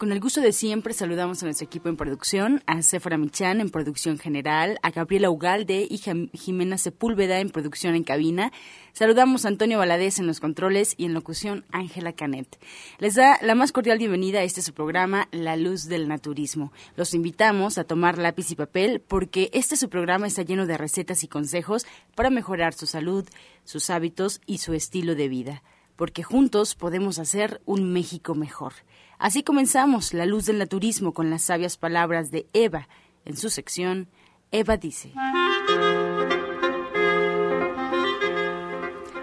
Con 0.00 0.12
el 0.12 0.20
gusto 0.20 0.40
de 0.40 0.54
siempre 0.54 0.94
saludamos 0.94 1.42
a 1.42 1.44
nuestro 1.44 1.66
equipo 1.66 1.90
en 1.90 1.98
producción, 1.98 2.62
a 2.64 2.80
Sephora 2.80 3.18
Michan 3.18 3.60
en 3.60 3.68
producción 3.68 4.16
general, 4.16 4.78
a 4.82 4.92
Gabriela 4.92 5.28
Ugalde 5.28 5.86
y 5.90 5.98
Jimena 5.98 6.78
Sepúlveda 6.78 7.38
en 7.38 7.50
producción 7.50 7.94
en 7.94 8.02
cabina. 8.02 8.50
Saludamos 8.94 9.44
a 9.44 9.48
Antonio 9.48 9.76
Valadez 9.76 10.18
en 10.18 10.26
los 10.26 10.40
controles 10.40 10.94
y 10.96 11.04
en 11.04 11.12
locución 11.12 11.66
Ángela 11.70 12.14
Canet. 12.14 12.58
Les 12.98 13.14
da 13.14 13.38
la 13.42 13.54
más 13.54 13.72
cordial 13.72 13.98
bienvenida 13.98 14.38
a 14.38 14.42
este 14.42 14.62
su 14.62 14.72
programa 14.72 15.28
La 15.32 15.56
Luz 15.56 15.84
del 15.84 16.08
Naturismo. 16.08 16.72
Los 16.96 17.12
invitamos 17.12 17.76
a 17.76 17.84
tomar 17.84 18.16
lápiz 18.16 18.50
y 18.50 18.54
papel 18.54 19.02
porque 19.06 19.50
este 19.52 19.76
su 19.76 19.90
programa 19.90 20.26
está 20.26 20.40
lleno 20.40 20.64
de 20.64 20.78
recetas 20.78 21.24
y 21.24 21.28
consejos 21.28 21.84
para 22.14 22.30
mejorar 22.30 22.72
su 22.72 22.86
salud, 22.86 23.28
sus 23.64 23.90
hábitos 23.90 24.40
y 24.46 24.58
su 24.58 24.72
estilo 24.72 25.14
de 25.14 25.28
vida. 25.28 25.62
Porque 25.96 26.22
juntos 26.22 26.74
podemos 26.74 27.18
hacer 27.18 27.60
un 27.66 27.92
México 27.92 28.34
mejor. 28.34 28.72
Así 29.20 29.42
comenzamos 29.42 30.14
La 30.14 30.24
Luz 30.24 30.46
del 30.46 30.56
Naturismo 30.56 31.12
con 31.12 31.28
las 31.28 31.42
sabias 31.42 31.76
palabras 31.76 32.30
de 32.30 32.46
Eva 32.54 32.88
en 33.26 33.36
su 33.36 33.50
sección 33.50 34.08
Eva 34.50 34.78
dice. 34.78 35.12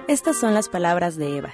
Estas 0.08 0.40
son 0.40 0.54
las 0.54 0.70
palabras 0.70 1.16
de 1.16 1.38
Eva. 1.38 1.52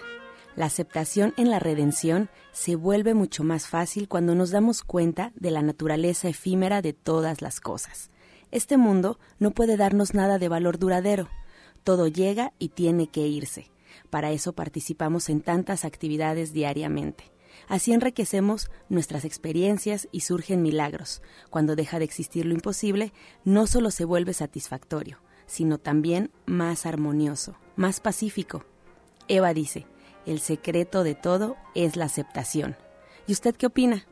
La 0.57 0.65
aceptación 0.65 1.33
en 1.37 1.49
la 1.49 1.59
redención 1.59 2.29
se 2.51 2.75
vuelve 2.75 3.13
mucho 3.13 3.45
más 3.45 3.69
fácil 3.69 4.09
cuando 4.09 4.35
nos 4.35 4.51
damos 4.51 4.83
cuenta 4.83 5.31
de 5.35 5.49
la 5.49 5.61
naturaleza 5.61 6.27
efímera 6.27 6.81
de 6.81 6.91
todas 6.91 7.41
las 7.41 7.61
cosas. 7.61 8.11
Este 8.51 8.75
mundo 8.75 9.19
no 9.39 9.51
puede 9.51 9.77
darnos 9.77 10.13
nada 10.13 10.37
de 10.37 10.49
valor 10.49 10.79
duradero. 10.79 11.29
Todo 11.85 12.09
llega 12.09 12.51
y 12.59 12.69
tiene 12.69 13.07
que 13.07 13.21
irse. 13.21 13.71
Para 14.09 14.31
eso 14.31 14.51
participamos 14.51 15.29
en 15.29 15.39
tantas 15.39 15.85
actividades 15.85 16.51
diariamente. 16.51 17.32
Así 17.67 17.93
enriquecemos 17.93 18.69
nuestras 18.89 19.25
experiencias 19.25 20.07
y 20.11 20.21
surgen 20.21 20.61
milagros. 20.61 21.21
Cuando 21.49 21.75
deja 21.75 21.99
de 21.99 22.05
existir 22.05 22.45
lo 22.45 22.53
imposible, 22.53 23.13
no 23.43 23.67
solo 23.67 23.91
se 23.91 24.05
vuelve 24.05 24.33
satisfactorio, 24.33 25.19
sino 25.45 25.77
también 25.77 26.31
más 26.45 26.85
armonioso, 26.85 27.55
más 27.75 27.99
pacífico. 27.99 28.65
Eva 29.27 29.53
dice, 29.53 29.87
el 30.25 30.39
secreto 30.39 31.03
de 31.03 31.15
todo 31.15 31.55
es 31.75 31.95
la 31.95 32.05
aceptación. 32.05 32.75
¿Y 33.27 33.31
usted 33.31 33.55
qué 33.55 33.67
opina? 33.67 34.05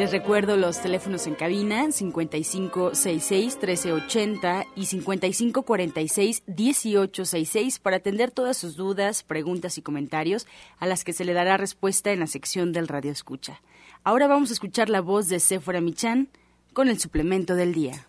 Les 0.00 0.12
recuerdo 0.12 0.56
los 0.56 0.80
teléfonos 0.80 1.26
en 1.26 1.34
cabina 1.34 1.84
5566-1380 1.84 4.66
y 4.74 4.86
5546-1866 4.86 7.78
para 7.78 7.98
atender 7.98 8.30
todas 8.30 8.56
sus 8.56 8.76
dudas, 8.76 9.22
preguntas 9.22 9.76
y 9.76 9.82
comentarios 9.82 10.46
a 10.78 10.86
las 10.86 11.04
que 11.04 11.12
se 11.12 11.26
le 11.26 11.34
dará 11.34 11.58
respuesta 11.58 12.12
en 12.12 12.20
la 12.20 12.28
sección 12.28 12.72
del 12.72 12.88
Radio 12.88 13.12
Escucha. 13.12 13.60
Ahora 14.02 14.26
vamos 14.26 14.48
a 14.48 14.54
escuchar 14.54 14.88
la 14.88 15.02
voz 15.02 15.28
de 15.28 15.38
Sephora 15.38 15.82
Michan 15.82 16.30
con 16.72 16.88
el 16.88 16.98
suplemento 16.98 17.54
del 17.54 17.74
día. 17.74 18.06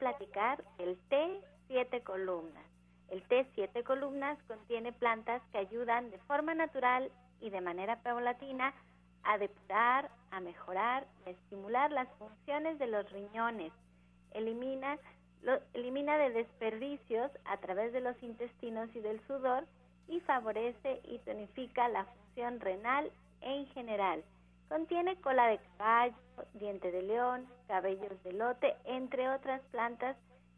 Platicar 0.00 0.64
el 0.78 0.98
té 1.08 1.40
siete 1.68 2.00
columnas. 2.02 2.64
El 3.10 3.22
té 3.28 3.46
siete 3.54 3.84
columnas 3.84 4.38
contiene 4.48 4.92
plantas 4.92 5.42
que 5.52 5.58
ayudan 5.58 6.10
de 6.10 6.18
forma 6.20 6.54
natural 6.54 7.12
y 7.40 7.50
de 7.50 7.60
manera 7.60 8.02
paulatina 8.02 8.74
a 9.22 9.38
depurar, 9.38 10.10
a 10.30 10.40
mejorar, 10.40 11.06
a 11.26 11.30
estimular 11.30 11.92
las 11.92 12.08
funciones 12.18 12.78
de 12.78 12.86
los 12.86 13.08
riñones. 13.12 13.72
Elimina, 14.32 14.98
elimina 15.74 16.16
de 16.18 16.30
desperdicios 16.30 17.30
a 17.44 17.58
través 17.58 17.92
de 17.92 18.00
los 18.00 18.20
intestinos 18.22 18.88
y 18.94 19.00
del 19.00 19.20
sudor 19.26 19.66
y 20.08 20.20
favorece 20.20 21.00
y 21.04 21.18
tonifica 21.18 21.88
la 21.88 22.04
función 22.04 22.58
renal 22.60 23.12
en 23.42 23.66
general. 23.68 24.24
Contiene 24.68 25.20
cola 25.20 25.48
de 25.48 25.60
caballo, 25.76 26.16
diente 26.54 26.90
de 26.90 27.02
león, 27.02 27.46
cabellos 27.70 28.20
de 28.24 28.32
lote, 28.32 28.74
entre 28.84 29.30
otras 29.30 29.60
plantas 29.70 30.16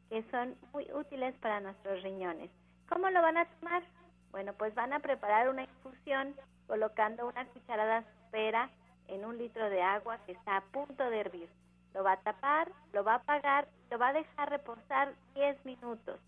que 0.09 0.25
son 0.31 0.57
muy 0.73 0.91
útiles 0.95 1.35
para 1.43 1.61
nuestros 1.61 2.03
riñones. 2.03 2.51
¿Cómo 2.89 3.11
lo 3.11 3.21
van 3.21 3.37
a 3.37 3.45
tomar? 3.45 3.83
Bueno, 4.31 4.55
pues 4.55 4.75
van 4.75 4.95
a 4.95 5.01
preparar 5.01 5.51
una 5.51 5.65
infusión 5.65 6.35
colocando 6.67 7.29
una 7.29 7.45
cucharada 7.49 8.03
supera 8.17 8.71
en 9.09 9.27
un 9.27 9.37
litro 9.37 9.69
de 9.69 9.83
agua 9.83 10.19
que 10.25 10.33
está 10.33 10.57
a 10.57 10.63
punto 10.63 11.05
de 11.11 11.21
hervir. 11.21 11.51
Lo 11.93 12.03
va 12.03 12.13
a 12.13 12.21
tapar, 12.23 12.73
lo 12.95 13.05
va 13.05 13.13
a 13.13 13.17
apagar, 13.17 13.69
lo 13.91 13.99
va 13.99 14.09
a 14.09 14.13
dejar 14.15 14.49
reposar 14.49 15.13
10 15.35 15.67
minutos. 15.67 16.19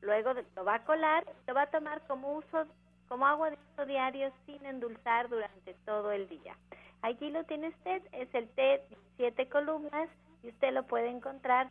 Luego 0.00 0.32
lo 0.32 0.64
va 0.64 0.76
a 0.76 0.84
colar, 0.84 1.26
lo 1.46 1.52
va 1.52 1.62
a 1.62 1.70
tomar 1.70 2.00
como 2.06 2.36
uso 2.36 2.66
como 3.06 3.26
agua 3.26 3.50
de 3.50 3.58
uso 3.74 3.84
diario 3.84 4.32
sin 4.46 4.64
endulzar 4.64 5.28
durante 5.28 5.74
todo 5.84 6.10
el 6.10 6.26
día. 6.30 6.56
Allí 7.02 7.30
lo 7.30 7.44
tiene 7.44 7.68
usted, 7.68 8.02
es 8.12 8.34
el 8.34 8.48
té 8.50 8.82
siete 9.16 9.48
columnas 9.48 10.08
y 10.42 10.48
usted 10.48 10.72
lo 10.72 10.86
puede 10.86 11.08
encontrar 11.08 11.70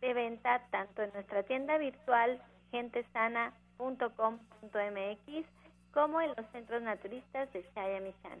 de 0.00 0.12
venta 0.12 0.66
tanto 0.70 1.02
en 1.02 1.12
nuestra 1.12 1.44
tienda 1.44 1.78
virtual 1.78 2.42
gentesana.com.mx 2.72 5.46
como 5.92 6.20
en 6.20 6.34
los 6.36 6.46
centros 6.52 6.82
naturistas 6.82 7.50
de 7.52 7.64
Shayamishan. 7.74 8.40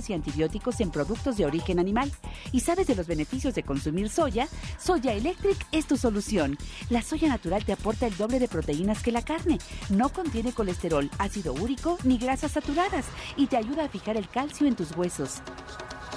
y 0.09 0.13
antibióticos 0.13 0.79
en 0.81 0.91
productos 0.91 1.37
de 1.37 1.45
origen 1.45 1.79
animal. 1.79 2.11
¿Y 2.51 2.61
sabes 2.61 2.87
de 2.87 2.95
los 2.95 3.07
beneficios 3.07 3.55
de 3.55 3.63
consumir 3.63 4.09
soya? 4.09 4.47
Soya 4.79 5.13
Electric 5.13 5.57
es 5.71 5.87
tu 5.87 5.97
solución. 5.97 6.57
La 6.89 7.01
soya 7.01 7.27
natural 7.27 7.65
te 7.65 7.73
aporta 7.73 8.07
el 8.07 8.17
doble 8.17 8.39
de 8.39 8.47
proteínas 8.47 9.01
que 9.03 9.11
la 9.11 9.21
carne. 9.21 9.59
No 9.89 10.09
contiene 10.09 10.53
colesterol, 10.53 11.09
ácido 11.17 11.53
úrico 11.53 11.97
ni 12.03 12.17
grasas 12.17 12.51
saturadas 12.51 13.05
y 13.37 13.47
te 13.47 13.57
ayuda 13.57 13.85
a 13.85 13.89
fijar 13.89 14.17
el 14.17 14.29
calcio 14.29 14.67
en 14.67 14.75
tus 14.75 14.95
huesos. 14.95 15.41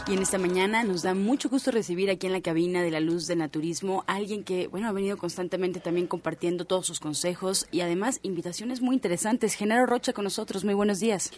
Y 0.07 0.13
en 0.13 0.21
esta 0.21 0.37
mañana 0.37 0.85
nos 0.85 1.03
da 1.03 1.15
mucho 1.15 1.49
gusto 1.49 1.71
recibir 1.71 2.11
aquí 2.11 2.27
en 2.27 2.35
la 2.35 2.43
cabina 2.43 2.83
de 2.83 2.91
la 2.91 3.01
luz 3.01 3.27
de 3.27 3.37
naturismo 3.37 4.05
a 4.07 4.17
alguien 4.17 4.45
que, 4.45 4.67
bueno, 4.67 4.87
ha 4.87 4.93
venido 4.93 5.17
constantemente 5.17 5.81
también 5.81 6.07
compartiendo 6.07 6.67
todos 6.67 6.87
sus 6.87 7.01
consejos 7.01 7.67
y 7.73 7.81
además 7.81 8.21
invitaciones 8.23 8.83
muy 8.83 8.97
interesantes. 8.97 9.55
Genaro 9.55 9.87
Rocha 9.87 10.13
con 10.13 10.25
nosotros, 10.25 10.63
muy 10.63 10.75
buenos 10.75 11.01
días. 11.01 11.31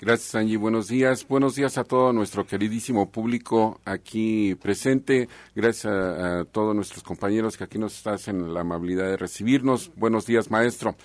Gracias, 0.00 0.34
Angie. 0.34 0.56
Buenos 0.56 0.88
días. 0.88 1.28
Buenos 1.28 1.56
días 1.56 1.76
a 1.76 1.84
todo 1.84 2.14
nuestro 2.14 2.46
queridísimo 2.46 3.10
público 3.10 3.82
aquí 3.84 4.54
presente. 4.54 5.28
Gracias 5.54 5.92
a, 5.92 6.46
todos 6.46 6.74
nuestros 6.74 7.02
compañeros 7.02 7.58
que 7.58 7.64
aquí 7.64 7.78
nos 7.78 8.06
hacen 8.06 8.54
la 8.54 8.62
amabilidad 8.62 9.04
de 9.04 9.18
recibirnos. 9.18 9.90
Buenos 9.96 10.24
días, 10.24 10.50
maestro. 10.50 10.96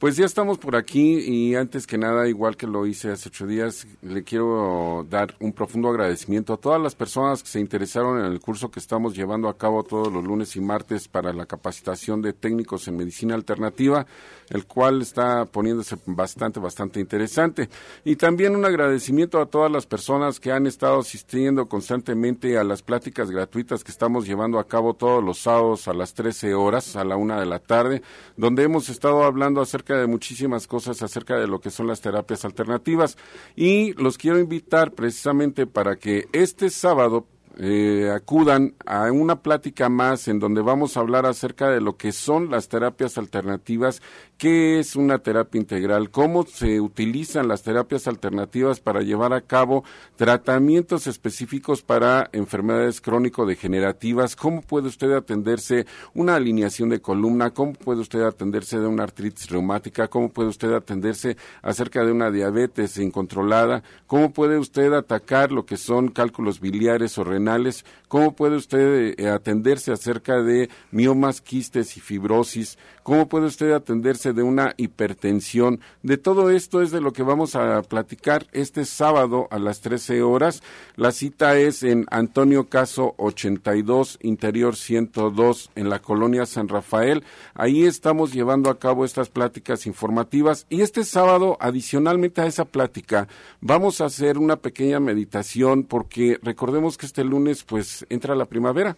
Pues 0.00 0.16
ya 0.16 0.26
estamos 0.26 0.58
por 0.58 0.74
aquí 0.74 1.18
y 1.18 1.54
antes 1.54 1.86
que 1.86 1.98
nada, 1.98 2.28
igual 2.28 2.56
que 2.56 2.66
lo 2.66 2.86
hice 2.86 3.10
hace 3.10 3.28
ocho 3.28 3.46
días, 3.46 3.86
le 4.02 4.22
quiero 4.22 5.04
dar 5.08 5.34
un 5.40 5.52
profundo 5.52 5.88
agradecimiento 5.88 6.52
a 6.52 6.56
todas 6.56 6.80
las 6.80 6.94
personas 6.94 7.42
que 7.42 7.48
se 7.48 7.58
interesaron 7.58 8.24
en 8.24 8.32
el 8.32 8.38
curso 8.38 8.70
que 8.70 8.78
estamos 8.78 9.16
llevando 9.16 9.48
a 9.48 9.58
cabo 9.58 9.82
todos 9.82 10.12
los 10.12 10.22
lunes 10.22 10.54
y 10.54 10.60
martes 10.60 11.08
para 11.08 11.32
la 11.32 11.46
capacitación 11.46 12.22
de 12.22 12.32
técnicos 12.32 12.86
en 12.86 12.96
medicina 12.96 13.34
alternativa, 13.34 14.06
el 14.50 14.66
cual 14.66 15.02
está 15.02 15.44
poniéndose 15.44 15.96
bastante, 16.06 16.60
bastante 16.60 17.00
interesante. 17.00 17.68
Y 18.04 18.16
también 18.16 18.56
un 18.56 18.64
agradecimiento 18.64 19.40
a 19.40 19.46
todas 19.46 19.70
las 19.70 19.86
personas 19.86 20.40
que 20.40 20.52
han 20.52 20.66
estado 20.66 21.00
asistiendo 21.00 21.68
constantemente 21.68 22.58
a 22.58 22.64
las 22.64 22.82
pláticas 22.82 23.30
gratuitas 23.30 23.84
que 23.84 23.92
estamos 23.92 24.26
llevando 24.26 24.58
a 24.58 24.66
cabo 24.66 24.94
todos 24.94 25.22
los 25.22 25.38
sábados 25.38 25.88
a 25.88 25.92
las 25.92 26.14
13 26.14 26.54
horas, 26.54 26.96
a 26.96 27.04
la 27.04 27.16
una 27.16 27.38
de 27.38 27.46
la 27.46 27.58
tarde, 27.58 28.02
donde 28.36 28.62
hemos 28.62 28.88
estado 28.88 29.24
hablando 29.24 29.60
acerca 29.60 29.96
de 29.96 30.06
muchísimas 30.06 30.66
cosas 30.66 31.02
acerca 31.02 31.36
de 31.36 31.46
lo 31.46 31.60
que 31.60 31.70
son 31.70 31.86
las 31.86 32.00
terapias 32.00 32.44
alternativas 32.44 33.16
y 33.56 33.92
los 33.94 34.18
quiero 34.18 34.38
invitar 34.38 34.92
precisamente 34.92 35.66
para 35.66 35.96
que 35.96 36.28
este 36.32 36.70
sábado 36.70 37.26
eh, 37.60 38.08
acudan 38.14 38.76
a 38.86 39.10
una 39.10 39.42
plática 39.42 39.88
más 39.88 40.28
en 40.28 40.38
donde 40.38 40.62
vamos 40.62 40.96
a 40.96 41.00
hablar 41.00 41.26
acerca 41.26 41.68
de 41.68 41.80
lo 41.80 41.96
que 41.96 42.12
son 42.12 42.50
las 42.50 42.68
terapias 42.68 43.18
alternativas, 43.18 44.00
qué 44.38 44.78
es 44.78 44.94
una 44.94 45.18
terapia 45.18 45.60
integral, 45.60 46.10
cómo 46.10 46.46
se 46.46 46.80
utilizan 46.80 47.48
las 47.48 47.64
terapias 47.64 48.06
alternativas 48.06 48.78
para 48.78 49.02
llevar 49.02 49.32
a 49.32 49.40
cabo 49.40 49.82
tratamientos 50.14 51.08
específicos 51.08 51.82
para 51.82 52.30
enfermedades 52.32 53.00
crónico-degenerativas, 53.00 54.36
cómo 54.36 54.62
puede 54.62 54.86
usted 54.86 55.10
atenderse 55.12 55.86
una 56.14 56.36
alineación 56.36 56.88
de 56.88 57.00
columna, 57.00 57.50
cómo 57.50 57.72
puede 57.72 58.00
usted 58.00 58.22
atenderse 58.22 58.78
de 58.78 58.86
una 58.86 59.02
artritis 59.02 59.50
reumática, 59.50 60.06
cómo 60.06 60.28
puede 60.30 60.50
usted 60.50 60.72
atenderse 60.72 61.36
acerca 61.60 62.04
de 62.04 62.12
una 62.12 62.30
diabetes 62.30 62.96
incontrolada, 62.98 63.82
cómo 64.06 64.32
puede 64.32 64.56
usted 64.56 64.92
atacar 64.92 65.50
lo 65.50 65.66
que 65.66 65.76
son 65.76 66.08
cálculos 66.08 66.60
biliares 66.60 67.18
o 67.18 67.24
renales, 67.24 67.84
cómo 68.06 68.36
puede 68.36 68.54
usted 68.54 69.14
eh, 69.18 69.28
atenderse 69.28 69.90
acerca 69.90 70.42
de 70.42 70.70
miomas, 70.92 71.40
quistes 71.40 71.96
y 71.96 72.00
fibrosis, 72.00 72.78
cómo 73.02 73.28
puede 73.28 73.46
usted 73.46 73.72
atenderse 73.72 74.27
de 74.32 74.42
una 74.42 74.74
hipertensión. 74.76 75.80
De 76.02 76.18
todo 76.18 76.50
esto 76.50 76.82
es 76.82 76.90
de 76.90 77.00
lo 77.00 77.12
que 77.12 77.22
vamos 77.22 77.56
a 77.56 77.82
platicar 77.82 78.46
este 78.52 78.84
sábado 78.84 79.48
a 79.50 79.58
las 79.58 79.80
13 79.80 80.22
horas. 80.22 80.62
La 80.96 81.12
cita 81.12 81.58
es 81.58 81.82
en 81.82 82.06
Antonio 82.10 82.68
Caso 82.68 83.14
82, 83.18 84.18
Interior 84.22 84.76
102, 84.76 85.70
en 85.74 85.88
la 85.90 86.00
colonia 86.00 86.46
San 86.46 86.68
Rafael. 86.68 87.24
Ahí 87.54 87.84
estamos 87.84 88.32
llevando 88.32 88.70
a 88.70 88.78
cabo 88.78 89.04
estas 89.04 89.28
pláticas 89.28 89.86
informativas 89.86 90.66
y 90.68 90.82
este 90.82 91.04
sábado, 91.04 91.56
adicionalmente 91.60 92.40
a 92.40 92.46
esa 92.46 92.64
plática, 92.64 93.28
vamos 93.60 94.00
a 94.00 94.06
hacer 94.06 94.38
una 94.38 94.56
pequeña 94.56 95.00
meditación 95.00 95.84
porque 95.84 96.38
recordemos 96.42 96.96
que 96.96 97.06
este 97.06 97.24
lunes 97.24 97.64
pues 97.64 98.06
entra 98.08 98.34
la 98.34 98.46
primavera 98.46 98.96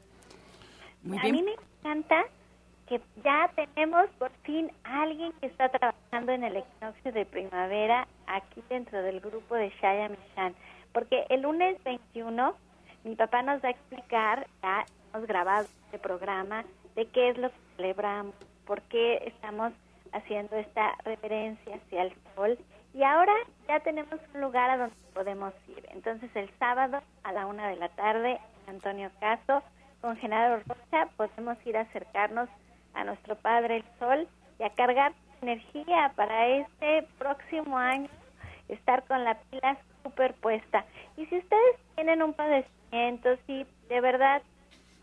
a 1.04 1.28
mí 1.28 1.42
me 1.42 1.52
encanta 1.52 2.24
que 2.88 3.00
ya 3.24 3.48
tenemos 3.54 4.10
por 4.18 4.30
fin 4.42 4.70
a 4.82 5.02
alguien 5.02 5.32
que 5.40 5.46
está 5.46 5.68
trabajando 5.68 6.32
en 6.32 6.42
el 6.42 6.56
equinoccio 6.56 7.12
de 7.12 7.24
primavera 7.24 8.08
aquí 8.26 8.62
dentro 8.68 9.00
del 9.02 9.20
grupo 9.20 9.54
de 9.54 9.70
Shaya 9.80 10.08
Mishan, 10.08 10.54
porque 10.92 11.24
el 11.30 11.42
lunes 11.42 11.78
21 11.84 12.54
mi 13.04 13.16
papá 13.16 13.42
nos 13.42 13.62
va 13.62 13.68
a 13.68 13.72
explicar, 13.72 14.46
ya 14.62 14.84
hemos 15.12 15.26
grabado 15.26 15.66
este 15.86 15.98
programa, 15.98 16.64
de 16.94 17.06
qué 17.06 17.30
es 17.30 17.38
lo 17.38 17.48
que 17.50 17.56
celebramos, 17.76 18.34
por 18.66 18.80
qué 18.82 19.22
estamos 19.26 19.72
haciendo 20.12 20.56
esta 20.56 20.94
referencia 21.04 21.76
hacia 21.76 22.02
el 22.02 22.14
sol. 22.34 22.58
Y 22.94 23.02
ahora 23.02 23.32
ya 23.68 23.80
tenemos 23.80 24.20
un 24.34 24.40
lugar 24.40 24.70
a 24.70 24.76
donde 24.76 24.96
podemos 25.14 25.54
ir. 25.68 25.86
Entonces 25.92 26.30
el 26.34 26.50
sábado 26.58 27.00
a 27.24 27.32
la 27.32 27.46
una 27.46 27.68
de 27.68 27.76
la 27.76 27.88
tarde, 27.90 28.38
Antonio 28.68 29.10
Caso, 29.20 29.62
con 30.00 30.16
Genaro 30.16 30.62
Rocha, 30.66 31.08
podemos 31.16 31.56
ir 31.66 31.76
a 31.76 31.82
acercarnos 31.82 32.48
a 32.94 33.04
nuestro 33.04 33.36
Padre 33.36 33.76
el 33.76 33.84
Sol 33.98 34.28
y 34.58 34.64
a 34.64 34.70
cargar 34.70 35.12
energía 35.40 36.12
para 36.14 36.48
este 36.48 37.06
próximo 37.18 37.78
año, 37.78 38.08
estar 38.68 39.04
con 39.06 39.24
la 39.24 39.34
pila 39.34 39.76
superpuesta. 40.02 40.84
Y 41.16 41.26
si 41.26 41.38
ustedes 41.38 41.76
tienen 41.94 42.22
un 42.22 42.34
padecimiento, 42.34 43.36
si 43.46 43.66
de 43.88 44.00
verdad 44.00 44.42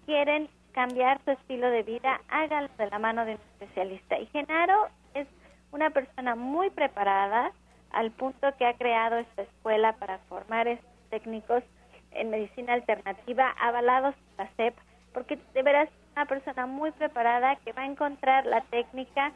quieren 0.06 0.50
cambiar 0.74 1.20
su 1.26 1.32
estilo 1.32 1.70
de 1.70 1.84
vida, 1.84 2.22
háganlo 2.30 2.70
de 2.78 2.90
la 2.90 3.00
mano 3.00 3.26
de 3.26 3.36
un 3.36 3.42
especialista. 3.60 4.18
Y 4.20 4.26
Genaro 4.28 4.90
es 5.14 5.28
una 5.72 5.90
persona 5.90 6.36
muy 6.36 6.70
preparada 6.70 7.52
al 7.92 8.12
punto 8.12 8.48
que 8.58 8.66
ha 8.66 8.74
creado 8.74 9.18
esta 9.18 9.44
escuela 9.44 9.94
para 9.94 10.20
formar 10.30 10.68
estos 10.68 10.90
técnicos 11.10 11.64
en 12.12 12.30
medicina 12.30 12.74
alternativa 12.74 13.54
avalados 13.60 14.16
por 14.16 14.46
la 14.46 14.52
CEP, 14.56 14.76
porque 15.14 15.40
de 15.54 15.64
veras 15.64 15.90
una 16.16 16.26
persona 16.26 16.66
muy 16.66 16.92
preparada 16.92 17.56
que 17.58 17.74
va 17.74 17.84
a 17.84 17.88
encontrar 17.88 18.46
la 18.46 18.62
técnica 18.62 19.32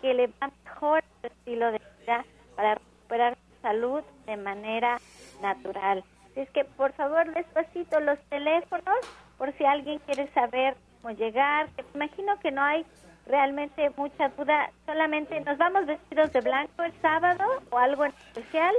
que 0.00 0.14
le 0.14 0.26
va 0.26 0.50
mejor 0.64 1.02
su 1.20 1.26
estilo 1.26 1.72
de 1.72 1.80
vida 2.00 2.24
para 2.56 2.74
recuperar 2.74 3.36
su 3.36 3.62
salud 3.62 4.02
de 4.26 4.36
manera 4.36 4.98
natural. 5.42 6.04
Así 6.30 6.40
es 6.40 6.50
que 6.50 6.64
por 6.64 6.92
favor 6.92 7.32
despacito 7.34 8.00
los 8.00 8.18
teléfonos 8.28 8.96
por 9.38 9.56
si 9.56 9.64
alguien 9.64 10.00
quiere 10.04 10.28
saber 10.32 10.76
cómo 11.00 11.14
llegar. 11.14 11.68
Imagino 11.94 12.38
que 12.40 12.50
no 12.50 12.62
hay 12.62 12.84
realmente 13.28 13.90
mucha 13.96 14.28
duda. 14.30 14.70
Solamente 14.86 15.40
nos 15.40 15.58
vamos 15.58 15.86
vestidos 15.86 16.32
de 16.32 16.40
blanco 16.40 16.82
el 16.82 16.92
sábado 17.00 17.44
o 17.70 17.78
algo 17.78 18.04
especial. 18.06 18.74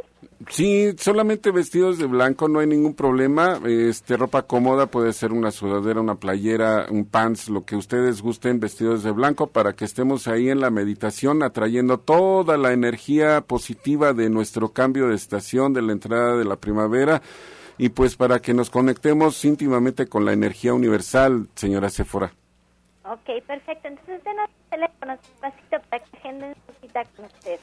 Sí, 0.49 0.93
solamente 0.97 1.51
vestidos 1.51 1.99
de 1.99 2.07
blanco, 2.07 2.47
no 2.47 2.59
hay 2.59 2.67
ningún 2.67 2.95
problema. 2.95 3.59
Este 3.65 4.17
ropa 4.17 4.43
cómoda 4.43 4.87
puede 4.87 5.13
ser 5.13 5.31
una 5.31 5.51
sudadera, 5.51 6.01
una 6.01 6.15
playera, 6.15 6.87
un 6.89 7.05
pants, 7.05 7.49
lo 7.49 7.63
que 7.65 7.75
ustedes 7.75 8.21
gusten, 8.21 8.59
vestidos 8.59 9.03
de 9.03 9.11
blanco 9.11 9.47
para 9.47 9.73
que 9.73 9.85
estemos 9.85 10.27
ahí 10.27 10.49
en 10.49 10.59
la 10.59 10.71
meditación 10.71 11.43
atrayendo 11.43 11.99
toda 11.99 12.57
la 12.57 12.73
energía 12.73 13.41
positiva 13.41 14.13
de 14.13 14.29
nuestro 14.29 14.69
cambio 14.69 15.07
de 15.07 15.15
estación, 15.15 15.73
de 15.73 15.83
la 15.83 15.91
entrada 15.91 16.37
de 16.37 16.45
la 16.45 16.55
primavera 16.55 17.21
y 17.79 17.89
pues 17.89 18.17
para 18.17 18.41
que 18.41 18.53
nos 18.53 18.69
conectemos 18.69 19.43
íntimamente 19.45 20.07
con 20.07 20.25
la 20.25 20.33
energía 20.33 20.73
universal, 20.73 21.47
señora 21.55 21.89
Sephora. 21.89 22.33
Ok, 23.05 23.41
perfecto. 23.47 23.87
Entonces 23.87 24.21
denos 24.23 24.49
teléfono, 24.69 25.17
pasito 25.39 25.77
para 25.89 26.03
que 26.03 26.17
agenden 26.17 26.55
su 26.67 26.73
cita 26.81 27.05
con 27.15 27.25
usted. 27.25 27.57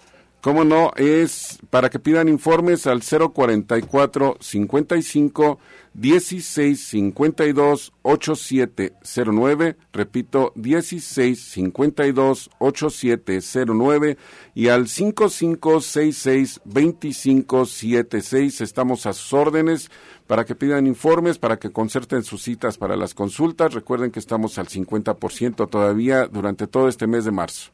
Cómo 0.47 0.63
no, 0.63 0.93
es 0.95 1.59
para 1.71 1.91
que 1.91 1.99
pidan 1.99 2.29
informes 2.29 2.87
al 2.87 3.01
044 3.03 4.37
55 4.39 5.59
16 5.93 6.81
52 6.87 7.93
8709, 8.03 9.77
repito, 9.93 10.53
16 10.55 11.43
52 11.51 12.51
8709 12.61 14.17
y 14.55 14.69
al 14.69 14.87
5566 14.87 16.61
2576. 16.65 18.61
Estamos 18.61 19.07
a 19.07 19.15
sus 19.15 19.33
órdenes 19.33 19.91
para 20.29 20.45
que 20.45 20.55
pidan 20.55 20.87
informes, 20.87 21.41
para 21.41 21.57
que 21.57 21.73
concerten 21.73 22.23
sus 22.23 22.45
citas 22.45 22.79
para 22.79 22.95
las 22.95 23.15
consultas. 23.15 23.75
Recuerden 23.75 24.13
que 24.13 24.21
estamos 24.21 24.61
al 24.61 24.69
50% 24.69 25.69
todavía 25.69 26.29
durante 26.29 26.69
todo 26.69 26.87
este 26.87 27.09
mes 27.09 27.25
de 27.25 27.33
marzo. 27.33 27.73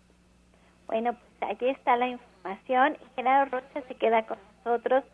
Bueno, 0.86 1.14
pues 1.38 1.50
aquí 1.52 1.68
está 1.68 1.98
la 1.98 2.06
información 2.06 2.31
y 2.44 3.14
Gerardo 3.14 3.58
Rocha 3.58 3.86
se 3.86 3.94
queda 3.94 4.26
con 4.26 4.38
nosotros 4.64 5.04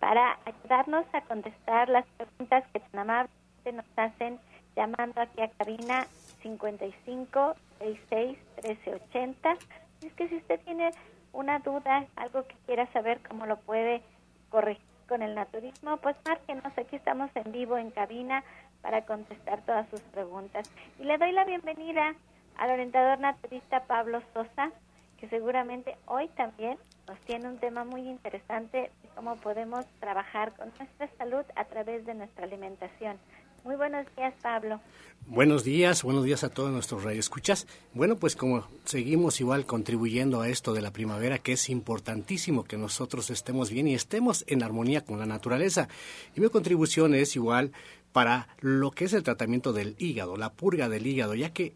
para 0.00 0.38
ayudarnos 0.44 1.04
a 1.12 1.20
contestar 1.22 1.88
las 1.88 2.06
preguntas 2.16 2.64
que 2.72 2.80
tan 2.80 3.00
amablemente 3.00 3.72
nos 3.72 3.86
hacen 3.96 4.38
llamando 4.74 5.20
aquí 5.20 5.42
a 5.42 5.50
cabina 5.50 6.06
55 6.42 7.54
66 7.78 8.38
1380. 8.62 9.56
Es 10.02 10.12
que 10.14 10.28
si 10.28 10.36
usted 10.36 10.60
tiene 10.64 10.90
una 11.32 11.58
duda, 11.58 12.06
algo 12.16 12.46
que 12.46 12.54
quiera 12.66 12.86
saber 12.92 13.20
cómo 13.28 13.46
lo 13.46 13.58
puede 13.58 14.02
corregir 14.48 14.84
con 15.08 15.22
el 15.22 15.34
naturismo, 15.34 15.96
pues 15.98 16.16
márquenos, 16.26 16.76
aquí 16.76 16.96
estamos 16.96 17.30
en 17.34 17.50
vivo 17.50 17.78
en 17.78 17.90
cabina 17.90 18.44
para 18.82 19.04
contestar 19.04 19.62
todas 19.62 19.88
sus 19.88 20.00
preguntas. 20.00 20.70
Y 20.98 21.04
le 21.04 21.18
doy 21.18 21.32
la 21.32 21.44
bienvenida 21.44 22.14
al 22.56 22.70
orientador 22.70 23.18
naturista 23.18 23.84
Pablo 23.84 24.22
Sosa, 24.32 24.70
que 25.18 25.28
seguramente 25.28 25.96
hoy 26.06 26.28
también 26.36 26.78
nos 27.06 27.18
tiene 27.20 27.48
un 27.48 27.58
tema 27.58 27.84
muy 27.84 28.02
interesante 28.02 28.90
de 29.02 29.08
cómo 29.14 29.36
podemos 29.36 29.84
trabajar 30.00 30.54
con 30.56 30.70
nuestra 30.78 31.10
salud 31.18 31.44
a 31.56 31.64
través 31.64 32.06
de 32.06 32.14
nuestra 32.14 32.44
alimentación. 32.44 33.16
Muy 33.64 33.74
buenos 33.76 34.06
días, 34.16 34.32
Pablo. 34.40 34.80
Buenos 35.26 35.64
días, 35.64 36.02
buenos 36.04 36.24
días 36.24 36.44
a 36.44 36.48
todos 36.48 36.70
nuestros 36.70 37.02
radioescuchas. 37.02 37.66
Bueno, 37.92 38.16
pues 38.16 38.36
como 38.36 38.66
seguimos 38.84 39.40
igual 39.40 39.66
contribuyendo 39.66 40.40
a 40.40 40.48
esto 40.48 40.72
de 40.72 40.80
la 40.80 40.92
primavera, 40.92 41.38
que 41.38 41.52
es 41.52 41.68
importantísimo 41.68 42.64
que 42.64 42.78
nosotros 42.78 43.28
estemos 43.30 43.70
bien 43.70 43.88
y 43.88 43.94
estemos 43.94 44.44
en 44.46 44.62
armonía 44.62 45.04
con 45.04 45.18
la 45.18 45.26
naturaleza. 45.26 45.88
Y 46.34 46.40
mi 46.40 46.48
contribución 46.48 47.14
es 47.14 47.34
igual 47.36 47.72
para 48.12 48.48
lo 48.60 48.90
que 48.92 49.04
es 49.04 49.12
el 49.12 49.22
tratamiento 49.22 49.72
del 49.72 49.96
hígado, 49.98 50.36
la 50.36 50.52
purga 50.52 50.88
del 50.88 51.06
hígado, 51.06 51.34
ya 51.34 51.52
que 51.52 51.74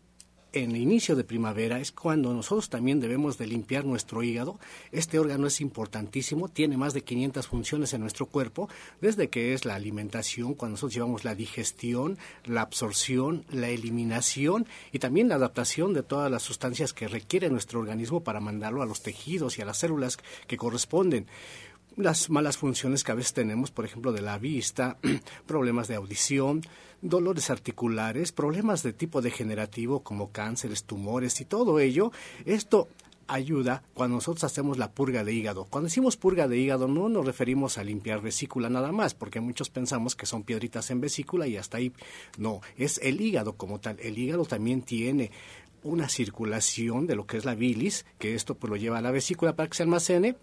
en 0.52 0.72
el 0.72 0.76
inicio 0.76 1.16
de 1.16 1.24
primavera 1.24 1.80
es 1.80 1.92
cuando 1.92 2.32
nosotros 2.34 2.68
también 2.68 3.00
debemos 3.00 3.38
de 3.38 3.46
limpiar 3.46 3.84
nuestro 3.84 4.22
hígado. 4.22 4.58
Este 4.90 5.18
órgano 5.18 5.46
es 5.46 5.60
importantísimo, 5.60 6.48
tiene 6.48 6.76
más 6.76 6.94
de 6.94 7.02
500 7.02 7.46
funciones 7.46 7.94
en 7.94 8.02
nuestro 8.02 8.26
cuerpo, 8.26 8.68
desde 9.00 9.28
que 9.28 9.54
es 9.54 9.64
la 9.64 9.74
alimentación, 9.74 10.54
cuando 10.54 10.74
nosotros 10.74 10.94
llevamos 10.94 11.24
la 11.24 11.34
digestión, 11.34 12.18
la 12.44 12.62
absorción, 12.62 13.44
la 13.50 13.68
eliminación 13.68 14.66
y 14.92 14.98
también 14.98 15.28
la 15.28 15.36
adaptación 15.36 15.94
de 15.94 16.02
todas 16.02 16.30
las 16.30 16.42
sustancias 16.42 16.92
que 16.92 17.08
requiere 17.08 17.50
nuestro 17.50 17.80
organismo 17.80 18.22
para 18.22 18.40
mandarlo 18.40 18.82
a 18.82 18.86
los 18.86 19.02
tejidos 19.02 19.58
y 19.58 19.62
a 19.62 19.64
las 19.64 19.78
células 19.78 20.18
que 20.46 20.56
corresponden 20.56 21.26
las 21.96 22.30
malas 22.30 22.56
funciones 22.56 23.04
que 23.04 23.12
a 23.12 23.16
veces 23.16 23.32
tenemos, 23.32 23.70
por 23.70 23.84
ejemplo, 23.84 24.12
de 24.12 24.22
la 24.22 24.38
vista, 24.38 24.98
problemas 25.46 25.88
de 25.88 25.96
audición, 25.96 26.62
dolores 27.00 27.50
articulares, 27.50 28.32
problemas 28.32 28.82
de 28.82 28.92
tipo 28.92 29.22
degenerativo 29.22 30.00
como 30.00 30.30
cánceres, 30.30 30.84
tumores 30.84 31.40
y 31.40 31.44
todo 31.44 31.80
ello, 31.80 32.12
esto 32.44 32.88
ayuda 33.28 33.82
cuando 33.94 34.16
nosotros 34.16 34.44
hacemos 34.44 34.78
la 34.78 34.92
purga 34.92 35.24
de 35.24 35.32
hígado. 35.32 35.64
Cuando 35.64 35.88
decimos 35.88 36.16
purga 36.16 36.48
de 36.48 36.58
hígado 36.58 36.88
no 36.88 37.08
nos 37.08 37.24
referimos 37.24 37.78
a 37.78 37.84
limpiar 37.84 38.20
vesícula 38.20 38.68
nada 38.68 38.92
más, 38.92 39.14
porque 39.14 39.40
muchos 39.40 39.70
pensamos 39.70 40.14
que 40.14 40.26
son 40.26 40.42
piedritas 40.42 40.90
en 40.90 41.00
vesícula 41.00 41.46
y 41.46 41.56
hasta 41.56 41.78
ahí 41.78 41.92
no, 42.38 42.60
es 42.76 42.98
el 43.02 43.20
hígado 43.20 43.54
como 43.54 43.80
tal. 43.80 43.98
El 44.00 44.18
hígado 44.18 44.44
también 44.44 44.82
tiene 44.82 45.30
una 45.82 46.08
circulación 46.08 47.06
de 47.06 47.16
lo 47.16 47.26
que 47.26 47.36
es 47.36 47.44
la 47.44 47.54
bilis, 47.54 48.06
que 48.18 48.34
esto 48.34 48.54
pues 48.54 48.70
lo 48.70 48.76
lleva 48.76 48.98
a 48.98 49.02
la 49.02 49.10
vesícula 49.10 49.56
para 49.56 49.68
que 49.68 49.76
se 49.76 49.82
almacene, 49.82 50.36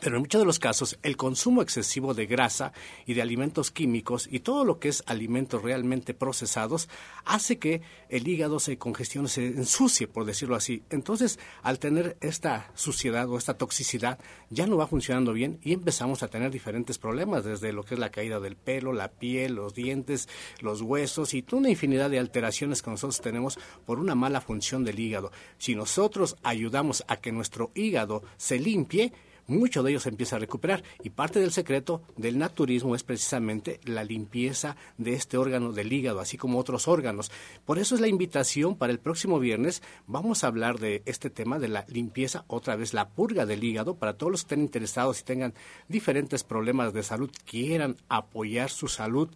pero 0.00 0.16
en 0.16 0.22
muchos 0.22 0.40
de 0.40 0.46
los 0.46 0.58
casos, 0.58 0.98
el 1.02 1.16
consumo 1.16 1.62
excesivo 1.62 2.14
de 2.14 2.26
grasa 2.26 2.72
y 3.06 3.14
de 3.14 3.22
alimentos 3.22 3.70
químicos 3.70 4.28
y 4.30 4.40
todo 4.40 4.64
lo 4.64 4.78
que 4.78 4.88
es 4.88 5.02
alimentos 5.06 5.62
realmente 5.62 6.14
procesados 6.14 6.88
hace 7.24 7.58
que 7.58 7.82
el 8.08 8.28
hígado 8.28 8.60
se 8.60 8.78
congestione, 8.78 9.28
se 9.28 9.46
ensucie, 9.46 10.06
por 10.06 10.24
decirlo 10.24 10.54
así. 10.54 10.82
Entonces, 10.90 11.38
al 11.62 11.78
tener 11.78 12.16
esta 12.20 12.70
suciedad 12.74 13.28
o 13.28 13.38
esta 13.38 13.54
toxicidad, 13.54 14.18
ya 14.50 14.66
no 14.66 14.76
va 14.76 14.86
funcionando 14.86 15.32
bien 15.32 15.58
y 15.62 15.72
empezamos 15.72 16.22
a 16.22 16.28
tener 16.28 16.50
diferentes 16.50 16.98
problemas, 16.98 17.44
desde 17.44 17.72
lo 17.72 17.84
que 17.84 17.94
es 17.94 18.00
la 18.00 18.10
caída 18.10 18.38
del 18.40 18.56
pelo, 18.56 18.92
la 18.92 19.08
piel, 19.08 19.54
los 19.54 19.74
dientes, 19.74 20.28
los 20.60 20.82
huesos 20.82 21.34
y 21.34 21.42
toda 21.42 21.60
una 21.60 21.70
infinidad 21.70 22.10
de 22.10 22.18
alteraciones 22.18 22.82
que 22.82 22.90
nosotros 22.90 23.20
tenemos 23.20 23.58
por 23.84 23.98
una 23.98 24.14
mala 24.14 24.40
función 24.40 24.84
del 24.84 25.00
hígado. 25.00 25.32
Si 25.58 25.74
nosotros 25.74 26.36
ayudamos 26.42 27.04
a 27.08 27.16
que 27.16 27.32
nuestro 27.32 27.70
hígado 27.74 28.22
se 28.36 28.58
limpie, 28.58 29.12
mucho 29.46 29.82
de 29.82 29.90
ellos 29.90 30.06
empieza 30.06 30.36
a 30.36 30.38
recuperar 30.38 30.82
y 31.02 31.10
parte 31.10 31.40
del 31.40 31.52
secreto 31.52 32.02
del 32.16 32.38
naturismo 32.38 32.94
es 32.94 33.02
precisamente 33.02 33.80
la 33.84 34.04
limpieza 34.04 34.76
de 34.98 35.14
este 35.14 35.36
órgano 35.36 35.72
del 35.72 35.92
hígado, 35.92 36.20
así 36.20 36.36
como 36.36 36.58
otros 36.58 36.88
órganos. 36.88 37.30
Por 37.64 37.78
eso 37.78 37.94
es 37.94 38.00
la 38.00 38.08
invitación 38.08 38.76
para 38.76 38.92
el 38.92 38.98
próximo 38.98 39.38
viernes. 39.38 39.82
Vamos 40.06 40.44
a 40.44 40.48
hablar 40.48 40.78
de 40.78 41.02
este 41.06 41.30
tema 41.30 41.58
de 41.58 41.68
la 41.68 41.84
limpieza, 41.88 42.44
otra 42.48 42.76
vez 42.76 42.94
la 42.94 43.08
purga 43.08 43.46
del 43.46 43.64
hígado, 43.64 43.96
para 43.96 44.14
todos 44.14 44.32
los 44.32 44.42
que 44.42 44.46
estén 44.46 44.62
interesados 44.62 45.20
y 45.20 45.24
tengan 45.24 45.54
diferentes 45.88 46.44
problemas 46.44 46.92
de 46.92 47.02
salud, 47.02 47.30
quieran 47.44 47.96
apoyar 48.08 48.70
su 48.70 48.88
salud 48.88 49.28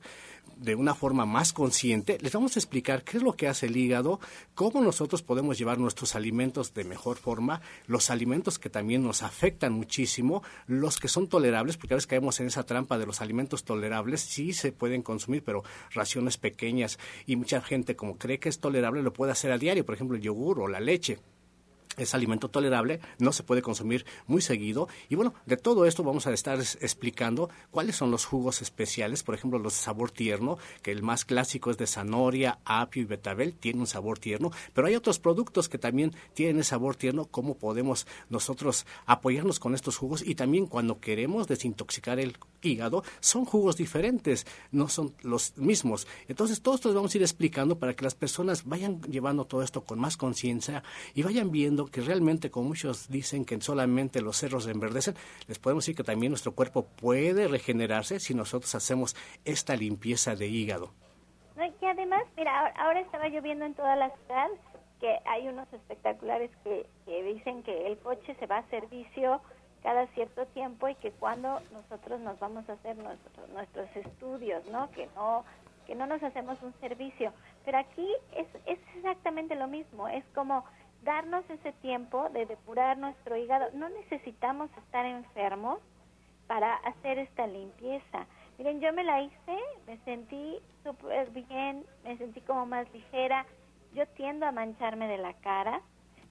de 0.56 0.74
una 0.74 0.94
forma 0.94 1.26
más 1.26 1.52
consciente, 1.52 2.18
les 2.20 2.32
vamos 2.32 2.56
a 2.56 2.58
explicar 2.58 3.04
qué 3.04 3.16
es 3.16 3.22
lo 3.22 3.34
que 3.34 3.48
hace 3.48 3.66
el 3.66 3.76
hígado, 3.76 4.20
cómo 4.54 4.80
nosotros 4.80 5.22
podemos 5.22 5.58
llevar 5.58 5.78
nuestros 5.78 6.14
alimentos 6.14 6.74
de 6.74 6.84
mejor 6.84 7.16
forma, 7.16 7.60
los 7.86 8.10
alimentos 8.10 8.58
que 8.58 8.70
también 8.70 9.02
nos 9.02 9.22
afectan 9.22 9.72
muchísimo, 9.72 10.42
los 10.66 10.98
que 10.98 11.08
son 11.08 11.28
tolerables, 11.28 11.76
porque 11.76 11.94
a 11.94 11.96
veces 11.96 12.06
caemos 12.06 12.40
en 12.40 12.46
esa 12.46 12.64
trampa 12.64 12.98
de 12.98 13.06
los 13.06 13.20
alimentos 13.20 13.64
tolerables, 13.64 14.20
sí 14.20 14.52
se 14.52 14.72
pueden 14.72 15.02
consumir, 15.02 15.42
pero 15.44 15.62
raciones 15.92 16.36
pequeñas. 16.36 16.98
Y 17.26 17.36
mucha 17.36 17.60
gente 17.60 17.96
como 17.96 18.18
cree 18.18 18.38
que 18.38 18.48
es 18.48 18.60
tolerable 18.60 19.02
lo 19.02 19.12
puede 19.12 19.32
hacer 19.32 19.52
a 19.52 19.58
diario, 19.58 19.84
por 19.84 19.94
ejemplo 19.94 20.16
el 20.16 20.22
yogur 20.22 20.60
o 20.60 20.68
la 20.68 20.80
leche 20.80 21.18
es 22.02 22.14
alimento 22.14 22.48
tolerable, 22.48 23.00
no 23.18 23.32
se 23.32 23.42
puede 23.42 23.62
consumir 23.62 24.04
muy 24.26 24.42
seguido. 24.42 24.88
Y 25.08 25.14
bueno, 25.14 25.34
de 25.46 25.56
todo 25.56 25.86
esto 25.86 26.02
vamos 26.02 26.26
a 26.26 26.32
estar 26.32 26.58
explicando 26.58 27.50
cuáles 27.70 27.96
son 27.96 28.10
los 28.10 28.24
jugos 28.24 28.62
especiales, 28.62 29.22
por 29.22 29.34
ejemplo, 29.34 29.58
los 29.58 29.74
de 29.74 29.80
sabor 29.80 30.10
tierno, 30.10 30.58
que 30.82 30.92
el 30.92 31.02
más 31.02 31.24
clásico 31.24 31.70
es 31.70 31.78
de 31.78 31.86
zanahoria, 31.86 32.58
apio 32.64 33.02
y 33.02 33.06
betabel, 33.06 33.54
tiene 33.54 33.80
un 33.80 33.86
sabor 33.86 34.18
tierno, 34.18 34.50
pero 34.72 34.86
hay 34.86 34.94
otros 34.96 35.18
productos 35.18 35.68
que 35.68 35.78
también 35.78 36.14
tienen 36.34 36.64
sabor 36.64 36.96
tierno, 36.96 37.26
cómo 37.26 37.56
podemos 37.56 38.06
nosotros 38.28 38.86
apoyarnos 39.06 39.60
con 39.60 39.74
estos 39.74 39.96
jugos 39.96 40.22
y 40.26 40.34
también 40.34 40.66
cuando 40.66 41.00
queremos 41.00 41.46
desintoxicar 41.46 42.18
el 42.18 42.36
hígado, 42.62 43.04
son 43.20 43.44
jugos 43.44 43.76
diferentes, 43.76 44.46
no 44.70 44.88
son 44.88 45.14
los 45.22 45.56
mismos. 45.56 46.06
Entonces, 46.28 46.60
todo 46.60 46.74
esto 46.74 46.92
vamos 46.92 47.14
a 47.14 47.18
ir 47.18 47.22
explicando 47.22 47.78
para 47.78 47.94
que 47.94 48.04
las 48.04 48.14
personas 48.14 48.64
vayan 48.64 49.00
llevando 49.02 49.44
todo 49.44 49.62
esto 49.62 49.84
con 49.84 49.98
más 49.98 50.16
conciencia 50.16 50.82
y 51.14 51.22
vayan 51.22 51.50
viendo 51.50 51.86
que 51.90 52.00
realmente, 52.00 52.50
como 52.50 52.68
muchos 52.68 53.08
dicen 53.08 53.44
que 53.44 53.60
solamente 53.60 54.20
los 54.20 54.36
cerros 54.36 54.66
enverdecen, 54.66 55.14
les 55.46 55.58
podemos 55.58 55.84
decir 55.84 55.96
que 55.96 56.04
también 56.04 56.32
nuestro 56.32 56.52
cuerpo 56.52 56.84
puede 56.84 57.48
regenerarse 57.48 58.20
si 58.20 58.34
nosotros 58.34 58.74
hacemos 58.74 59.16
esta 59.44 59.76
limpieza 59.76 60.34
de 60.34 60.46
hígado. 60.46 60.92
y 61.56 61.84
además, 61.84 62.24
mira, 62.36 62.66
ahora 62.78 63.00
estaba 63.00 63.28
lloviendo 63.28 63.64
en 63.64 63.74
toda 63.74 63.96
la 63.96 64.10
ciudad, 64.10 64.48
que 65.00 65.18
hay 65.26 65.48
unos 65.48 65.72
espectaculares 65.72 66.50
que, 66.62 66.86
que 67.06 67.22
dicen 67.22 67.62
que 67.62 67.86
el 67.86 67.98
coche 67.98 68.36
se 68.38 68.46
va 68.46 68.58
a 68.58 68.70
servicio 68.70 69.40
cada 69.82 70.06
cierto 70.08 70.46
tiempo 70.48 70.88
y 70.88 70.94
que 70.96 71.10
cuando 71.12 71.60
nosotros 71.72 72.20
nos 72.20 72.38
vamos 72.38 72.68
a 72.68 72.74
hacer 72.74 72.96
nuestros, 72.98 73.48
nuestros 73.50 73.88
estudios, 73.96 74.64
¿no? 74.66 74.90
Que 74.90 75.08
no 75.16 75.44
que 75.90 75.96
no 75.96 76.06
nos 76.06 76.22
hacemos 76.22 76.56
un 76.62 76.72
servicio. 76.80 77.32
Pero 77.64 77.78
aquí 77.78 78.06
es, 78.36 78.46
es 78.64 78.78
exactamente 78.96 79.56
lo 79.56 79.66
mismo, 79.66 80.06
es 80.06 80.24
como 80.36 80.64
darnos 81.02 81.48
ese 81.50 81.72
tiempo 81.72 82.28
de 82.30 82.46
depurar 82.46 82.98
nuestro 82.98 83.36
hígado. 83.36 83.70
No 83.74 83.88
necesitamos 83.88 84.70
estar 84.76 85.04
enfermos 85.06 85.80
para 86.46 86.74
hacer 86.76 87.18
esta 87.18 87.46
limpieza. 87.46 88.26
Miren, 88.58 88.80
yo 88.80 88.92
me 88.92 89.04
la 89.04 89.22
hice, 89.22 89.58
me 89.86 89.96
sentí 89.98 90.58
súper 90.84 91.30
bien, 91.30 91.84
me 92.04 92.16
sentí 92.18 92.40
como 92.42 92.66
más 92.66 92.92
ligera. 92.92 93.46
Yo 93.94 94.06
tiendo 94.08 94.46
a 94.46 94.52
mancharme 94.52 95.08
de 95.08 95.18
la 95.18 95.32
cara, 95.34 95.80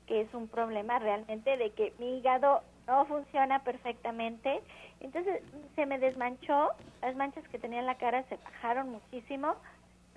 que 0.06 0.22
es 0.22 0.34
un 0.34 0.48
problema 0.48 1.00
realmente 1.00 1.58
de 1.58 1.72
que 1.72 1.94
mi 1.98 2.18
hígado 2.18 2.62
no 2.88 3.06
funciona 3.06 3.60
perfectamente. 3.64 4.62
Entonces 5.00 5.42
se 5.76 5.86
me 5.86 6.00
desmanchó, 6.00 6.72
las 7.02 7.16
manchas 7.16 7.48
que 7.50 7.60
tenía 7.60 7.80
en 7.80 7.86
la 7.86 7.98
cara 7.98 8.24
se 8.24 8.38
bajaron 8.38 8.90
muchísimo 8.90 9.56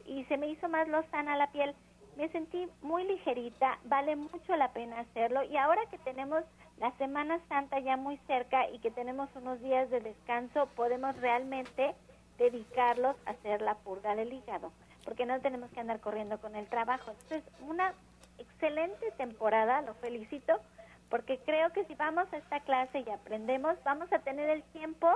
y 0.07 0.25
se 0.25 0.37
me 0.37 0.49
hizo 0.49 0.69
más 0.69 0.89
lozana 0.89 1.37
la 1.37 1.53
piel 1.53 1.75
me 2.17 2.29
sentí 2.29 2.69
muy 2.83 3.05
ligerita, 3.05 3.79
vale 3.85 4.17
mucho 4.17 4.57
la 4.57 4.73
pena 4.73 5.01
hacerlo 5.01 5.43
y 5.45 5.57
ahora 5.57 5.83
que 5.91 5.99
tenemos 5.99 6.45
la 6.79 6.91
Semana 6.99 7.41
Santa 7.49 7.79
ya 7.79 7.97
muy 7.97 8.17
cerca 8.27 8.69
y 8.71 8.79
que 8.81 8.91
tenemos 8.91 9.29
unos 9.35 9.61
días 9.61 9.89
de 9.91 10.01
descanso, 10.01 10.67
podemos 10.75 11.17
realmente 11.21 11.95
dedicarlos 12.39 13.17
a 13.27 13.31
hacer 13.31 13.63
la 13.63 13.77
purga 13.77 14.15
del 14.15 14.33
hígado, 14.33 14.73
porque 15.05 15.27
no 15.27 15.41
tenemos 15.41 15.71
que 15.71 15.81
andar 15.81 16.01
corriendo 16.01 16.41
con 16.41 16.57
el 16.57 16.67
trabajo. 16.67 17.13
Entonces, 17.13 17.45
una 17.61 17.95
excelente 18.39 19.11
temporada, 19.13 19.83
lo 19.83 19.95
felicito, 19.95 20.61
porque 21.09 21.39
creo 21.39 21.73
que 21.73 21.85
si 21.85 21.95
vamos 21.95 22.33
a 22.33 22.39
esta 22.39 22.61
clase 22.61 23.05
y 23.07 23.11
aprendemos, 23.11 23.77
vamos 23.85 24.13
a 24.13 24.19
tener 24.21 24.51
el 24.51 24.63
tiempo 24.65 25.09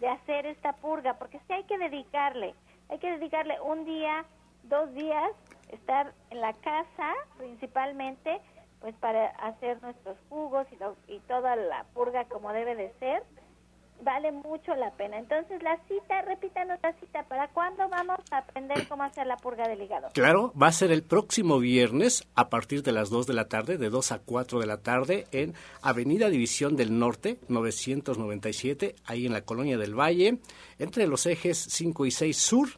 de 0.00 0.08
hacer 0.08 0.46
esta 0.46 0.74
purga, 0.74 1.14
porque 1.14 1.40
sí 1.46 1.52
hay 1.52 1.64
que 1.64 1.78
dedicarle, 1.78 2.54
hay 2.88 2.98
que 2.98 3.10
dedicarle 3.12 3.60
un 3.60 3.84
día, 3.84 4.24
dos 4.64 4.92
días, 4.94 5.30
estar 5.70 6.12
en 6.30 6.40
la 6.40 6.52
casa 6.54 7.12
principalmente, 7.36 8.40
pues 8.80 8.94
para 8.96 9.28
hacer 9.28 9.82
nuestros 9.82 10.16
jugos 10.28 10.66
y, 10.72 11.12
y 11.12 11.20
toda 11.20 11.56
la 11.56 11.84
purga 11.94 12.24
como 12.26 12.52
debe 12.52 12.76
de 12.76 12.92
ser 12.98 13.22
vale 14.02 14.32
mucho 14.32 14.74
la 14.74 14.90
pena. 14.92 15.18
Entonces, 15.18 15.62
la 15.62 15.78
cita, 15.88 16.22
repítanos 16.22 16.78
la 16.82 16.92
cita, 16.94 17.24
¿para 17.24 17.48
cuándo 17.48 17.88
vamos 17.88 18.18
a 18.30 18.38
aprender 18.38 18.86
cómo 18.88 19.02
hacer 19.02 19.26
la 19.26 19.36
purga 19.36 19.68
del 19.68 19.82
hígado? 19.82 20.08
Claro, 20.14 20.52
va 20.60 20.68
a 20.68 20.72
ser 20.72 20.90
el 20.90 21.02
próximo 21.02 21.58
viernes 21.58 22.26
a 22.34 22.48
partir 22.48 22.82
de 22.82 22.92
las 22.92 23.10
2 23.10 23.26
de 23.26 23.34
la 23.34 23.48
tarde, 23.48 23.78
de 23.78 23.90
2 23.90 24.12
a 24.12 24.18
4 24.20 24.60
de 24.60 24.66
la 24.66 24.78
tarde, 24.78 25.26
en 25.32 25.54
Avenida 25.82 26.28
División 26.30 26.76
del 26.76 26.98
Norte, 26.98 27.38
997, 27.48 28.94
ahí 29.06 29.26
en 29.26 29.32
la 29.32 29.42
Colonia 29.42 29.78
del 29.78 29.98
Valle, 29.98 30.38
entre 30.78 31.06
los 31.06 31.26
ejes 31.26 31.58
5 31.58 32.06
y 32.06 32.10
6 32.10 32.36
Sur. 32.36 32.68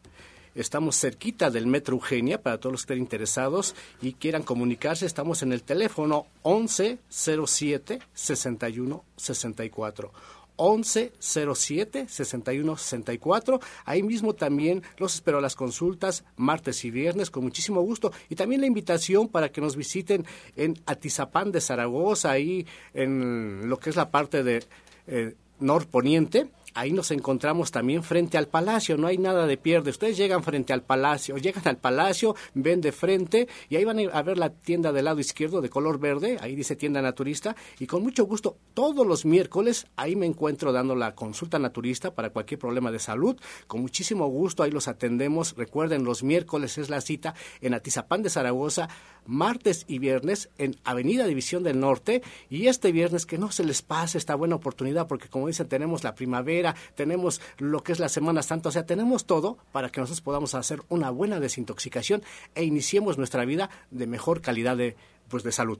Estamos 0.54 0.98
cerquita 0.98 1.50
del 1.50 1.66
Metro 1.66 1.94
Eugenia 1.94 2.42
para 2.42 2.58
todos 2.58 2.72
los 2.72 2.80
que 2.82 2.94
estén 2.94 3.02
interesados 3.02 3.74
y 4.02 4.14
quieran 4.14 4.42
comunicarse. 4.42 5.06
Estamos 5.06 5.42
en 5.42 5.52
el 5.52 5.62
teléfono 5.62 6.26
1107 6.44 8.00
61 8.12 9.04
64. 9.16 10.12
1107 10.58 12.06
6164. 12.08 13.60
Ahí 13.84 14.02
mismo 14.02 14.34
también 14.34 14.82
los 14.98 15.14
espero 15.14 15.38
a 15.38 15.40
las 15.40 15.54
consultas 15.54 16.24
martes 16.36 16.84
y 16.84 16.90
viernes 16.90 17.30
con 17.30 17.44
muchísimo 17.44 17.80
gusto. 17.80 18.12
Y 18.28 18.34
también 18.34 18.60
la 18.60 18.66
invitación 18.66 19.28
para 19.28 19.50
que 19.50 19.60
nos 19.60 19.76
visiten 19.76 20.26
en 20.56 20.78
Atizapán 20.84 21.52
de 21.52 21.60
Zaragoza, 21.60 22.32
ahí 22.32 22.66
en 22.92 23.68
lo 23.68 23.78
que 23.78 23.90
es 23.90 23.96
la 23.96 24.10
parte 24.10 24.42
de 24.42 24.64
eh, 25.06 25.34
norponiente 25.60 26.48
ahí 26.74 26.92
nos 26.92 27.10
encontramos 27.10 27.70
también 27.70 28.02
frente 28.02 28.38
al 28.38 28.48
palacio, 28.48 28.96
no 28.96 29.06
hay 29.06 29.18
nada 29.18 29.46
de 29.46 29.56
pierde. 29.56 29.90
Ustedes 29.90 30.16
llegan 30.16 30.42
frente 30.42 30.72
al 30.72 30.82
palacio, 30.82 31.36
llegan 31.36 31.66
al 31.66 31.76
palacio, 31.76 32.34
ven 32.54 32.80
de 32.80 32.92
frente 32.92 33.48
y 33.68 33.76
ahí 33.76 33.84
van 33.84 33.98
a 34.12 34.22
ver 34.22 34.38
la 34.38 34.50
tienda 34.50 34.92
del 34.92 35.04
lado 35.04 35.20
izquierdo 35.20 35.60
de 35.60 35.68
color 35.68 35.98
verde, 35.98 36.38
ahí 36.40 36.54
dice 36.54 36.76
tienda 36.76 37.02
naturista 37.02 37.56
y 37.78 37.86
con 37.86 38.02
mucho 38.02 38.24
gusto 38.24 38.56
todos 38.74 39.06
los 39.06 39.24
miércoles 39.24 39.86
ahí 39.96 40.16
me 40.16 40.26
encuentro 40.26 40.72
dando 40.72 40.94
la 40.94 41.14
consulta 41.14 41.58
naturista 41.58 42.14
para 42.14 42.30
cualquier 42.30 42.60
problema 42.60 42.90
de 42.90 42.98
salud. 42.98 43.36
Con 43.66 43.80
muchísimo 43.80 44.26
gusto 44.28 44.62
ahí 44.62 44.70
los 44.70 44.88
atendemos. 44.88 45.54
Recuerden, 45.56 46.04
los 46.04 46.22
miércoles 46.22 46.78
es 46.78 46.90
la 46.90 47.00
cita 47.00 47.34
en 47.60 47.74
Atizapán 47.74 48.22
de 48.22 48.30
Zaragoza, 48.30 48.88
martes 49.26 49.84
y 49.86 49.98
viernes 49.98 50.50
en 50.58 50.76
Avenida 50.84 51.26
División 51.26 51.62
del 51.62 51.80
Norte 51.80 52.22
y 52.48 52.66
este 52.66 52.92
viernes 52.92 53.26
que 53.26 53.38
no 53.38 53.50
se 53.50 53.64
les 53.64 53.82
pase 53.82 54.18
esta 54.18 54.34
buena 54.34 54.56
oportunidad 54.56 55.06
porque 55.06 55.28
como 55.28 55.46
dicen 55.46 55.68
tenemos 55.68 56.04
la 56.04 56.14
primavera, 56.14 56.59
tenemos 56.94 57.40
lo 57.58 57.82
que 57.82 57.92
es 57.92 57.98
la 57.98 58.08
Semana 58.08 58.42
Santa, 58.42 58.68
o 58.68 58.72
sea, 58.72 58.86
tenemos 58.86 59.26
todo 59.26 59.58
para 59.72 59.90
que 59.90 60.00
nosotros 60.00 60.20
podamos 60.20 60.54
hacer 60.54 60.82
una 60.88 61.10
buena 61.10 61.40
desintoxicación 61.40 62.22
e 62.54 62.64
iniciemos 62.64 63.18
nuestra 63.18 63.44
vida 63.44 63.70
de 63.90 64.06
mejor 64.06 64.40
calidad 64.40 64.76
de, 64.76 64.96
pues, 65.28 65.42
de 65.42 65.52
salud. 65.52 65.78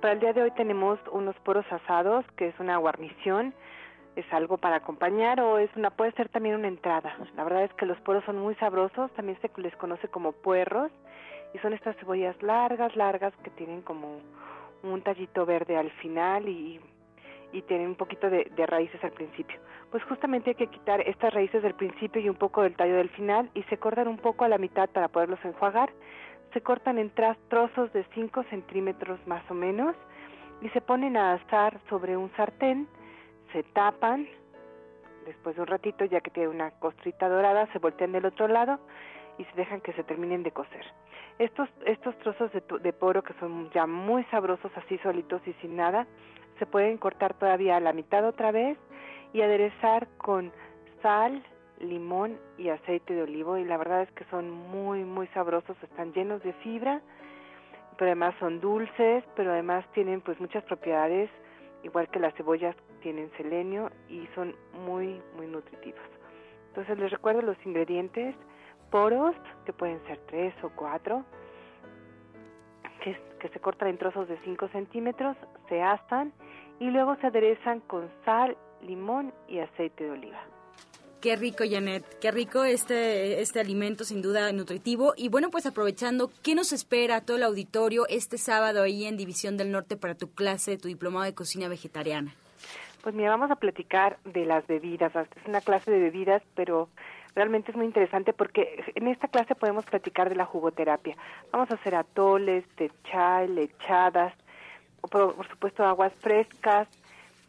Para 0.00 0.14
el 0.14 0.20
día 0.20 0.32
de 0.32 0.42
hoy 0.42 0.50
tenemos 0.52 0.98
unos 1.12 1.36
poros 1.40 1.64
asados, 1.70 2.24
que 2.36 2.48
es 2.48 2.58
una 2.58 2.78
guarnición, 2.78 3.54
es 4.16 4.24
algo 4.32 4.56
para 4.56 4.76
acompañar 4.76 5.40
o 5.40 5.58
es 5.58 5.70
una 5.76 5.90
puede 5.90 6.12
ser 6.12 6.28
también 6.28 6.54
una 6.56 6.68
entrada. 6.68 7.14
La 7.36 7.44
verdad 7.44 7.64
es 7.64 7.74
que 7.74 7.86
los 7.86 8.00
poros 8.00 8.24
son 8.24 8.38
muy 8.38 8.54
sabrosos, 8.56 9.10
también 9.12 9.38
se 9.40 9.50
les 9.60 9.76
conoce 9.76 10.08
como 10.08 10.32
puerros 10.32 10.90
y 11.54 11.58
son 11.58 11.74
estas 11.74 11.96
cebollas 11.96 12.40
largas, 12.42 12.96
largas 12.96 13.34
que 13.44 13.50
tienen 13.50 13.82
como 13.82 14.20
un 14.82 15.02
tallito 15.02 15.44
verde 15.44 15.76
al 15.76 15.90
final 15.92 16.48
y, 16.48 16.80
y 17.52 17.62
tienen 17.62 17.88
un 17.88 17.96
poquito 17.96 18.30
de, 18.30 18.50
de 18.56 18.66
raíces 18.66 19.02
al 19.04 19.12
principio. 19.12 19.60
Pues 19.90 20.02
justamente 20.04 20.50
hay 20.50 20.56
que 20.56 20.68
quitar 20.68 21.00
estas 21.02 21.34
raíces 21.34 21.62
del 21.62 21.74
principio 21.74 22.22
y 22.22 22.28
un 22.28 22.36
poco 22.36 22.62
del 22.62 22.74
tallo 22.74 22.96
del 22.96 23.10
final 23.10 23.50
y 23.54 23.62
se 23.64 23.76
cortan 23.76 24.08
un 24.08 24.18
poco 24.18 24.44
a 24.44 24.48
la 24.48 24.58
mitad 24.58 24.88
para 24.88 25.08
poderlos 25.08 25.44
enjuagar 25.44 25.90
se 26.52 26.60
cortan 26.60 26.98
en 26.98 27.10
trozos 27.48 27.92
de 27.92 28.04
5 28.14 28.44
centímetros 28.44 29.24
más 29.26 29.48
o 29.50 29.54
menos 29.54 29.94
y 30.60 30.68
se 30.70 30.80
ponen 30.80 31.16
a 31.16 31.34
asar 31.34 31.80
sobre 31.88 32.16
un 32.16 32.30
sartén, 32.36 32.88
se 33.52 33.62
tapan, 33.62 34.26
después 35.26 35.56
de 35.56 35.62
un 35.62 35.68
ratito 35.68 36.04
ya 36.04 36.20
que 36.20 36.30
tiene 36.30 36.48
una 36.48 36.70
costrita 36.72 37.28
dorada, 37.28 37.66
se 37.72 37.78
voltean 37.78 38.12
del 38.12 38.26
otro 38.26 38.48
lado 38.48 38.78
y 39.38 39.44
se 39.44 39.54
dejan 39.54 39.80
que 39.80 39.92
se 39.92 40.04
terminen 40.04 40.42
de 40.42 40.50
cocer. 40.50 40.84
Estos, 41.38 41.68
estos 41.86 42.16
trozos 42.18 42.52
de, 42.52 42.62
de 42.80 42.92
poro 42.92 43.22
que 43.22 43.32
son 43.34 43.70
ya 43.70 43.86
muy 43.86 44.24
sabrosos 44.24 44.70
así 44.76 44.98
solitos 44.98 45.40
y 45.46 45.52
sin 45.54 45.76
nada, 45.76 46.06
se 46.58 46.66
pueden 46.66 46.98
cortar 46.98 47.34
todavía 47.34 47.76
a 47.76 47.80
la 47.80 47.92
mitad 47.92 48.26
otra 48.26 48.52
vez 48.52 48.76
y 49.32 49.40
aderezar 49.40 50.08
con 50.18 50.52
sal, 51.00 51.42
limón 51.80 52.38
y 52.58 52.68
aceite 52.68 53.14
de 53.14 53.22
olivo 53.22 53.56
y 53.56 53.64
la 53.64 53.76
verdad 53.76 54.02
es 54.02 54.10
que 54.12 54.24
son 54.24 54.50
muy 54.50 55.04
muy 55.04 55.26
sabrosos, 55.28 55.76
están 55.82 56.12
llenos 56.12 56.42
de 56.42 56.52
fibra, 56.54 57.00
pero 57.96 58.10
además 58.10 58.34
son 58.38 58.60
dulces, 58.60 59.24
pero 59.36 59.52
además 59.52 59.84
tienen 59.92 60.20
pues 60.20 60.38
muchas 60.40 60.64
propiedades, 60.64 61.30
igual 61.82 62.08
que 62.08 62.18
las 62.18 62.34
cebollas 62.34 62.76
tienen 63.02 63.30
selenio 63.36 63.90
y 64.08 64.26
son 64.34 64.54
muy 64.84 65.20
muy 65.36 65.46
nutritivos. 65.46 66.00
Entonces 66.68 66.98
les 66.98 67.10
recuerdo 67.10 67.42
los 67.42 67.56
ingredientes, 67.66 68.34
poros, 68.90 69.34
que 69.64 69.72
pueden 69.72 70.00
ser 70.06 70.18
tres 70.26 70.54
o 70.62 70.70
cuatro, 70.70 71.24
que, 73.00 73.48
se 73.48 73.60
cortan 73.60 73.88
en 73.88 73.98
trozos 73.98 74.28
de 74.28 74.38
5 74.44 74.68
centímetros, 74.68 75.36
se 75.68 75.82
astan 75.82 76.32
y 76.78 76.90
luego 76.90 77.16
se 77.16 77.28
aderezan 77.28 77.80
con 77.80 78.08
sal, 78.24 78.56
limón 78.82 79.32
y 79.48 79.58
aceite 79.58 80.04
de 80.04 80.10
oliva. 80.10 80.40
Qué 81.20 81.36
rico, 81.36 81.64
Janet, 81.70 82.02
qué 82.18 82.30
rico 82.30 82.64
este, 82.64 83.42
este 83.42 83.60
alimento, 83.60 84.04
sin 84.04 84.22
duda 84.22 84.50
nutritivo. 84.52 85.12
Y 85.18 85.28
bueno, 85.28 85.50
pues 85.50 85.66
aprovechando, 85.66 86.30
¿qué 86.42 86.54
nos 86.54 86.72
espera 86.72 87.20
todo 87.20 87.36
el 87.36 87.42
auditorio 87.42 88.06
este 88.08 88.38
sábado 88.38 88.82
ahí 88.82 89.04
en 89.04 89.18
División 89.18 89.58
del 89.58 89.70
Norte 89.70 89.98
para 89.98 90.14
tu 90.14 90.32
clase, 90.32 90.78
tu 90.78 90.88
diplomado 90.88 91.26
de 91.26 91.34
cocina 91.34 91.68
vegetariana? 91.68 92.34
Pues 93.02 93.14
mira, 93.14 93.28
vamos 93.28 93.50
a 93.50 93.56
platicar 93.56 94.18
de 94.24 94.46
las 94.46 94.66
bebidas. 94.66 95.14
Es 95.14 95.46
una 95.46 95.60
clase 95.60 95.90
de 95.90 95.98
bebidas, 95.98 96.42
pero 96.54 96.88
realmente 97.34 97.70
es 97.70 97.76
muy 97.76 97.84
interesante 97.84 98.32
porque 98.32 98.82
en 98.94 99.06
esta 99.06 99.28
clase 99.28 99.54
podemos 99.54 99.84
platicar 99.84 100.30
de 100.30 100.36
la 100.36 100.46
jugoterapia. 100.46 101.18
Vamos 101.52 101.70
a 101.70 101.74
hacer 101.74 101.96
atoles, 101.96 102.64
de 102.76 102.90
lechadas, 103.48 104.32
por, 105.02 105.34
por 105.34 105.48
supuesto 105.48 105.84
aguas 105.84 106.14
frescas, 106.20 106.88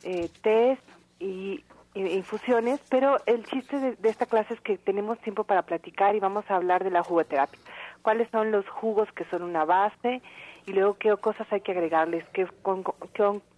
eh, 0.03 0.29
tés 0.41 0.79
y, 1.21 1.63
infusiones, 1.93 2.80
pero 2.89 3.17
el 3.25 3.45
chiste 3.45 3.77
de, 3.80 4.10
esta 4.10 4.25
clase 4.25 4.54
es 4.54 4.62
que 4.62 4.77
tenemos 4.77 5.19
tiempo 5.19 5.43
para 5.43 5.63
platicar 5.63 6.15
y 6.15 6.19
vamos 6.19 6.49
a 6.49 6.56
hablar 6.56 6.84
de 6.84 6.91
la 6.91 7.04
jugoterapia. 7.04 7.60
¿Cuáles 8.01 8.30
son 8.30 8.51
los 8.51 8.67
jugos 8.69 9.12
que 9.12 9.25
son 9.25 9.43
una 9.43 9.65
base? 9.65 10.21
Y 10.65 10.73
luego 10.73 10.95
qué 10.95 11.15
cosas 11.17 11.51
hay 11.51 11.62
que 11.62 11.71
agregarles, 11.71 12.23
qué, 12.34 12.47
con, 12.62 12.84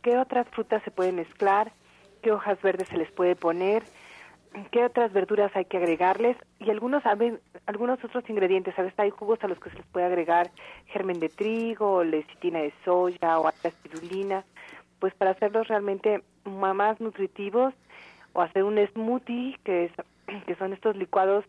qué 0.01 0.17
otras 0.17 0.47
frutas 0.49 0.81
se 0.83 0.91
pueden 0.91 1.15
mezclar, 1.15 1.71
qué 2.21 2.31
hojas 2.31 2.61
verdes 2.61 2.87
se 2.87 2.97
les 2.97 3.11
puede 3.11 3.35
poner, 3.35 3.83
qué 4.71 4.85
otras 4.85 5.11
verduras 5.13 5.51
hay 5.55 5.65
que 5.65 5.77
agregarles 5.77 6.37
y 6.59 6.69
algunos 6.69 7.03
algunos 7.65 8.03
otros 8.03 8.29
ingredientes. 8.29 8.77
A 8.79 8.83
veces 8.83 8.99
hay 8.99 9.09
jugos 9.11 9.39
a 9.43 9.47
los 9.47 9.59
que 9.59 9.69
se 9.69 9.77
les 9.77 9.85
puede 9.87 10.05
agregar 10.05 10.49
germen 10.87 11.19
de 11.19 11.29
trigo, 11.29 12.03
lecitina 12.03 12.59
de 12.59 12.73
soya 12.83 13.39
o 13.39 13.49
espirulina, 13.63 14.43
pues 14.99 15.13
para 15.13 15.31
hacerlos 15.31 15.67
realmente 15.67 16.23
más 16.45 16.99
nutritivos 16.99 17.73
o 18.33 18.41
hacer 18.41 18.63
un 18.63 18.77
smoothie 18.87 19.57
que 19.63 19.85
es 19.85 19.91
que 20.45 20.55
son 20.55 20.73
estos 20.73 20.95
licuados 20.95 21.45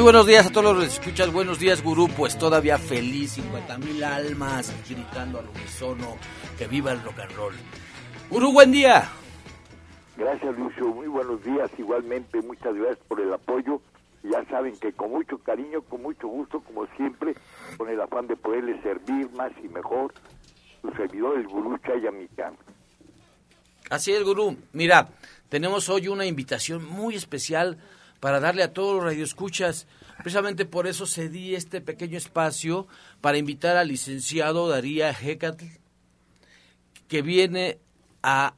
Muy 0.00 0.04
buenos 0.04 0.26
días 0.26 0.46
a 0.46 0.50
todos 0.50 0.74
los 0.74 0.84
que 0.86 0.92
escuchas. 0.94 1.30
Buenos 1.30 1.58
días, 1.58 1.82
gurú. 1.82 2.08
Pues 2.08 2.38
todavía 2.38 2.78
feliz, 2.78 3.32
50 3.32 3.76
mil 3.76 4.02
almas 4.02 4.72
gritando 4.88 5.40
al 5.40 5.48
unísono. 5.48 6.16
Que 6.56 6.66
viva 6.66 6.92
el 6.92 7.02
rock 7.02 7.18
and 7.18 7.32
roll. 7.32 7.54
Gurú, 8.30 8.50
buen 8.50 8.72
día. 8.72 9.10
Gracias, 10.16 10.56
Lucio. 10.56 10.86
Muy 10.86 11.06
buenos 11.06 11.44
días. 11.44 11.70
Igualmente, 11.76 12.40
muchas 12.40 12.74
gracias 12.76 12.98
por 13.08 13.20
el 13.20 13.30
apoyo. 13.30 13.82
Ya 14.22 14.42
saben 14.48 14.74
que 14.78 14.90
con 14.94 15.10
mucho 15.10 15.36
cariño, 15.36 15.82
con 15.82 16.00
mucho 16.00 16.28
gusto, 16.28 16.60
como 16.60 16.86
siempre, 16.96 17.34
con 17.76 17.90
el 17.90 18.00
afán 18.00 18.26
de 18.26 18.36
poderles 18.36 18.82
servir 18.82 19.30
más 19.32 19.52
y 19.62 19.68
mejor, 19.68 20.14
su 20.80 20.90
servidor, 20.92 21.38
el 21.38 21.46
gurú 21.46 21.76
Chayamicán. 21.76 22.56
Así 23.90 24.12
es, 24.12 24.24
gurú. 24.24 24.56
Mira, 24.72 25.10
tenemos 25.50 25.90
hoy 25.90 26.08
una 26.08 26.24
invitación 26.24 26.86
muy 26.86 27.16
especial 27.16 27.76
para 28.20 28.38
darle 28.38 28.62
a 28.62 28.72
todos 28.72 28.94
los 28.94 29.04
radioescuchas. 29.04 29.86
Precisamente 30.18 30.66
por 30.66 30.86
eso 30.86 31.06
cedí 31.06 31.54
este 31.54 31.80
pequeño 31.80 32.18
espacio 32.18 32.86
para 33.20 33.38
invitar 33.38 33.76
al 33.76 33.88
licenciado 33.88 34.68
Daría 34.68 35.10
Hecatl, 35.10 35.64
que 37.08 37.22
viene 37.22 37.78
a 38.22 38.54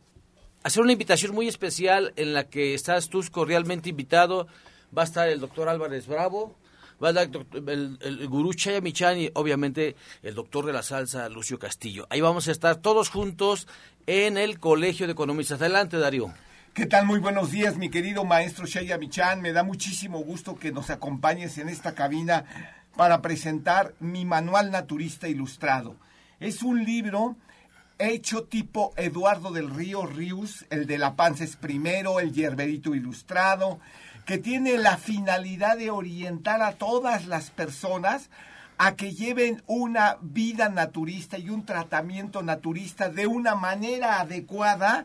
hacer 0.64 0.82
una 0.82 0.92
invitación 0.92 1.34
muy 1.34 1.48
especial 1.48 2.12
en 2.16 2.34
la 2.34 2.48
que 2.48 2.74
estás 2.74 3.08
tú 3.08 3.22
cordialmente 3.30 3.88
invitado. 3.88 4.48
Va 4.96 5.02
a 5.02 5.04
estar 5.06 5.28
el 5.28 5.40
doctor 5.40 5.68
Álvarez 5.68 6.06
Bravo, 6.06 6.56
va 7.02 7.08
a 7.08 7.22
estar 7.22 7.46
el, 7.68 8.28
gurú 8.28 8.52
Chayamichan 8.52 9.18
y 9.18 9.30
obviamente 9.34 9.96
el 10.22 10.34
doctor 10.34 10.66
de 10.66 10.72
la 10.72 10.82
salsa 10.82 11.28
Lucio 11.28 11.58
Castillo. 11.58 12.06
Ahí 12.10 12.20
vamos 12.20 12.48
a 12.48 12.52
estar 12.52 12.76
todos 12.76 13.08
juntos 13.08 13.68
en 14.06 14.36
el 14.36 14.58
Colegio 14.58 15.06
de 15.06 15.12
Economistas. 15.12 15.60
Adelante, 15.60 15.96
Darío. 15.98 16.34
¿Qué 16.74 16.86
tal? 16.86 17.04
Muy 17.04 17.18
buenos 17.18 17.50
días, 17.50 17.76
mi 17.76 17.90
querido 17.90 18.24
maestro 18.24 18.64
Sheya 18.64 18.96
Michan. 18.96 19.42
Me 19.42 19.52
da 19.52 19.62
muchísimo 19.62 20.20
gusto 20.20 20.58
que 20.58 20.72
nos 20.72 20.88
acompañes 20.88 21.58
en 21.58 21.68
esta 21.68 21.94
cabina 21.94 22.46
para 22.96 23.20
presentar 23.20 23.92
mi 24.00 24.24
manual 24.24 24.70
naturista 24.70 25.28
ilustrado. 25.28 25.96
Es 26.40 26.62
un 26.62 26.82
libro 26.82 27.36
hecho 27.98 28.44
tipo 28.44 28.94
Eduardo 28.96 29.52
del 29.52 29.68
Río 29.68 30.06
Rius, 30.06 30.64
el 30.70 30.86
de 30.86 30.96
La 30.96 31.14
Panza 31.14 31.44
es 31.44 31.56
primero, 31.56 32.20
el 32.20 32.32
Yerberito 32.32 32.94
Ilustrado, 32.94 33.78
que 34.24 34.38
tiene 34.38 34.78
la 34.78 34.96
finalidad 34.96 35.76
de 35.76 35.90
orientar 35.90 36.62
a 36.62 36.72
todas 36.72 37.26
las 37.26 37.50
personas 37.50 38.30
a 38.78 38.96
que 38.96 39.12
lleven 39.12 39.62
una 39.66 40.16
vida 40.22 40.70
naturista 40.70 41.36
y 41.36 41.50
un 41.50 41.66
tratamiento 41.66 42.42
naturista 42.42 43.10
de 43.10 43.26
una 43.26 43.56
manera 43.56 44.20
adecuada, 44.20 45.04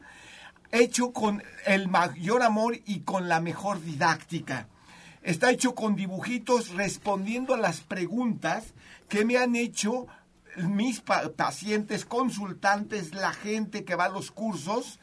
hecho 0.71 1.11
con 1.11 1.43
el 1.65 1.87
mayor 1.87 2.43
amor 2.43 2.79
y 2.85 3.01
con 3.01 3.29
la 3.29 3.39
mejor 3.39 3.81
didáctica. 3.83 4.67
Está 5.23 5.51
hecho 5.51 5.75
con 5.75 5.95
dibujitos 5.95 6.69
respondiendo 6.69 7.53
a 7.53 7.57
las 7.57 7.81
preguntas 7.81 8.73
que 9.09 9.25
me 9.25 9.37
han 9.37 9.55
hecho 9.55 10.07
mis 10.57 11.01
pacientes, 11.01 12.05
consultantes, 12.05 13.13
la 13.13 13.33
gente 13.33 13.83
que 13.83 13.95
va 13.95 14.05
a 14.05 14.09
los 14.09 14.31
cursos 14.31 14.99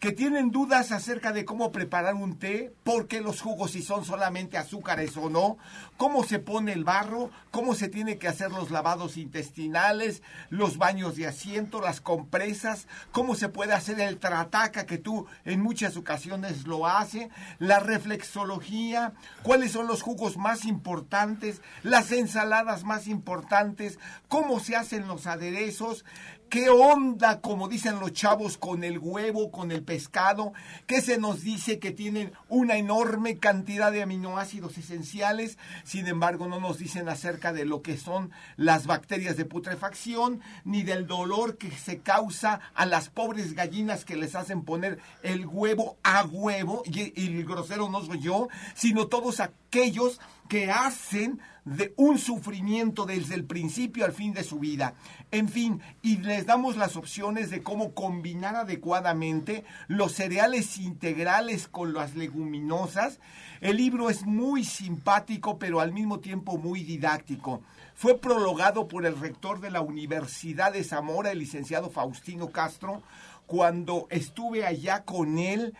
que 0.00 0.12
tienen 0.12 0.50
dudas 0.50 0.92
acerca 0.92 1.30
de 1.30 1.44
cómo 1.44 1.72
preparar 1.72 2.14
un 2.14 2.38
té, 2.38 2.72
por 2.84 3.06
qué 3.06 3.20
los 3.20 3.42
jugos 3.42 3.72
si 3.72 3.82
son 3.82 4.06
solamente 4.06 4.56
azúcares 4.56 5.14
o 5.18 5.28
no, 5.28 5.58
cómo 5.98 6.24
se 6.24 6.38
pone 6.38 6.72
el 6.72 6.84
barro, 6.84 7.30
cómo 7.50 7.74
se 7.74 7.88
tiene 7.88 8.16
que 8.16 8.26
hacer 8.26 8.50
los 8.50 8.70
lavados 8.70 9.18
intestinales, 9.18 10.22
los 10.48 10.78
baños 10.78 11.16
de 11.16 11.26
asiento, 11.26 11.82
las 11.82 12.00
compresas, 12.00 12.88
cómo 13.12 13.34
se 13.34 13.50
puede 13.50 13.74
hacer 13.74 14.00
el 14.00 14.18
trataca 14.18 14.86
que 14.86 14.96
tú 14.96 15.26
en 15.44 15.60
muchas 15.60 15.98
ocasiones 15.98 16.66
lo 16.66 16.86
hace, 16.86 17.28
la 17.58 17.78
reflexología, 17.78 19.12
cuáles 19.42 19.72
son 19.72 19.86
los 19.86 20.00
jugos 20.00 20.38
más 20.38 20.64
importantes, 20.64 21.60
las 21.82 22.10
ensaladas 22.10 22.84
más 22.84 23.06
importantes, 23.06 23.98
cómo 24.28 24.60
se 24.60 24.76
hacen 24.76 25.06
los 25.06 25.26
aderezos, 25.26 26.06
¿Qué 26.50 26.68
onda, 26.68 27.40
como 27.40 27.68
dicen 27.68 28.00
los 28.00 28.12
chavos, 28.12 28.58
con 28.58 28.82
el 28.82 28.98
huevo, 28.98 29.52
con 29.52 29.70
el 29.70 29.84
pescado? 29.84 30.52
¿Qué 30.88 31.00
se 31.00 31.16
nos 31.16 31.42
dice 31.42 31.78
que 31.78 31.92
tienen 31.92 32.32
una 32.48 32.76
enorme 32.76 33.38
cantidad 33.38 33.92
de 33.92 34.02
aminoácidos 34.02 34.76
esenciales? 34.76 35.58
Sin 35.84 36.08
embargo, 36.08 36.48
no 36.48 36.58
nos 36.58 36.78
dicen 36.78 37.08
acerca 37.08 37.52
de 37.52 37.66
lo 37.66 37.82
que 37.82 37.96
son 37.96 38.32
las 38.56 38.88
bacterias 38.88 39.36
de 39.36 39.44
putrefacción, 39.44 40.40
ni 40.64 40.82
del 40.82 41.06
dolor 41.06 41.56
que 41.56 41.70
se 41.70 42.00
causa 42.00 42.58
a 42.74 42.84
las 42.84 43.10
pobres 43.10 43.54
gallinas 43.54 44.04
que 44.04 44.16
les 44.16 44.34
hacen 44.34 44.62
poner 44.62 44.98
el 45.22 45.46
huevo 45.46 45.98
a 46.02 46.24
huevo, 46.24 46.82
y, 46.84 47.12
el 47.26 47.44
grosero 47.44 47.88
no 47.88 48.04
soy 48.04 48.18
yo, 48.18 48.48
sino 48.74 49.06
todos 49.06 49.38
aquellos 49.38 49.59
que 49.70 50.70
hacen 50.70 51.40
de 51.64 51.94
un 51.96 52.18
sufrimiento 52.18 53.06
desde 53.06 53.34
el 53.34 53.44
principio 53.44 54.04
al 54.04 54.12
fin 54.12 54.32
de 54.32 54.42
su 54.42 54.58
vida. 54.58 54.94
En 55.30 55.48
fin, 55.48 55.80
y 56.02 56.16
les 56.18 56.46
damos 56.46 56.76
las 56.76 56.96
opciones 56.96 57.50
de 57.50 57.62
cómo 57.62 57.94
combinar 57.94 58.56
adecuadamente 58.56 59.64
los 59.86 60.12
cereales 60.12 60.78
integrales 60.78 61.68
con 61.68 61.92
las 61.92 62.16
leguminosas. 62.16 63.20
El 63.60 63.76
libro 63.76 64.10
es 64.10 64.24
muy 64.24 64.64
simpático, 64.64 65.58
pero 65.58 65.80
al 65.80 65.92
mismo 65.92 66.18
tiempo 66.18 66.58
muy 66.58 66.82
didáctico. 66.82 67.62
Fue 67.94 68.18
prologado 68.18 68.88
por 68.88 69.06
el 69.06 69.20
rector 69.20 69.60
de 69.60 69.70
la 69.70 69.82
Universidad 69.82 70.72
de 70.72 70.82
Zamora, 70.82 71.30
el 71.30 71.38
licenciado 71.38 71.90
Faustino 71.90 72.50
Castro, 72.50 73.02
cuando 73.46 74.06
estuve 74.10 74.64
allá 74.64 75.04
con 75.04 75.38
él 75.38 75.74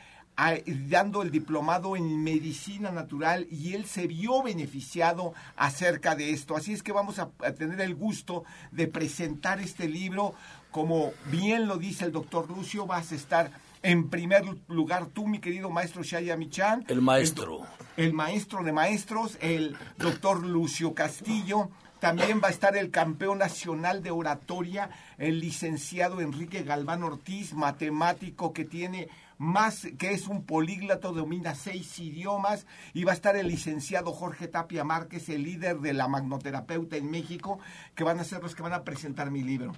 dando 0.88 1.22
el 1.22 1.30
diplomado 1.30 1.96
en 1.96 2.22
medicina 2.22 2.90
natural 2.90 3.46
y 3.50 3.74
él 3.74 3.84
se 3.84 4.06
vio 4.06 4.42
beneficiado 4.42 5.34
acerca 5.56 6.14
de 6.14 6.30
esto. 6.30 6.56
Así 6.56 6.72
es 6.72 6.82
que 6.82 6.92
vamos 6.92 7.18
a, 7.18 7.28
tener 7.58 7.80
el 7.80 7.94
gusto 7.94 8.44
de 8.70 8.86
presentar 8.86 9.60
este 9.60 9.88
libro. 9.88 10.34
Como 10.70 11.12
bien 11.30 11.66
lo 11.66 11.76
dice 11.76 12.06
el 12.06 12.12
doctor 12.12 12.48
Lucio, 12.48 12.86
vas 12.86 13.12
a 13.12 13.16
estar 13.16 13.50
en 13.82 14.08
primer 14.08 14.44
lugar 14.68 15.06
tú, 15.06 15.26
mi 15.26 15.40
querido 15.40 15.70
maestro 15.70 16.02
Shaya 16.02 16.36
Michan. 16.36 16.84
El 16.88 17.02
maestro. 17.02 17.66
El, 17.96 18.06
el 18.06 18.12
maestro 18.12 18.62
de 18.62 18.72
maestros, 18.72 19.36
el 19.40 19.76
doctor 19.98 20.44
Lucio 20.44 20.94
Castillo. 20.94 21.70
También 21.98 22.40
va 22.42 22.48
a 22.48 22.50
estar 22.50 22.76
el 22.78 22.90
campeón 22.90 23.38
nacional 23.38 24.02
de 24.02 24.10
oratoria, 24.10 24.88
el 25.18 25.38
licenciado 25.38 26.22
Enrique 26.22 26.62
Galván 26.62 27.02
Ortiz, 27.02 27.52
matemático 27.52 28.54
que 28.54 28.64
tiene 28.64 29.08
más 29.40 29.88
que 29.98 30.12
es 30.12 30.28
un 30.28 30.44
políglato, 30.44 31.12
domina 31.12 31.54
seis 31.54 31.98
idiomas 31.98 32.66
y 32.92 33.04
va 33.04 33.12
a 33.12 33.14
estar 33.14 33.36
el 33.36 33.48
licenciado 33.48 34.12
Jorge 34.12 34.48
Tapia 34.48 34.84
Márquez, 34.84 35.30
el 35.30 35.44
líder 35.44 35.78
de 35.78 35.94
la 35.94 36.08
magnoterapeuta 36.08 36.98
en 36.98 37.10
México, 37.10 37.58
que 37.94 38.04
van 38.04 38.18
a 38.18 38.24
ser 38.24 38.42
los 38.42 38.54
que 38.54 38.62
van 38.62 38.74
a 38.74 38.84
presentar 38.84 39.30
mi 39.30 39.42
libro. 39.42 39.72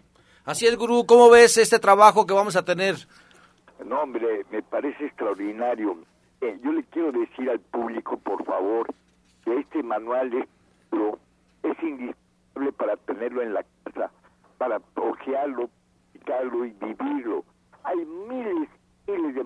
Así 0.44 0.66
es, 0.66 0.76
gurú, 0.76 1.06
¿cómo 1.06 1.30
ves 1.30 1.58
este 1.58 1.78
trabajo 1.78 2.26
que 2.26 2.34
vamos 2.34 2.56
a 2.56 2.64
tener? 2.64 2.96
No, 3.86 4.02
hombre, 4.02 4.44
me 4.50 4.62
parece 4.62 5.06
extraordinario. 5.06 5.96
Eh, 6.40 6.58
yo 6.64 6.72
le 6.72 6.82
quiero 6.82 7.12
decir 7.12 7.48
al 7.48 7.60
público, 7.60 8.16
por 8.16 8.44
favor, 8.44 8.92
que 9.44 9.60
este 9.60 9.80
manual 9.84 10.32
es 10.34 11.82
indispensable 11.84 12.72
para 12.76 12.96
tenerlo 12.96 13.42
en 13.42 13.54
la 13.54 13.64
casa, 13.84 14.10
para 14.58 14.80
ojearlo, 14.96 15.70
picarlo 16.12 16.64
y 16.64 16.70
vivirlo. 16.70 17.44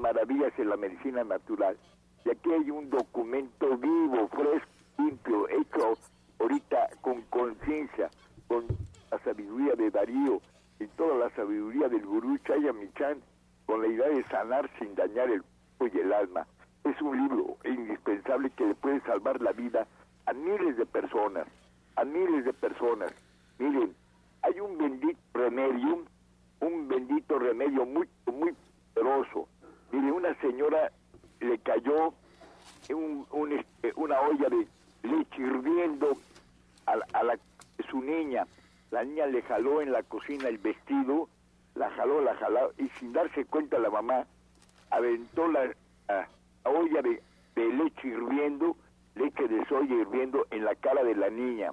Maravillas 0.07 0.57
en 0.57 0.69
la 0.69 0.77
medicina 0.77 1.25
natural. 1.25 1.77
Y 2.25 2.31
aquí 2.31 2.53
hay 2.53 2.71
un 2.71 2.88
documento 2.90 3.77
vivo, 3.77 4.29
fresco, 4.29 4.69
limpio, 4.99 5.49
hecho 5.49 5.99
ahorita 6.38 6.90
con 7.01 7.23
conciencia, 7.23 8.09
con 8.47 8.66
la 9.11 9.19
sabiduría 9.25 9.75
de 9.75 9.90
Darío 9.90 10.40
y 10.79 10.87
toda 10.97 11.16
la 11.16 11.31
sabiduría 11.35 11.88
del 11.88 12.07
gurú 12.07 12.38
Chaya 12.47 12.73
Michan, 12.73 13.21
con 13.66 13.83
la 13.83 13.88
idea 13.88 14.07
de 14.07 14.23
sanar 14.29 14.71
sin 14.79 14.95
dañar 14.95 15.29
el 15.29 15.42
cuerpo 15.77 15.99
y 15.99 16.01
el 16.01 16.12
alma. 16.12 16.47
Es 16.85 17.03
un 17.03 17.16
libro 17.16 17.57
indispensable 17.64 18.51
que 18.51 18.64
le 18.64 18.75
puede 18.77 19.01
salvar 19.01 19.42
la 19.42 19.51
vida 19.51 19.88
a 20.27 20.33
miles 20.33 20.77
de 20.77 20.87
personas, 20.87 21.49
a 21.97 22.05
miles 22.05 22.45
de 22.45 22.53
personas. 22.53 23.12
Miren, 23.59 23.92
hay 24.42 24.61
un 24.61 24.79
bendito 24.79 25.19
remedio, 25.35 26.05
un 26.61 26.87
bendito 26.87 27.40
remedio 27.40 27.85
muy, 27.85 28.09
muy 28.33 28.55
poderoso. 28.95 29.49
Mire, 29.97 30.13
una 30.13 30.35
señora 30.43 30.93
le 31.41 31.59
cayó 31.61 32.13
este, 32.83 33.93
una 33.95 34.21
olla 34.21 34.49
de 34.51 34.69
leche 35.09 35.43
hirviendo 35.43 36.19
a, 36.85 37.23
la, 37.23 37.39
su 37.91 38.03
niña. 38.03 38.47
La 38.91 39.05
niña 39.05 39.25
le 39.25 39.41
jaló 39.41 39.81
en 39.81 39.93
la 39.93 40.03
cocina 40.03 40.49
el 40.49 40.59
vestido, 40.59 41.31
la 41.75 41.89
jaló, 41.93 42.21
la 42.21 42.35
jaló, 42.37 42.73
y 42.77 42.91
sin 42.99 43.15
darse 43.15 43.47
cuenta 43.47 43.79
la 43.79 43.89
mamá 43.89 44.27
aventó 44.91 45.49
la, 45.49 45.75
olla 46.65 47.01
de, 47.01 47.23
leche 47.57 48.09
hirviendo, 48.09 48.77
leche 49.15 49.49
de 49.49 49.65
soya 49.65 49.95
hirviendo 49.95 50.47
en 50.51 50.67
la 50.67 50.75
cara 50.75 51.05
de 51.05 51.15
la 51.15 51.31
niña. 51.31 51.71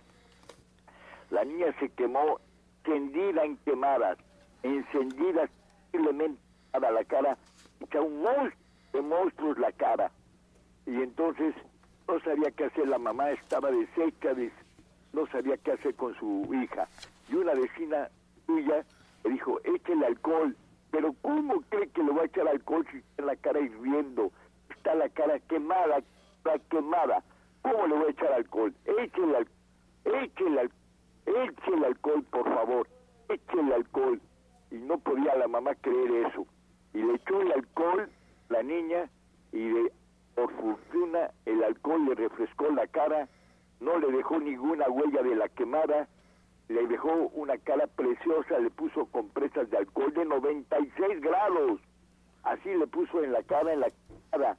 La 1.30 1.44
niña 1.44 1.76
se 1.78 1.90
quemó, 1.90 2.40
encendida 2.86 3.44
en 3.44 3.58
quemadas, 3.58 4.18
encendida 4.64 5.50
simplemente 5.92 6.40
a 6.72 6.80
la 6.80 7.04
cara, 7.04 7.38
monstruo 7.80 8.52
de 8.94 9.02
monstruos 9.02 9.58
la 9.58 9.72
cara. 9.72 10.12
Y 10.86 11.02
entonces 11.02 11.56
no 12.08 12.20
sabía 12.20 12.52
qué 12.52 12.66
hacer, 12.66 12.88
la 12.88 12.98
mamá 12.98 13.32
estaba 13.32 13.72
deshecha, 13.72 14.34
no 15.14 15.26
sabía 15.28 15.58
qué 15.58 15.72
hacer 15.72 15.96
con 15.96 16.14
su 16.16 16.50
hija. 16.54 16.88
Y 17.30 17.36
una 17.36 17.54
vecina 17.54 18.10
suya 18.46 18.86
le 19.24 19.30
dijo, 19.32 19.60
échele 19.64 20.06
alcohol. 20.06 20.56
Pero 20.92 21.14
¿cómo 21.22 21.62
cree 21.70 21.88
que 21.90 22.04
le 22.04 22.12
va 22.12 22.22
a 22.22 22.26
echar 22.26 22.48
alcohol 22.48 22.86
si 22.92 22.98
está 22.98 23.24
la 23.24 23.36
cara 23.38 23.60
hirviendo? 23.60 24.32
Está 24.70 24.94
la 24.94 25.10
cara 25.10 25.40
quemada, 25.40 26.04
está 26.38 26.60
quemada. 26.70 27.24
¿Cómo 27.64 27.88
le 27.88 27.96
voy 27.96 28.08
a 28.08 28.12
echar 28.12 28.34
alcohol? 28.34 28.74
Échele 28.86 29.38
alcohol, 29.38 29.50
échele 30.06 30.60
alcohol, 30.60 31.86
alcohol, 31.86 32.24
por 32.30 32.44
favor, 32.54 32.88
échele 33.30 33.74
alcohol. 33.74 34.22
Y 34.70 34.76
no 34.76 35.00
podía 35.00 35.36
la 35.36 35.48
mamá 35.48 35.74
creer 35.76 36.28
eso 36.28 36.46
y 36.94 37.02
le 37.02 37.16
echó 37.16 37.42
el 37.42 37.52
alcohol 37.52 38.10
la 38.50 38.64
niña 38.64 39.10
y 39.52 39.68
de, 39.68 39.92
por 40.36 40.52
fortuna 40.54 41.32
el 41.46 41.64
alcohol 41.64 42.06
le 42.06 42.16
refrescó 42.16 42.70
la 42.72 42.88
cara, 42.88 43.28
no 43.80 43.98
le 43.98 44.12
dejó 44.12 44.40
ninguna 44.40 44.90
huella 44.90 45.22
de 45.22 45.36
la 45.36 45.50
quemada, 45.50 46.08
le 46.70 46.88
dejó 46.88 47.12
una 47.34 47.58
cara 47.58 47.88
preciosa, 47.88 48.60
le 48.60 48.70
puso 48.70 49.06
compresas 49.08 49.70
de 49.70 49.78
alcohol 49.78 50.14
de 50.14 50.26
96 50.26 51.22
grados, 51.22 51.82
así 52.44 52.74
le 52.74 52.88
puso 52.88 53.24
en 53.24 53.34
la 53.34 53.44
cara, 53.44 53.74
en 53.74 53.80
la 53.82 53.92
cara, 54.32 54.58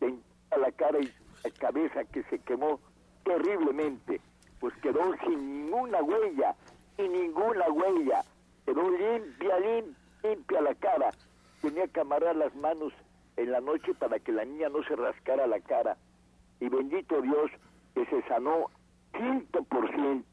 en 0.00 0.22
la 0.58 0.72
cara 0.72 0.98
y 1.00 1.12
la 1.44 1.50
cabeza 1.58 2.04
que 2.04 2.22
se 2.24 2.38
quemó 2.40 2.80
terriblemente, 3.24 4.20
pues 4.60 4.74
quedó 4.82 5.14
sin 5.26 5.64
ninguna 5.66 6.02
huella, 6.02 6.54
sin 6.96 7.12
ninguna 7.12 7.68
huella, 7.70 8.24
quedó 8.64 8.88
limpia, 8.90 9.58
limpia, 9.58 9.96
limpia 10.22 10.60
la 10.60 10.74
cara, 10.76 11.10
tenía 11.62 11.86
que 11.86 12.00
amarrar 12.00 12.36
las 12.36 12.54
manos 12.56 12.92
en 13.36 13.50
la 13.50 13.60
noche 13.60 13.94
para 13.94 14.18
que 14.18 14.32
la 14.32 14.44
niña 14.44 14.68
no 14.68 14.82
se 14.84 14.94
rascara 14.94 15.46
la 15.46 15.60
cara. 15.60 15.96
Y 16.60 16.68
bendito 16.68 17.22
Dios 17.22 17.50
que 17.94 18.04
se 18.06 18.22
sanó 18.28 18.66
ciento 19.16 19.62
por 19.64 19.90
ciento, 19.94 20.28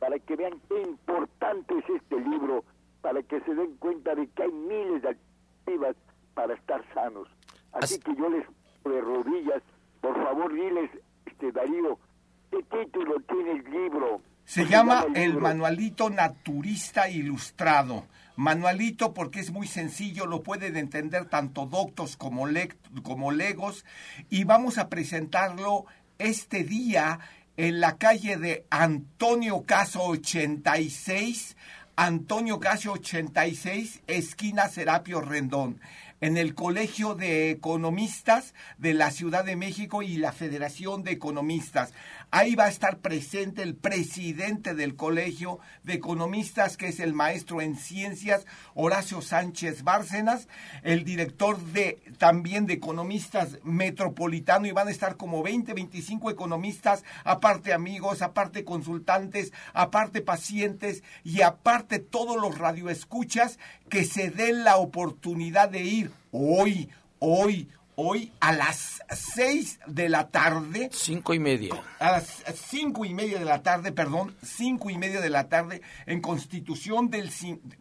para 0.00 0.18
que 0.18 0.34
vean 0.34 0.60
qué 0.68 0.82
importante 0.82 1.78
es 1.78 1.84
este 1.88 2.18
libro 2.20 2.64
para 3.02 3.22
que 3.22 3.40
se 3.40 3.54
den 3.54 3.76
cuenta 3.76 4.14
de 4.14 4.28
que 4.28 4.44
hay 4.44 4.52
miles 4.52 5.02
de 5.02 5.08
alternativas 5.08 5.96
para 6.34 6.54
estar 6.54 6.82
sanos. 6.94 7.28
Así, 7.72 7.98
que 7.98 8.14
yo 8.14 8.28
les 8.30 8.46
de 8.84 9.00
rodillas, 9.00 9.62
por 10.00 10.14
favor 10.14 10.52
diles, 10.52 10.90
este 11.26 11.52
Darío, 11.52 11.98
¿qué 12.50 12.62
título 12.62 13.20
tiene 13.28 13.52
el 13.52 13.64
libro? 13.70 14.20
Se 14.44 14.66
llama 14.66 15.06
el 15.14 15.36
Manualito 15.38 16.10
Naturista 16.10 17.08
Ilustrado. 17.08 18.04
Manualito 18.36 19.12
porque 19.12 19.40
es 19.40 19.50
muy 19.50 19.66
sencillo, 19.66 20.26
lo 20.26 20.42
pueden 20.42 20.76
entender 20.76 21.26
tanto 21.26 21.66
doctos 21.66 22.16
como, 22.16 22.46
como 23.02 23.32
legos 23.32 23.84
y 24.30 24.44
vamos 24.44 24.78
a 24.78 24.88
presentarlo 24.88 25.84
este 26.18 26.64
día 26.64 27.20
en 27.56 27.80
la 27.80 27.98
calle 27.98 28.36
de 28.38 28.66
Antonio 28.70 29.64
Caso 29.66 30.02
86, 30.04 31.56
Antonio 31.96 32.58
Caso 32.58 32.92
86, 32.92 34.02
esquina 34.06 34.68
Serapio 34.68 35.20
Rendón 35.20 35.80
en 36.22 36.36
el 36.36 36.54
Colegio 36.54 37.16
de 37.16 37.50
Economistas 37.50 38.54
de 38.78 38.94
la 38.94 39.10
Ciudad 39.10 39.44
de 39.44 39.56
México 39.56 40.02
y 40.02 40.16
la 40.16 40.32
Federación 40.32 41.02
de 41.02 41.10
Economistas. 41.10 41.92
Ahí 42.34 42.54
va 42.54 42.64
a 42.64 42.70
estar 42.70 42.96
presente 42.96 43.62
el 43.62 43.74
presidente 43.74 44.74
del 44.74 44.96
Colegio 44.96 45.58
de 45.82 45.92
Economistas, 45.92 46.78
que 46.78 46.88
es 46.88 46.98
el 46.98 47.12
maestro 47.12 47.60
en 47.60 47.76
ciencias, 47.76 48.46
Horacio 48.74 49.20
Sánchez 49.20 49.82
Bárcenas, 49.82 50.48
el 50.82 51.04
director 51.04 51.60
de 51.60 52.00
también 52.16 52.64
de 52.64 52.72
Economistas 52.72 53.58
Metropolitano, 53.64 54.66
y 54.66 54.72
van 54.72 54.88
a 54.88 54.92
estar 54.92 55.18
como 55.18 55.42
20, 55.42 55.74
25 55.74 56.30
economistas, 56.30 57.04
aparte 57.22 57.74
amigos, 57.74 58.22
aparte 58.22 58.64
consultantes, 58.64 59.52
aparte 59.74 60.22
pacientes 60.22 61.02
y 61.24 61.42
aparte 61.42 61.98
todos 61.98 62.40
los 62.40 62.56
radioescuchas 62.56 63.58
que 63.90 64.06
se 64.06 64.30
den 64.30 64.64
la 64.64 64.78
oportunidad 64.78 65.68
de 65.68 65.82
ir 65.82 66.10
hoy, 66.30 66.88
hoy, 67.18 67.68
hoy 67.96 68.32
a 68.40 68.52
las 68.52 69.02
seis 69.10 69.78
de 69.86 70.08
la 70.08 70.28
tarde. 70.28 70.90
Cinco 70.92 71.34
y 71.34 71.38
media. 71.38 71.74
A 71.98 72.12
las 72.12 72.42
cinco 72.54 73.04
y 73.04 73.14
media 73.14 73.38
de 73.38 73.44
la 73.44 73.62
tarde, 73.62 73.92
perdón, 73.92 74.34
cinco 74.42 74.90
y 74.90 74.98
media 74.98 75.20
de 75.20 75.30
la 75.30 75.48
tarde 75.48 75.82
en 76.06 76.20
Constitución 76.20 77.10
del, 77.10 77.30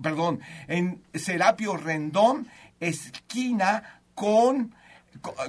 perdón, 0.02 0.40
en 0.68 1.02
Serapio 1.14 1.78
Rendón, 1.78 2.48
esquina 2.80 4.02
con 4.14 4.76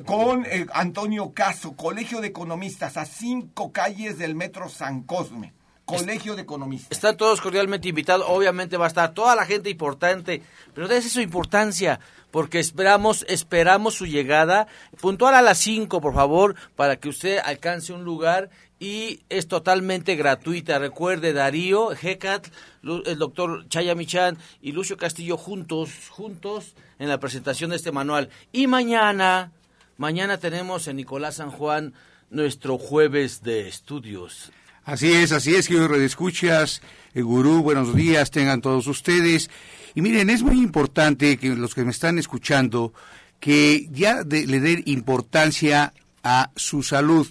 con 0.04 0.44
eh, 0.44 0.66
Antonio 0.74 1.32
Caso, 1.32 1.76
Colegio 1.76 2.20
de 2.20 2.28
Economistas, 2.28 2.96
a 2.96 3.04
cinco 3.04 3.72
calles 3.72 4.18
del 4.18 4.34
Metro 4.34 4.68
San 4.68 5.02
Cosme. 5.02 5.52
Colegio 5.98 6.36
de 6.36 6.42
Economistas. 6.42 6.96
Están 6.96 7.16
todos 7.16 7.40
cordialmente 7.40 7.88
invitados. 7.88 8.26
Obviamente 8.28 8.76
va 8.76 8.86
a 8.86 8.88
estar 8.88 9.12
toda 9.14 9.36
la 9.36 9.46
gente 9.46 9.70
importante, 9.70 10.42
pero 10.74 10.90
es 10.90 11.12
su 11.12 11.20
importancia 11.20 12.00
porque 12.32 12.58
esperamos, 12.58 13.24
esperamos 13.28 13.94
su 13.94 14.06
llegada 14.06 14.66
puntual 15.00 15.34
a 15.34 15.42
las 15.42 15.58
5, 15.58 16.00
por 16.00 16.14
favor, 16.14 16.56
para 16.74 16.96
que 16.96 17.10
usted 17.10 17.38
alcance 17.44 17.92
un 17.92 18.04
lugar 18.04 18.50
y 18.80 19.20
es 19.28 19.46
totalmente 19.46 20.16
gratuita. 20.16 20.78
Recuerde, 20.78 21.34
Darío, 21.34 21.92
Hecat, 21.92 22.48
el 22.82 23.18
doctor 23.18 23.68
Chaya 23.68 23.94
Michan 23.94 24.38
y 24.60 24.72
Lucio 24.72 24.96
Castillo 24.96 25.36
juntos, 25.36 26.08
juntos 26.08 26.74
en 26.98 27.08
la 27.08 27.20
presentación 27.20 27.70
de 27.70 27.76
este 27.76 27.92
manual. 27.92 28.30
Y 28.50 28.66
mañana, 28.66 29.52
mañana 29.98 30.38
tenemos 30.38 30.88
en 30.88 30.96
Nicolás 30.96 31.36
San 31.36 31.50
Juan 31.50 31.92
nuestro 32.30 32.78
jueves 32.78 33.42
de 33.42 33.68
estudios. 33.68 34.50
Así 34.84 35.12
es, 35.12 35.30
así 35.30 35.54
es, 35.54 35.68
que 35.68 35.78
hoy 35.78 36.02
escuchas, 36.02 36.82
el 37.14 37.20
eh, 37.20 37.22
gurú, 37.22 37.62
buenos 37.62 37.94
días, 37.94 38.32
tengan 38.32 38.60
todos 38.60 38.88
ustedes. 38.88 39.48
Y 39.94 40.02
miren, 40.02 40.28
es 40.28 40.42
muy 40.42 40.58
importante 40.60 41.36
que 41.36 41.50
los 41.50 41.74
que 41.74 41.84
me 41.84 41.92
están 41.92 42.18
escuchando, 42.18 42.92
que 43.38 43.86
ya 43.92 44.22
le 44.22 44.60
den 44.60 44.82
importancia 44.86 45.92
a 46.24 46.50
su 46.56 46.82
salud. 46.82 47.28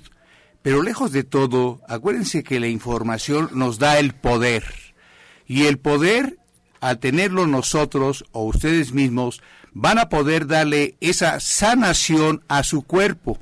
Pero 0.62 0.82
lejos 0.82 1.12
de 1.12 1.26
todo, 1.26 1.82
acuérdense 1.90 2.42
que 2.42 2.62
la 2.62 2.68
información 2.68 3.50
nos 3.54 3.80
da 3.80 4.00
el 4.00 4.14
poder. 4.14 4.64
Y 5.46 5.66
el 5.66 5.78
poder, 5.78 6.38
al 6.80 7.00
tenerlo 7.00 7.48
nosotros 7.48 8.24
o 8.32 8.46
ustedes 8.46 8.94
mismos, 8.94 9.42
van 9.74 10.00
a 10.00 10.08
poder 10.08 10.48
darle 10.48 10.96
esa 11.02 11.42
sanación 11.42 12.44
a 12.48 12.64
su 12.64 12.84
cuerpo. 12.84 13.40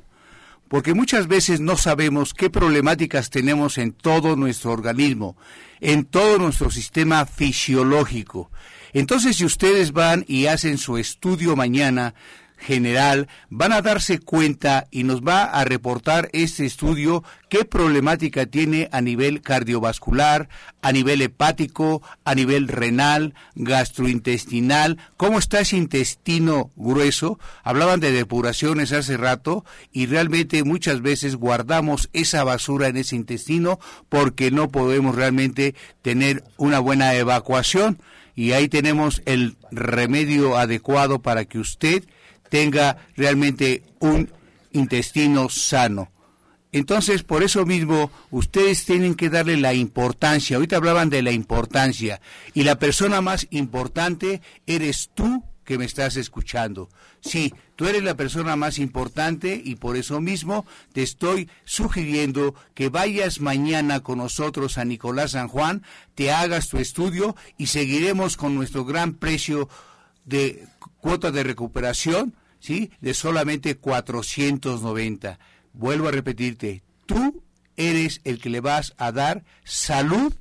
Porque 0.69 0.93
muchas 0.93 1.27
veces 1.27 1.59
no 1.59 1.75
sabemos 1.75 2.33
qué 2.33 2.49
problemáticas 2.49 3.29
tenemos 3.29 3.77
en 3.77 3.91
todo 3.91 4.35
nuestro 4.35 4.71
organismo, 4.71 5.35
en 5.81 6.05
todo 6.05 6.37
nuestro 6.37 6.69
sistema 6.69 7.25
fisiológico. 7.25 8.51
Entonces, 8.93 9.35
si 9.37 9.45
ustedes 9.45 9.91
van 9.91 10.23
y 10.27 10.45
hacen 10.45 10.77
su 10.77 10.97
estudio 10.97 11.55
mañana 11.55 12.13
general, 12.59 13.27
van 13.49 13.73
a 13.73 13.81
darse 13.81 14.19
cuenta 14.19 14.87
y 14.91 15.03
nos 15.03 15.21
va 15.21 15.43
a 15.43 15.63
reportar 15.63 16.29
este 16.33 16.65
estudio 16.65 17.23
qué 17.49 17.65
problemática 17.65 18.45
tiene 18.45 18.89
a 18.91 19.01
nivel 19.01 19.41
cardiovascular, 19.41 20.49
a 20.81 20.91
nivel 20.91 21.21
hepático, 21.21 22.01
a 22.23 22.35
nivel 22.35 22.67
renal, 22.67 23.33
gastrointestinal, 23.55 24.97
cómo 25.17 25.39
está 25.39 25.61
ese 25.61 25.77
intestino 25.77 26.71
grueso. 26.75 27.39
Hablaban 27.63 27.99
de 27.99 28.11
depuraciones 28.11 28.91
hace 28.91 29.17
rato 29.17 29.65
y 29.91 30.05
realmente 30.05 30.63
muchas 30.63 31.01
veces 31.01 31.35
guardamos 31.35 32.09
esa 32.13 32.43
basura 32.43 32.87
en 32.87 32.97
ese 32.97 33.15
intestino 33.15 33.79
porque 34.09 34.51
no 34.51 34.69
podemos 34.69 35.15
realmente 35.15 35.75
tener 36.01 36.43
una 36.57 36.79
buena 36.79 37.15
evacuación 37.15 37.99
y 38.39 38.53
ahí 38.53 38.69
tenemos 38.69 39.21
el 39.25 39.57
remedio 39.69 40.57
adecuado 40.57 41.21
para 41.21 41.43
que 41.43 41.59
usted 41.59 42.05
tenga 42.49 42.97
realmente 43.15 43.83
un 43.99 44.31
intestino 44.71 45.49
sano. 45.49 46.11
Entonces, 46.71 47.23
por 47.23 47.41
eso 47.41 47.65
mismo, 47.65 48.11
ustedes 48.29 48.85
tienen 48.85 49.15
que 49.15 49.29
darle 49.29 49.57
la 49.57 49.73
importancia. 49.73 50.57
Ahorita 50.57 50.77
hablaban 50.77 51.09
de 51.09 51.23
la 51.23 51.31
importancia. 51.31 52.21
Y 52.53 52.63
la 52.63 52.77
persona 52.77 53.21
más 53.21 53.47
importante 53.49 54.41
eres 54.67 55.09
tú 55.15 55.43
que 55.69 55.77
me 55.77 55.85
estás 55.85 56.15
escuchando. 56.15 56.89
Sí, 57.21 57.53
tú 57.75 57.85
eres 57.85 58.03
la 58.03 58.15
persona 58.15 58.55
más 58.55 58.79
importante 58.79 59.61
y 59.63 59.75
por 59.75 59.97
eso 59.97 60.19
mismo 60.19 60.65
te 60.93 61.03
estoy 61.03 61.47
sugiriendo 61.63 62.55
que 62.73 62.89
vayas 62.89 63.39
mañana 63.39 63.99
con 63.99 64.17
nosotros 64.17 64.79
a 64.79 64.85
Nicolás 64.85 65.31
San 65.31 65.47
Juan, 65.47 65.83
te 66.15 66.31
hagas 66.31 66.69
tu 66.69 66.77
estudio 66.77 67.35
y 67.57 67.67
seguiremos 67.67 68.35
con 68.35 68.55
nuestro 68.55 68.83
gran 68.83 69.13
precio 69.13 69.69
de 70.29 70.67
cuota 71.01 71.31
de 71.31 71.43
recuperación, 71.43 72.35
¿sí? 72.59 72.91
De 73.01 73.13
solamente 73.13 73.75
490. 73.75 75.39
Vuelvo 75.73 76.07
a 76.07 76.11
repetirte, 76.11 76.83
tú 77.05 77.43
eres 77.75 78.21
el 78.23 78.39
que 78.39 78.49
le 78.49 78.61
vas 78.61 78.93
a 78.97 79.11
dar 79.11 79.43
salud 79.63 80.33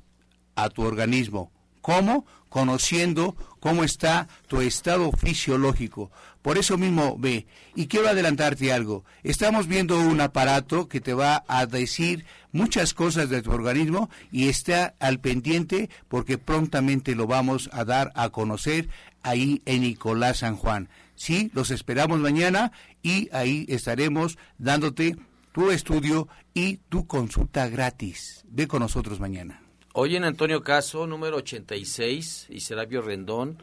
a 0.55 0.69
tu 0.69 0.83
organismo. 0.83 1.51
¿Cómo? 1.81 2.25
Conociendo 2.49 3.35
cómo 3.59 3.83
está 3.83 4.27
tu 4.47 4.61
estado 4.61 5.11
fisiológico. 5.11 6.11
Por 6.41 6.57
eso 6.57 6.77
mismo 6.77 7.17
ve, 7.17 7.47
y 7.75 7.87
quiero 7.87 8.07
adelantarte 8.07 8.71
algo, 8.71 9.03
estamos 9.23 9.67
viendo 9.67 9.99
un 9.99 10.21
aparato 10.21 10.87
que 10.87 11.01
te 11.01 11.13
va 11.13 11.43
a 11.47 11.65
decir 11.65 12.25
muchas 12.51 12.93
cosas 12.93 13.29
de 13.29 13.41
tu 13.41 13.51
organismo 13.51 14.09
y 14.31 14.47
está 14.47 14.95
al 14.99 15.19
pendiente 15.19 15.89
porque 16.07 16.37
prontamente 16.37 17.15
lo 17.15 17.27
vamos 17.27 17.69
a 17.73 17.83
dar 17.85 18.11
a 18.15 18.29
conocer 18.29 18.89
ahí 19.23 19.61
en 19.65 19.81
Nicolás 19.81 20.39
San 20.39 20.55
Juan. 20.55 20.89
Sí, 21.15 21.51
los 21.53 21.71
esperamos 21.71 22.19
mañana 22.19 22.71
y 23.03 23.29
ahí 23.33 23.65
estaremos 23.67 24.37
dándote 24.57 25.17
tu 25.51 25.71
estudio 25.71 26.27
y 26.53 26.77
tu 26.89 27.07
consulta 27.07 27.67
gratis. 27.67 28.45
Ve 28.47 28.67
con 28.67 28.81
nosotros 28.81 29.19
mañana. 29.19 29.61
Hoy 29.93 30.15
en 30.15 30.23
Antonio 30.23 30.63
Caso, 30.63 31.07
número 31.07 31.37
86, 31.37 32.47
y 32.49 32.59
Serapio 32.61 33.01
Rendón, 33.01 33.61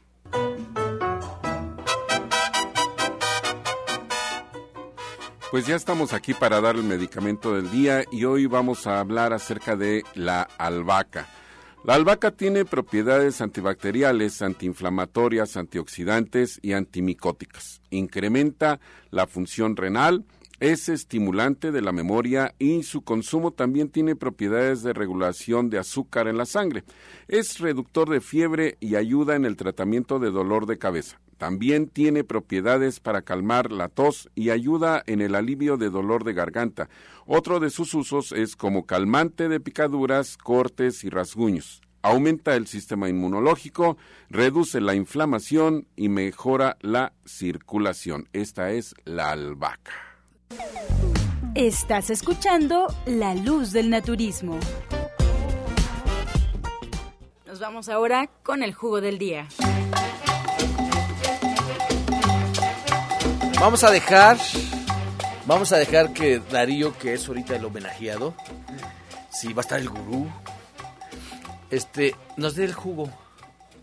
Pues 5.52 5.66
ya 5.66 5.76
estamos 5.76 6.14
aquí 6.14 6.36
para 6.36 6.62
dar 6.62 6.76
el 6.76 6.84
medicamento 6.84 7.56
del 7.56 7.72
día 7.72 8.04
y 8.12 8.24
hoy 8.26 8.46
vamos 8.46 8.86
a 8.86 9.00
hablar 9.00 9.34
acerca 9.34 9.76
de 9.76 10.04
la 10.14 10.44
albahaca. 10.60 11.28
La 11.84 11.96
albahaca 11.96 12.30
tiene 12.32 12.66
propiedades 12.66 13.42
antibacteriales, 13.42 14.44
antiinflamatorias, 14.44 15.58
antioxidantes 15.58 16.60
y 16.62 16.74
antimicóticas. 16.74 17.82
Incrementa 17.90 18.80
la 19.10 19.26
función 19.26 19.76
renal, 19.76 20.24
es 20.60 20.90
estimulante 20.90 21.72
de 21.72 21.82
la 21.82 21.92
memoria 21.92 22.54
y 22.60 22.84
su 22.84 23.02
consumo 23.02 23.52
también 23.52 23.90
tiene 23.90 24.16
propiedades 24.16 24.84
de 24.84 24.94
regulación 24.94 25.70
de 25.70 25.80
azúcar 25.80 26.28
en 26.28 26.38
la 26.38 26.46
sangre. 26.46 26.84
Es 27.28 27.60
reductor 27.60 28.10
de 28.10 28.22
fiebre 28.22 28.78
y 28.80 28.96
ayuda 28.96 29.36
en 29.36 29.46
el 29.46 29.56
tratamiento 29.56 30.20
de 30.20 30.32
dolor 30.32 30.66
de 30.66 30.78
cabeza. 30.78 31.20
También 31.38 31.88
tiene 31.88 32.26
propiedades 32.26 33.00
para 33.00 33.22
calmar 33.22 33.72
la 33.72 33.88
tos 33.88 34.30
y 34.36 34.50
ayuda 34.50 35.02
en 35.08 35.22
el 35.22 35.36
alivio 35.36 35.78
de 35.78 35.90
dolor 35.90 36.26
de 36.26 36.34
garganta. 36.34 36.90
Otro 37.26 37.62
de 37.62 37.70
sus 37.70 37.94
usos 37.94 38.34
es 38.34 38.58
como 38.58 38.86
calmante 38.86 39.48
de 39.48 39.62
picaduras, 39.62 40.36
cortes 40.36 41.06
y 41.06 41.10
rasguños. 41.10 41.82
Aumenta 42.02 42.56
el 42.56 42.68
sistema 42.68 43.08
inmunológico, 43.08 43.98
reduce 44.30 44.82
la 44.82 44.96
inflamación 44.96 45.88
y 45.96 46.10
mejora 46.10 46.78
la 46.82 47.14
circulación. 47.26 48.28
Esta 48.34 48.72
es 48.72 48.94
la 49.06 49.32
albahaca. 49.32 50.09
Estás 51.56 52.10
escuchando 52.10 52.88
La 53.06 53.36
Luz 53.36 53.74
del 53.74 53.90
Naturismo. 53.90 54.58
Nos 57.46 57.60
vamos 57.60 57.90
ahora 57.90 58.30
con 58.44 58.64
el 58.64 58.74
jugo 58.74 59.02
del 59.02 59.18
día. 59.18 59.48
Vamos 63.60 63.84
a 63.84 63.92
dejar, 63.92 64.38
vamos 65.46 65.74
a 65.74 65.78
dejar 65.78 66.14
que 66.14 66.40
Darío, 66.40 66.98
que 66.98 67.14
es 67.14 67.28
ahorita 67.28 67.58
el 67.58 67.66
homenajeado, 67.66 68.34
sí, 69.30 69.52
va 69.52 69.60
a 69.60 69.64
estar 69.64 69.80
el 69.80 69.90
gurú, 69.90 70.30
este, 71.70 72.16
nos 72.38 72.56
dé 72.56 72.64
el 72.64 72.74
jugo. 72.74 73.12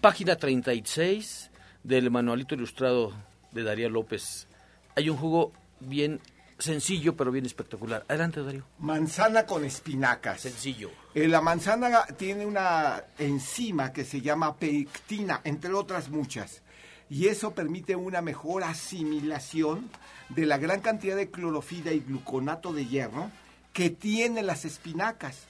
Página 0.01 0.37
36 0.37 1.51
del 1.83 2.11
manualito 2.11 2.55
ilustrado 2.55 3.13
de 3.53 3.63
Darío 3.65 3.91
López. 3.91 4.49
Hay 4.97 5.11
un 5.11 5.19
jugo 5.19 5.53
bien 5.81 6.21
sencillo, 6.59 7.17
pero 7.17 7.31
bien 7.31 7.47
espectacular. 7.47 8.05
Adelante, 8.09 8.43
Darío. 8.43 8.65
Manzana 8.79 9.47
con 9.47 9.65
espinacas. 9.65 10.41
Sencillo. 10.41 10.91
Eh, 11.15 11.29
la 11.29 11.41
manzana 11.41 12.05
tiene 12.17 12.47
una 12.47 13.03
enzima 13.19 13.93
que 13.93 14.05
se 14.05 14.21
llama 14.21 14.57
pectina, 14.57 15.41
entre 15.45 15.73
otras 15.73 16.09
muchas 16.09 16.63
y 17.09 17.29
eso 17.29 17.53
permite 17.53 17.95
una 17.95 18.21
mejor 18.21 18.65
asimilación 18.65 19.89
de 20.29 20.47
la 20.47 20.59
gran 20.59 20.81
cantidad 20.81 21.17
de 21.17 21.31
clorofila 21.31 21.93
y 21.93 22.01
gluconato 22.01 22.73
de 22.73 22.87
hierro 22.87 23.31
que 23.73 23.91
tiene 23.91 24.43
las 24.43 24.65
espinacas. 24.65 25.45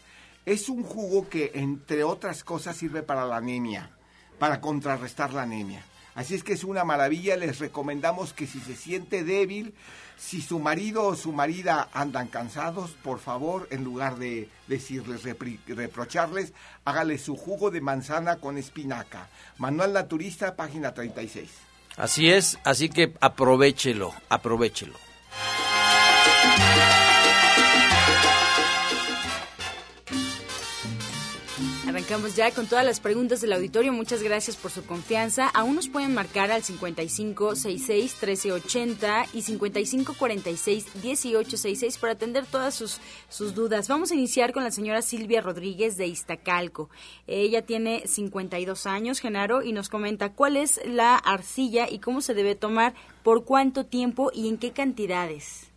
Es 0.44 0.68
un 0.68 0.82
jugo 0.82 1.28
que, 1.28 1.52
entre 1.54 2.04
otras 2.04 2.44
cosas, 2.44 2.76
sirve 2.76 3.02
para 3.02 3.24
la 3.24 3.38
anemia, 3.38 3.90
para 4.38 4.61
contrarrestar 4.61 5.32
la 5.32 5.42
anemia. 5.42 5.82
Así 6.16 6.34
es 6.34 6.42
que 6.42 6.54
es 6.54 6.64
una 6.64 6.82
maravilla, 6.82 7.36
les 7.36 7.58
recomendamos 7.58 8.32
que 8.32 8.46
si 8.46 8.58
se 8.58 8.74
siente 8.74 9.22
débil, 9.22 9.74
si 10.16 10.40
su 10.40 10.58
marido 10.58 11.04
o 11.04 11.14
su 11.14 11.30
marida 11.30 11.90
andan 11.92 12.28
cansados, 12.28 12.92
por 13.02 13.20
favor, 13.20 13.68
en 13.70 13.84
lugar 13.84 14.16
de 14.16 14.48
decirles, 14.66 15.24
reprocharles, 15.66 16.54
hágale 16.86 17.18
su 17.18 17.36
jugo 17.36 17.70
de 17.70 17.82
manzana 17.82 18.36
con 18.36 18.56
espinaca. 18.56 19.28
Manual 19.58 19.92
Naturista, 19.92 20.56
página 20.56 20.94
36. 20.94 21.50
Así 21.98 22.30
es, 22.30 22.58
así 22.64 22.88
que 22.88 23.12
aprovechelo, 23.20 24.14
aprovechelo. 24.30 24.94
Arrancamos 32.07 32.36
ya 32.36 32.52
con 32.52 32.68
todas 32.68 32.84
las 32.84 33.00
preguntas 33.00 33.40
del 33.40 33.52
auditorio. 33.52 33.92
Muchas 33.92 34.22
gracias 34.22 34.54
por 34.54 34.70
su 34.70 34.86
confianza. 34.86 35.48
Aún 35.48 35.74
nos 35.74 35.88
pueden 35.88 36.14
marcar 36.14 36.52
al 36.52 36.62
5566 36.62 38.12
1380 38.22 39.26
y 39.32 39.42
5546 39.42 40.86
1866 41.02 41.98
para 41.98 42.12
atender 42.12 42.46
todas 42.46 42.76
sus, 42.76 43.00
sus 43.28 43.57
dudas. 43.57 43.88
Vamos 43.88 44.12
a 44.12 44.14
iniciar 44.14 44.52
con 44.52 44.62
la 44.62 44.70
señora 44.70 45.02
Silvia 45.02 45.40
Rodríguez 45.40 45.96
de 45.96 46.07
Iztacalco. 46.07 46.90
Ella 47.26 47.62
tiene 47.62 48.04
52 48.07 48.86
años, 48.86 49.18
Genaro, 49.18 49.64
y 49.64 49.72
nos 49.72 49.88
comenta 49.88 50.32
cuál 50.32 50.57
es 50.57 50.80
la 50.86 51.16
arcilla 51.16 51.90
y 51.90 51.98
cómo 51.98 52.20
se 52.20 52.34
debe 52.34 52.54
tomar, 52.54 52.94
por 53.24 53.44
cuánto 53.44 53.84
tiempo 53.84 54.30
y 54.32 54.46
en 54.46 54.59
qué 54.59 54.70
cantidades. 54.70 55.72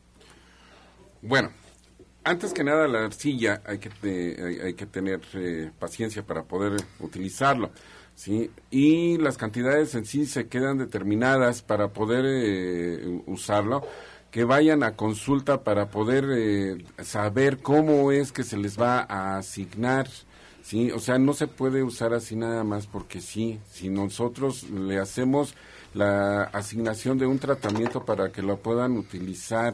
Bueno, 1.23 1.51
antes 2.24 2.53
que 2.53 2.63
nada, 2.63 2.88
la 2.88 3.05
arcilla 3.05 3.61
hay 3.65 3.80
que, 3.80 4.61
hay, 4.63 4.74
que 4.74 4.86
tener 4.86 5.22
eh, 5.34 5.72
paciencia 5.80 6.24
para 6.24 6.43
poder 6.43 6.82
utilizarlo. 6.99 7.72
¿sí? 8.15 8.51
Y 8.70 9.17
las 9.17 9.38
cantidades 9.38 9.95
en 9.95 10.05
sí 10.05 10.26
se 10.26 10.47
quedan 10.47 10.78
determinadas 10.78 11.61
para 11.61 11.89
poder 11.89 12.26
eh, 12.28 13.22
usarlo. 13.26 13.84
Que 14.32 14.43
vayan 14.43 14.84
a 14.84 14.95
consulta 14.95 15.63
para 15.63 15.89
poder 15.89 16.26
eh, 16.30 16.86
saber 17.01 17.59
cómo 17.59 18.11
es 18.11 18.32
que 18.32 18.43
se 18.43 18.57
les 18.57 18.80
va 18.80 18.99
a 18.99 19.38
asignar. 19.38 20.07
¿sí? 20.61 20.91
O 20.91 20.99
sea, 20.99 21.17
no 21.17 21.34
se 21.34 21.47
puede 21.47 21.82
usar 21.82 22.13
así 22.13 22.36
nada 22.36 22.63
más 22.63 22.86
porque 22.86 23.22
sí. 23.22 23.59
Si 23.72 23.89
nosotros 23.89 24.70
le 24.70 24.99
hacemos 24.99 25.55
la 25.95 26.43
asignación 26.43 27.17
de 27.17 27.26
un 27.26 27.39
tratamiento 27.39 28.05
para 28.05 28.32
que 28.32 28.43
lo 28.43 28.57
puedan 28.57 28.97
utilizar 28.97 29.74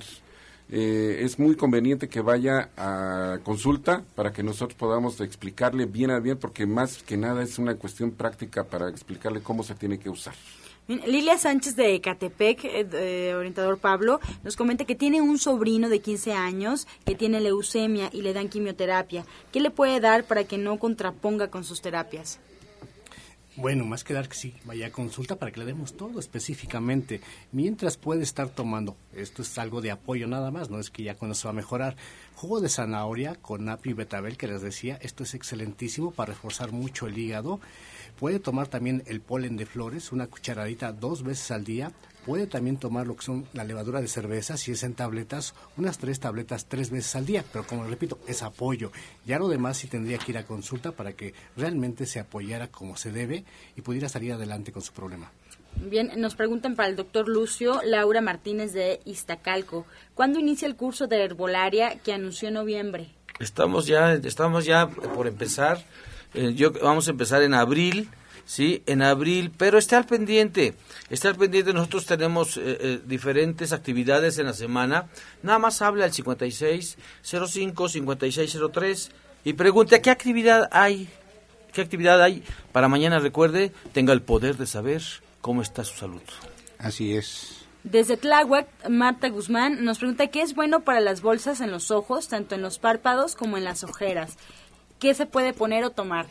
eh, 0.69 1.19
es 1.21 1.37
muy 1.37 1.55
conveniente 1.55 2.09
que 2.09 2.21
vaya 2.21 2.69
a 2.75 3.39
consulta 3.43 4.03
para 4.15 4.33
que 4.33 4.43
nosotros 4.43 4.77
podamos 4.77 5.21
explicarle 5.21 5.85
bien 5.85 6.11
a 6.11 6.19
bien, 6.19 6.37
porque 6.37 6.65
más 6.65 7.03
que 7.03 7.17
nada 7.17 7.43
es 7.43 7.59
una 7.59 7.75
cuestión 7.75 8.11
práctica 8.11 8.63
para 8.63 8.89
explicarle 8.89 9.41
cómo 9.41 9.63
se 9.63 9.75
tiene 9.75 9.99
que 9.99 10.09
usar. 10.09 10.33
Lilia 10.87 11.37
Sánchez 11.37 11.75
de 11.75 11.99
Catepec, 11.99 12.59
eh, 12.63 13.33
orientador 13.35 13.79
Pablo, 13.79 14.19
nos 14.43 14.55
comenta 14.55 14.85
que 14.85 14.93
tiene 14.93 15.19
un 15.19 15.39
sobrino 15.39 15.89
de 15.89 15.99
15 15.99 16.33
años 16.33 16.87
que 17.05 17.15
tiene 17.15 17.41
leucemia 17.41 18.09
y 18.13 18.21
le 18.21 18.33
dan 18.33 18.49
quimioterapia. 18.49 19.25
¿Qué 19.51 19.61
le 19.61 19.71
puede 19.71 19.99
dar 19.99 20.25
para 20.25 20.43
que 20.43 20.59
no 20.59 20.77
contraponga 20.77 21.49
con 21.49 21.63
sus 21.63 21.81
terapias? 21.81 22.39
Bueno, 23.57 23.85
más 23.85 24.03
que 24.03 24.13
dar 24.13 24.27
que 24.27 24.35
sí, 24.35 24.53
vaya 24.65 24.87
a 24.87 24.91
consulta 24.91 25.37
para 25.37 25.49
que 25.49 25.61
le 25.61 25.65
demos 25.65 25.95
todo 25.95 26.19
específicamente. 26.19 27.21
Mientras 27.53 27.95
puede 27.95 28.21
estar 28.21 28.49
tomando, 28.49 28.97
esto 29.13 29.43
es 29.43 29.57
algo 29.57 29.79
de 29.79 29.91
apoyo 29.91 30.27
nada 30.27 30.51
más, 30.51 30.69
no 30.69 30.77
es 30.77 30.89
que 30.89 31.03
ya 31.03 31.15
cuando 31.15 31.35
se 31.35 31.47
va 31.47 31.51
a 31.51 31.53
mejorar. 31.53 31.95
Jugo 32.35 32.59
de 32.59 32.67
zanahoria 32.67 33.35
con 33.35 33.69
apio 33.69 33.91
y 33.91 33.93
betabel 33.93 34.35
que 34.35 34.49
les 34.49 34.61
decía, 34.61 34.99
esto 35.01 35.23
es 35.23 35.35
excelentísimo 35.35 36.11
para 36.11 36.33
reforzar 36.33 36.73
mucho 36.73 37.07
el 37.07 37.17
hígado. 37.17 37.61
Puede 38.19 38.39
tomar 38.39 38.67
también 38.67 39.03
el 39.05 39.21
polen 39.21 39.55
de 39.55 39.65
flores, 39.65 40.11
una 40.11 40.27
cucharadita 40.27 40.91
dos 40.91 41.23
veces 41.23 41.49
al 41.51 41.63
día. 41.63 41.93
Puede 42.25 42.47
también 42.47 42.77
tomar 42.77 43.05
lo 43.05 43.15
que 43.15 43.23
son 43.23 43.45
la 43.53 43.63
levadura 43.63 44.01
de 44.01 44.07
cerveza, 44.07 44.57
si 44.57 44.71
es 44.71 44.83
en 44.83 44.95
tabletas, 44.95 45.53
unas 45.77 45.99
tres 45.99 46.19
tabletas 46.19 46.65
tres 46.65 46.89
veces 46.89 47.15
al 47.15 47.25
día. 47.25 47.43
Pero 47.51 47.67
como 47.67 47.83
repito, 47.83 48.19
es 48.27 48.41
apoyo. 48.41 48.91
Ya 49.25 49.37
lo 49.37 49.47
demás 49.47 49.77
sí 49.77 49.87
tendría 49.87 50.17
que 50.17 50.31
ir 50.31 50.37
a 50.39 50.45
consulta 50.45 50.91
para 50.91 51.13
que 51.13 51.35
realmente 51.55 52.05
se 52.07 52.19
apoyara 52.19 52.67
como 52.67 52.97
se 52.97 53.11
debe 53.11 53.45
y 53.75 53.81
pudiera 53.81 54.09
salir 54.09 54.33
adelante 54.33 54.71
con 54.71 54.81
su 54.81 54.91
problema. 54.91 55.31
Bien, 55.75 56.11
nos 56.17 56.35
preguntan 56.35 56.75
para 56.75 56.89
el 56.89 56.95
doctor 56.95 57.27
Lucio, 57.27 57.81
Laura 57.83 58.21
Martínez 58.21 58.73
de 58.73 59.01
Iztacalco. 59.05 59.85
¿Cuándo 60.13 60.39
inicia 60.39 60.67
el 60.67 60.75
curso 60.75 61.07
de 61.07 61.23
herbolaria 61.23 61.99
que 61.99 62.13
anunció 62.13 62.47
en 62.47 62.55
noviembre? 62.55 63.09
Estamos 63.39 63.85
ya, 63.85 64.13
estamos 64.13 64.65
ya 64.65 64.87
por 64.87 65.27
empezar. 65.27 65.83
Eh, 66.33 66.53
yo, 66.55 66.71
vamos 66.71 67.07
a 67.07 67.11
empezar 67.11 67.43
en 67.43 67.53
abril 67.53 68.09
¿sí? 68.45 68.83
En 68.85 69.01
abril, 69.01 69.51
pero 69.57 69.77
esté 69.77 69.95
al 69.95 70.05
pendiente, 70.05 70.75
esté 71.09 71.27
al 71.27 71.35
pendiente, 71.35 71.73
nosotros 71.73 72.05
tenemos 72.05 72.57
eh, 72.57 72.61
eh, 72.65 72.99
diferentes 73.05 73.73
actividades 73.73 74.37
en 74.37 74.45
la 74.45 74.53
semana, 74.53 75.07
nada 75.43 75.59
más 75.59 75.81
habla 75.81 76.05
al 76.05 76.13
5605 76.13 77.89
5603 77.89 79.11
y 79.43 79.53
pregunte 79.53 80.01
qué 80.01 80.09
actividad 80.09 80.69
hay, 80.71 81.09
¿Qué 81.75 81.81
actividad 81.81 82.23
hay 82.23 82.41
para 82.71 82.87
mañana? 82.87 83.19
Recuerde, 83.19 83.73
tenga 83.91 84.13
el 84.13 84.21
poder 84.21 84.55
de 84.55 84.65
saber 84.65 85.03
cómo 85.41 85.61
está 85.61 85.83
su 85.83 85.97
salud. 85.97 86.21
Así 86.77 87.13
es. 87.17 87.65
Desde 87.83 88.15
Tláhuac, 88.15 88.67
Marta 88.89 89.27
Guzmán 89.27 89.83
nos 89.83 89.97
pregunta 89.97 90.27
qué 90.27 90.41
es 90.41 90.55
bueno 90.55 90.85
para 90.85 91.01
las 91.01 91.21
bolsas 91.21 91.59
en 91.59 91.71
los 91.71 91.91
ojos, 91.91 92.29
tanto 92.29 92.55
en 92.55 92.61
los 92.61 92.79
párpados 92.79 93.35
como 93.35 93.57
en 93.57 93.65
las 93.65 93.83
ojeras. 93.83 94.37
¿Qué 94.99 95.13
se 95.13 95.25
puede 95.25 95.51
poner 95.51 95.83
o 95.83 95.89
tomar? 95.89 96.27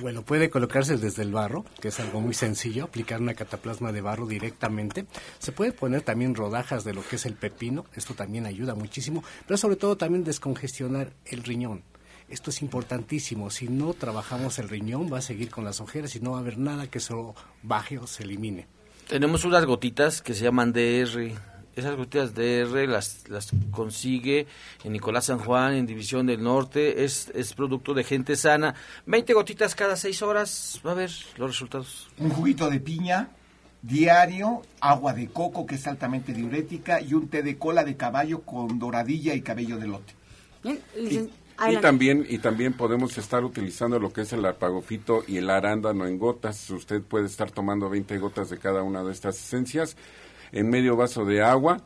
Bueno, 0.00 0.22
puede 0.22 0.50
colocarse 0.50 0.96
desde 0.96 1.22
el 1.22 1.32
barro, 1.32 1.64
que 1.80 1.88
es 1.88 2.00
algo 2.00 2.20
muy 2.20 2.34
sencillo, 2.34 2.84
aplicar 2.84 3.20
una 3.20 3.34
cataplasma 3.34 3.92
de 3.92 4.00
barro 4.00 4.26
directamente. 4.26 5.06
Se 5.38 5.52
puede 5.52 5.72
poner 5.72 6.02
también 6.02 6.34
rodajas 6.34 6.84
de 6.84 6.94
lo 6.94 7.02
que 7.06 7.16
es 7.16 7.26
el 7.26 7.34
pepino, 7.34 7.84
esto 7.94 8.14
también 8.14 8.46
ayuda 8.46 8.74
muchísimo, 8.74 9.24
pero 9.46 9.56
sobre 9.56 9.76
todo 9.76 9.96
también 9.96 10.24
descongestionar 10.24 11.12
el 11.26 11.42
riñón. 11.42 11.82
Esto 12.28 12.50
es 12.50 12.60
importantísimo. 12.60 13.50
Si 13.50 13.68
no 13.68 13.94
trabajamos 13.94 14.58
el 14.58 14.68
riñón, 14.68 15.10
va 15.12 15.18
a 15.18 15.22
seguir 15.22 15.50
con 15.50 15.64
las 15.64 15.80
ojeras 15.80 16.14
y 16.14 16.20
no 16.20 16.32
va 16.32 16.38
a 16.38 16.40
haber 16.40 16.58
nada 16.58 16.86
que 16.86 17.00
se 17.00 17.14
baje 17.62 17.98
o 17.98 18.06
se 18.06 18.22
elimine. 18.24 18.66
Tenemos 19.08 19.44
unas 19.44 19.64
gotitas 19.64 20.20
que 20.20 20.34
se 20.34 20.44
llaman 20.44 20.72
DR. 20.72 21.32
Esas 21.78 21.94
gotitas 21.94 22.34
DR 22.34 22.88
las, 22.88 23.28
las 23.28 23.50
consigue 23.70 24.48
en 24.82 24.92
Nicolás 24.92 25.26
San 25.26 25.38
Juan, 25.38 25.74
en 25.74 25.86
División 25.86 26.26
del 26.26 26.42
Norte. 26.42 27.04
Es, 27.04 27.30
es 27.36 27.54
producto 27.54 27.94
de 27.94 28.02
gente 28.02 28.34
sana. 28.34 28.74
20 29.06 29.32
gotitas 29.32 29.76
cada 29.76 29.94
6 29.94 30.22
horas. 30.22 30.80
Va 30.84 30.90
a 30.90 30.94
ver 30.94 31.12
los 31.36 31.50
resultados. 31.50 32.08
Un 32.18 32.30
juguito 32.30 32.68
de 32.68 32.80
piña 32.80 33.28
diario, 33.80 34.62
agua 34.80 35.12
de 35.12 35.28
coco 35.28 35.66
que 35.66 35.76
es 35.76 35.86
altamente 35.86 36.32
diurética 36.32 37.00
y 37.00 37.14
un 37.14 37.28
té 37.28 37.44
de 37.44 37.56
cola 37.56 37.84
de 37.84 37.96
caballo 37.96 38.40
con 38.42 38.80
doradilla 38.80 39.34
y 39.34 39.40
cabello 39.40 39.78
de 39.78 39.86
lote. 39.86 40.14
Bien, 40.64 41.30
y 41.70 41.76
también, 41.76 42.26
y 42.28 42.38
también 42.38 42.72
podemos 42.72 43.18
estar 43.18 43.44
utilizando 43.44 44.00
lo 44.00 44.12
que 44.12 44.22
es 44.22 44.32
el 44.32 44.44
arpagofito 44.44 45.22
y 45.26 45.36
el 45.36 45.48
arándano 45.48 46.06
en 46.06 46.18
gotas. 46.18 46.70
Usted 46.70 47.02
puede 47.02 47.26
estar 47.26 47.52
tomando 47.52 47.88
20 47.88 48.18
gotas 48.18 48.50
de 48.50 48.58
cada 48.58 48.82
una 48.82 49.04
de 49.04 49.12
estas 49.12 49.36
esencias 49.36 49.96
en 50.52 50.68
medio 50.68 50.96
vaso 50.96 51.24
de 51.24 51.42
agua 51.42 51.78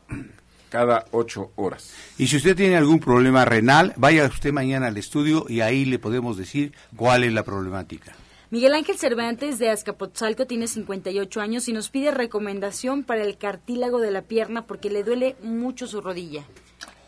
cada 0.69 1.05
8 1.11 1.53
horas. 1.57 1.93
Y 2.17 2.29
si 2.29 2.37
usted 2.37 2.57
tiene 2.57 2.77
algún 2.77 2.99
problema 2.99 3.45
renal, 3.45 3.93
vaya 3.97 4.25
usted 4.27 4.53
mañana 4.53 4.87
al 4.87 4.97
estudio 4.97 5.45
y 5.49 5.61
ahí 5.61 5.85
le 5.85 5.99
podemos 5.99 6.39
decir 6.39 6.73
cuál 6.97 7.25
es 7.25 7.33
la 7.33 7.43
problemática. 7.43 8.15
Miguel 8.51 8.75
Ángel 8.75 8.99
Cervantes 8.99 9.59
de 9.59 9.71
Azcapotzalco 9.71 10.47
tiene 10.47 10.67
58 10.67 11.41
años 11.41 11.69
y 11.69 11.73
nos 11.73 11.89
pide 11.89 12.11
recomendación 12.11 13.03
para 13.03 13.23
el 13.23 13.39
cartílago 13.39 14.01
de 14.01 14.11
la 14.11 14.23
pierna 14.23 14.67
porque 14.67 14.91
le 14.91 15.05
duele 15.05 15.37
mucho 15.43 15.87
su 15.87 16.01
rodilla 16.01 16.45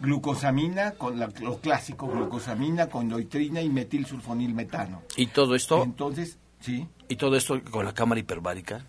glucosamina 0.01 0.93
con 0.93 1.19
la, 1.19 1.31
lo 1.41 1.59
clásico, 1.59 2.07
glucosamina 2.09 2.89
con 2.89 3.09
loitrina 3.09 3.63
y 3.63 3.69
metilsulfonilmetano. 3.69 5.03
¿Y 5.17 5.29
todo 5.29 5.55
esto? 5.55 5.83
Entonces, 5.83 6.39
sí. 6.61 6.87
¿Y 7.09 7.17
todo 7.17 7.37
esto 7.37 7.61
con 7.71 7.85
la 7.85 7.95
cámara 7.95 8.21
hiperbárica? 8.21 8.85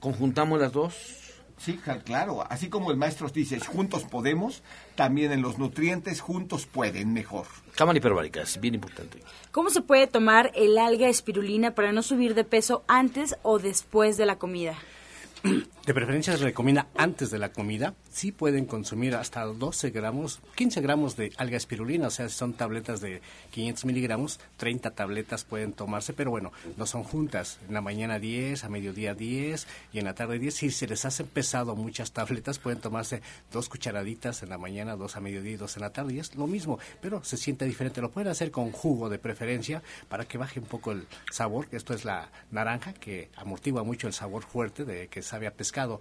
¿Conjuntamos 0.00 0.60
las 0.60 0.72
dos? 0.72 1.23
Sí, 1.56 1.78
claro. 2.04 2.44
Así 2.50 2.68
como 2.68 2.90
el 2.90 2.96
maestro 2.96 3.28
dice, 3.28 3.58
juntos 3.60 4.04
podemos, 4.04 4.62
también 4.96 5.32
en 5.32 5.42
los 5.42 5.58
nutrientes 5.58 6.20
juntos 6.20 6.66
pueden 6.66 7.12
mejor. 7.12 7.46
Cámara 7.74 7.98
hiperbárica, 7.98 8.42
es 8.42 8.60
bien 8.60 8.74
importante. 8.74 9.22
¿Cómo 9.50 9.70
se 9.70 9.80
puede 9.80 10.06
tomar 10.06 10.52
el 10.54 10.78
alga 10.78 11.08
espirulina 11.08 11.74
para 11.74 11.92
no 11.92 12.02
subir 12.02 12.34
de 12.34 12.44
peso 12.44 12.84
antes 12.88 13.36
o 13.42 13.58
después 13.58 14.16
de 14.16 14.26
la 14.26 14.36
comida? 14.36 14.76
De 15.86 15.92
preferencia 15.92 16.34
se 16.34 16.42
recomienda 16.42 16.86
antes 16.96 17.30
de 17.30 17.38
la 17.38 17.52
comida. 17.52 17.94
Sí 18.10 18.32
pueden 18.32 18.64
consumir 18.64 19.14
hasta 19.14 19.44
12 19.44 19.90
gramos, 19.90 20.40
15 20.54 20.80
gramos 20.80 21.14
de 21.14 21.30
alga 21.36 21.58
espirulina, 21.58 22.06
o 22.06 22.10
sea, 22.10 22.30
si 22.30 22.36
son 22.36 22.54
tabletas 22.54 23.02
de 23.02 23.20
500 23.50 23.84
miligramos, 23.84 24.40
30 24.56 24.92
tabletas 24.92 25.44
pueden 25.44 25.74
tomarse, 25.74 26.14
pero 26.14 26.30
bueno, 26.30 26.52
no 26.78 26.86
son 26.86 27.04
juntas. 27.04 27.58
En 27.68 27.74
la 27.74 27.82
mañana 27.82 28.18
10, 28.18 28.64
a 28.64 28.70
mediodía 28.70 29.14
10 29.14 29.66
y 29.92 29.98
en 29.98 30.06
la 30.06 30.14
tarde 30.14 30.38
10. 30.38 30.54
Si 30.54 30.70
se 30.70 30.86
les 30.86 31.04
hace 31.04 31.24
pesado 31.24 31.76
muchas 31.76 32.12
tabletas, 32.12 32.58
pueden 32.58 32.80
tomarse 32.80 33.20
dos 33.52 33.68
cucharaditas 33.68 34.42
en 34.42 34.48
la 34.48 34.56
mañana, 34.56 34.96
dos 34.96 35.16
a 35.16 35.20
mediodía 35.20 35.52
y 35.52 35.56
dos 35.56 35.76
en 35.76 35.82
la 35.82 35.90
tarde. 35.90 36.14
Y 36.14 36.18
es 36.18 36.34
lo 36.34 36.46
mismo, 36.46 36.78
pero 37.02 37.22
se 37.24 37.36
siente 37.36 37.66
diferente. 37.66 38.00
Lo 38.00 38.10
pueden 38.10 38.30
hacer 38.30 38.50
con 38.50 38.72
jugo 38.72 39.10
de 39.10 39.18
preferencia 39.18 39.82
para 40.08 40.24
que 40.24 40.38
baje 40.38 40.60
un 40.60 40.66
poco 40.66 40.92
el 40.92 41.06
sabor. 41.30 41.66
Esto 41.72 41.92
es 41.92 42.06
la 42.06 42.30
naranja 42.50 42.94
que 42.94 43.28
amortigua 43.36 43.82
mucho 43.84 44.06
el 44.06 44.14
sabor 44.14 44.44
fuerte 44.44 44.86
de 44.86 45.08
que 45.08 45.20
sabe 45.34 45.48
a 45.48 45.50
pescado. 45.50 46.00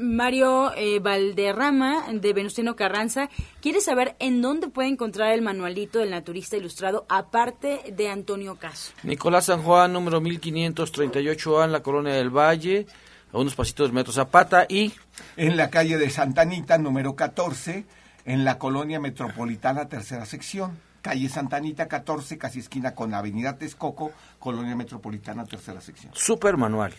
Mario 0.00 0.72
eh, 0.74 0.98
Valderrama 1.00 2.06
de 2.10 2.32
Venustiano 2.32 2.74
Carranza 2.74 3.28
quiere 3.60 3.80
saber 3.80 4.16
en 4.18 4.40
dónde 4.40 4.68
puede 4.68 4.88
encontrar 4.88 5.32
el 5.32 5.42
manualito 5.42 5.98
del 5.98 6.10
naturista 6.10 6.56
ilustrado 6.56 7.04
aparte 7.08 7.92
de 7.94 8.08
Antonio 8.08 8.56
Caso. 8.56 8.92
Nicolás 9.02 9.44
San 9.44 9.62
Juan, 9.62 9.92
número 9.92 10.20
1538A 10.22 11.66
en 11.66 11.72
la 11.72 11.82
Colonia 11.82 12.14
del 12.14 12.30
Valle, 12.30 12.86
a 13.32 13.38
unos 13.38 13.54
pasitos 13.54 13.90
de 13.90 13.94
Metro 13.94 14.12
Zapata 14.12 14.66
y... 14.66 14.92
En 15.36 15.56
la 15.56 15.70
calle 15.70 15.98
de 15.98 16.10
Santanita, 16.10 16.78
número 16.78 17.14
14, 17.14 17.84
en 18.24 18.44
la 18.44 18.58
Colonia 18.58 18.98
Metropolitana, 18.98 19.88
tercera 19.88 20.24
sección. 20.24 20.78
Calle 21.02 21.28
Santanita 21.28 21.86
14, 21.86 22.38
casi 22.38 22.60
esquina 22.60 22.94
con 22.94 23.10
la 23.10 23.18
Avenida 23.18 23.56
Texcoco, 23.56 24.10
Colonia 24.38 24.74
Metropolitana, 24.74 25.44
tercera 25.44 25.80
sección. 25.80 26.12
Super 26.14 26.56
manual. 26.56 26.92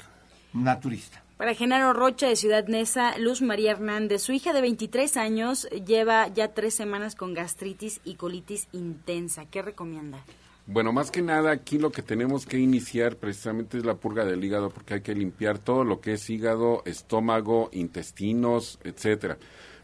Naturista. 0.63 1.23
Para 1.37 1.53
Genaro 1.53 1.93
Rocha 1.93 2.27
de 2.27 2.35
Ciudad 2.35 2.67
Neza, 2.67 3.17
Luz 3.19 3.43
María 3.43 3.71
Hernández, 3.71 4.23
su 4.23 4.31
hija 4.31 4.53
de 4.53 4.61
23 4.61 5.17
años 5.17 5.67
lleva 5.85 6.27
ya 6.29 6.53
tres 6.53 6.73
semanas 6.73 7.15
con 7.15 7.35
gastritis 7.35 8.01
y 8.03 8.15
colitis 8.15 8.67
intensa. 8.71 9.45
¿Qué 9.45 9.61
recomienda? 9.61 10.17
Bueno, 10.65 10.91
más 10.91 11.11
que 11.11 11.21
nada 11.21 11.51
aquí 11.51 11.77
lo 11.77 11.91
que 11.91 12.01
tenemos 12.01 12.45
que 12.45 12.57
iniciar 12.57 13.15
precisamente 13.15 13.77
es 13.77 13.85
la 13.85 13.95
purga 13.95 14.25
del 14.25 14.43
hígado 14.43 14.69
porque 14.69 14.95
hay 14.95 15.01
que 15.01 15.15
limpiar 15.15 15.59
todo 15.59 15.85
lo 15.85 16.01
que 16.01 16.13
es 16.13 16.29
hígado, 16.29 16.81
estómago, 16.85 17.69
intestinos, 17.71 18.77
etcétera. 18.83 19.37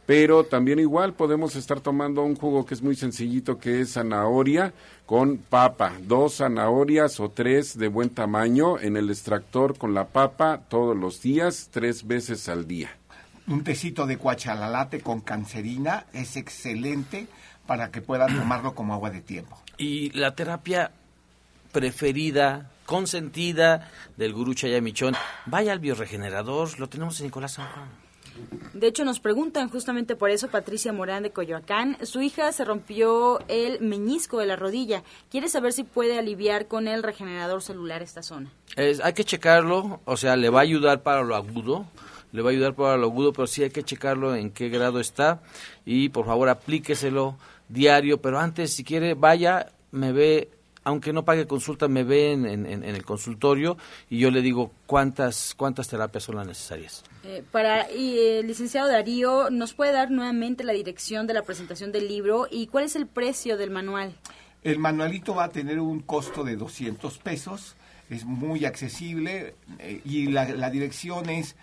Pero 0.06 0.44
también 0.44 0.80
igual 0.80 1.14
podemos 1.14 1.56
estar 1.56 1.80
tomando 1.80 2.24
un 2.24 2.36
jugo 2.36 2.66
que 2.66 2.74
es 2.74 2.82
muy 2.82 2.96
sencillito, 2.96 3.58
que 3.58 3.82
es 3.82 3.94
zanahoria 3.94 4.74
con 5.06 5.38
papa. 5.38 5.94
Dos 6.02 6.38
zanahorias 6.38 7.20
o 7.20 7.30
tres 7.30 7.78
de 7.78 7.88
buen 7.88 8.10
tamaño 8.10 8.80
en 8.80 8.98
el 8.98 9.10
extractor 9.10 9.78
con 9.78 9.94
la 9.94 10.08
papa 10.08 10.62
todos 10.68 10.98
los 10.98 11.22
días, 11.22 11.70
tres 11.72 12.06
veces 12.06 12.50
al 12.50 12.68
día. 12.68 12.90
Un 13.48 13.64
tecito 13.64 14.06
de 14.06 14.18
cuachalalate 14.18 15.02
con 15.02 15.22
cancerina 15.22 16.06
es 16.14 16.36
excelente 16.36 17.28
para 17.66 17.92
que 17.92 18.02
puedan 18.02 18.36
tomarlo 18.40 18.76
como 18.76 18.94
agua 18.94 19.10
de 19.10 19.22
tiempo. 19.22 19.58
Y 19.78 20.12
la 20.12 20.36
terapia 20.36 20.92
preferida, 21.72 22.72
consentida 22.86 23.90
del 24.18 24.34
gurú 24.34 24.54
Chayamichón, 24.54 25.16
vaya 25.46 25.72
al 25.72 25.80
bioregenerador, 25.80 26.80
lo 26.80 26.88
tenemos 26.88 27.20
en 27.20 27.28
Nicolás 27.28 27.54
San 27.54 27.68
Juan. 27.70 28.03
De 28.74 28.88
hecho, 28.88 29.06
nos 29.06 29.20
preguntan 29.20 29.70
justamente 29.70 30.16
por 30.16 30.30
eso 30.30 30.48
Patricia 30.48 30.92
Morán 30.94 31.24
de 31.24 31.32
Coyoacán. 31.32 31.98
Su 32.04 32.22
hija 32.22 32.52
se 32.52 32.66
rompió 32.66 33.40
el 33.48 33.80
meñisco 33.82 34.40
de 34.40 34.48
la 34.48 34.56
rodilla. 34.56 35.04
Quiere 35.30 35.48
saber 35.48 35.74
si 35.74 35.84
puede 35.84 36.18
aliviar 36.18 36.68
con 36.68 36.88
el 36.88 37.04
regenerador 37.04 37.62
celular 37.62 38.02
esta 38.02 38.24
zona. 38.24 38.52
hay 38.76 39.14
que 39.14 39.24
checarlo, 39.24 40.02
o 40.06 40.18
sea, 40.18 40.36
le 40.36 40.50
va 40.50 40.60
a 40.60 40.64
ayudar 40.64 41.04
para 41.04 41.24
lo 41.24 41.36
agudo. 41.36 41.86
Le 42.32 42.42
va 42.42 42.50
a 42.50 42.54
ayudar 42.54 42.74
para 42.74 42.98
lo 42.98 43.06
agudo, 43.06 43.32
pero 43.32 43.46
sí 43.46 43.62
hay 43.64 43.70
que 43.70 43.84
checarlo 43.84 44.36
en 44.36 44.50
qué 44.50 44.70
grado 44.70 45.00
está. 45.00 45.42
Y 45.86 46.10
por 46.10 46.26
favor, 46.26 46.50
aplíqueselo 46.50 47.38
diario. 47.70 48.22
Pero 48.22 48.40
antes, 48.40 48.74
si 48.74 48.84
quiere, 48.84 49.14
vaya, 49.14 49.72
me 49.92 50.12
ve 50.12 50.50
aunque 50.84 51.14
no 51.14 51.24
pague 51.24 51.48
consulta, 51.48 51.88
me 51.88 52.04
ve 52.04 52.32
en, 52.34 52.46
en, 52.46 52.84
el 52.84 53.06
consultorio 53.06 53.78
y 54.10 54.20
yo 54.20 54.32
le 54.32 54.42
digo 54.42 54.72
cuántas, 54.86 55.54
cuántas 55.56 55.88
terapias 55.88 56.24
son 56.24 56.36
las 56.36 56.48
necesarias. 56.48 57.04
Eh, 57.24 57.44
para 57.52 57.90
y, 57.92 58.20
el 58.20 58.48
licenciado 58.48 58.90
Darío, 58.90 59.50
¿nos 59.50 59.74
puede 59.74 59.94
dar 59.94 60.12
nuevamente 60.12 60.64
la 60.64 60.74
dirección 60.74 61.28
de 61.28 61.34
la 61.34 61.44
presentación 61.44 61.92
del 61.92 62.08
libro 62.08 62.48
y 62.50 62.68
cuál 62.68 62.86
es 62.86 62.96
el 62.96 63.08
precio 63.08 63.58
del 63.58 63.72
manual? 63.72 64.14
El 64.64 64.80
manualito 64.80 65.36
va 65.36 65.46
a 65.46 65.50
tener 65.50 65.80
un 65.80 66.02
costo 66.02 66.44
de 66.44 66.56
200 66.56 67.18
pesos, 67.20 67.76
es 68.10 68.26
muy 68.26 68.66
accesible 68.66 69.56
eh, 69.80 70.02
y 70.06 70.28
la, 70.28 70.50
la 70.50 70.70
dirección 70.70 71.30
es 71.30 71.56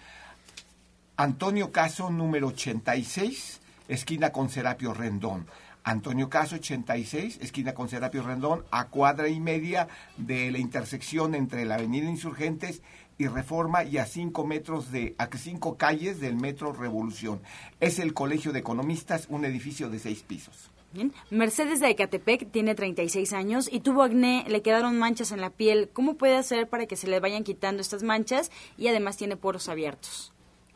Antonio 1.17 1.71
Caso 1.71 2.11
número 2.11 2.49
86, 2.49 3.61
esquina 3.89 4.33
con 4.33 4.49
Serapio 4.49 4.95
Rendón. 4.95 5.47
Antonio 5.91 6.29
Caso 6.29 6.55
86, 6.55 7.41
esquina 7.43 7.75
con 7.75 7.89
Serapio 7.89 8.23
Rendón, 8.23 8.65
a 8.71 8.87
cuadra 8.87 9.29
y 9.29 9.41
media 9.41 9.89
de 10.17 10.53
la 10.53 10.59
intersección 10.59 11.35
entre 11.35 11.65
la 11.65 11.75
Avenida 11.75 12.09
Insurgentes 12.09 12.81
y 13.19 13.27
Reforma 13.27 13.83
y 13.83 13.99
a 13.99 14.07
cinco 14.07 14.47
metros 14.47 14.93
de, 14.93 15.17
a 15.19 15.29
cinco 15.37 15.77
calles 15.77 16.21
del 16.21 16.37
Metro 16.37 16.73
Revolución. 16.73 17.41
Es 17.81 17.99
el 17.99 18.15
Colegio 18.15 18.53
de 18.53 18.61
Economistas, 18.61 19.27
un 19.29 19.45
edificio 19.45 19.91
de 19.91 19.99
seis 19.99 20.23
pisos. 20.23 20.71
Bien. 20.93 21.13
Mercedes 21.31 21.81
de 21.81 21.91
Ecatepec 21.91 22.53
tiene 22.53 22.77
36 22.77 23.33
años 23.33 23.69
y 23.71 23.81
tuvo 23.81 24.05
acné, 24.05 24.45
le 24.49 24.63
quedaron 24.63 24.97
manchas 24.97 25.33
en 25.33 25.41
la 25.41 25.51
piel. 25.51 25.89
¿Cómo 25.93 26.15
puede 26.15 26.37
hacer 26.37 26.69
para 26.69 26.87
que 26.87 26.95
se 26.95 27.09
le 27.09 27.19
vayan 27.19 27.43
quitando 27.43 27.83
estas 27.83 28.05
manchas 28.05 28.53
y 28.79 28.87
además 28.87 29.17
tiene 29.17 29.37
poros 29.37 29.69
abiertos? 29.69 30.33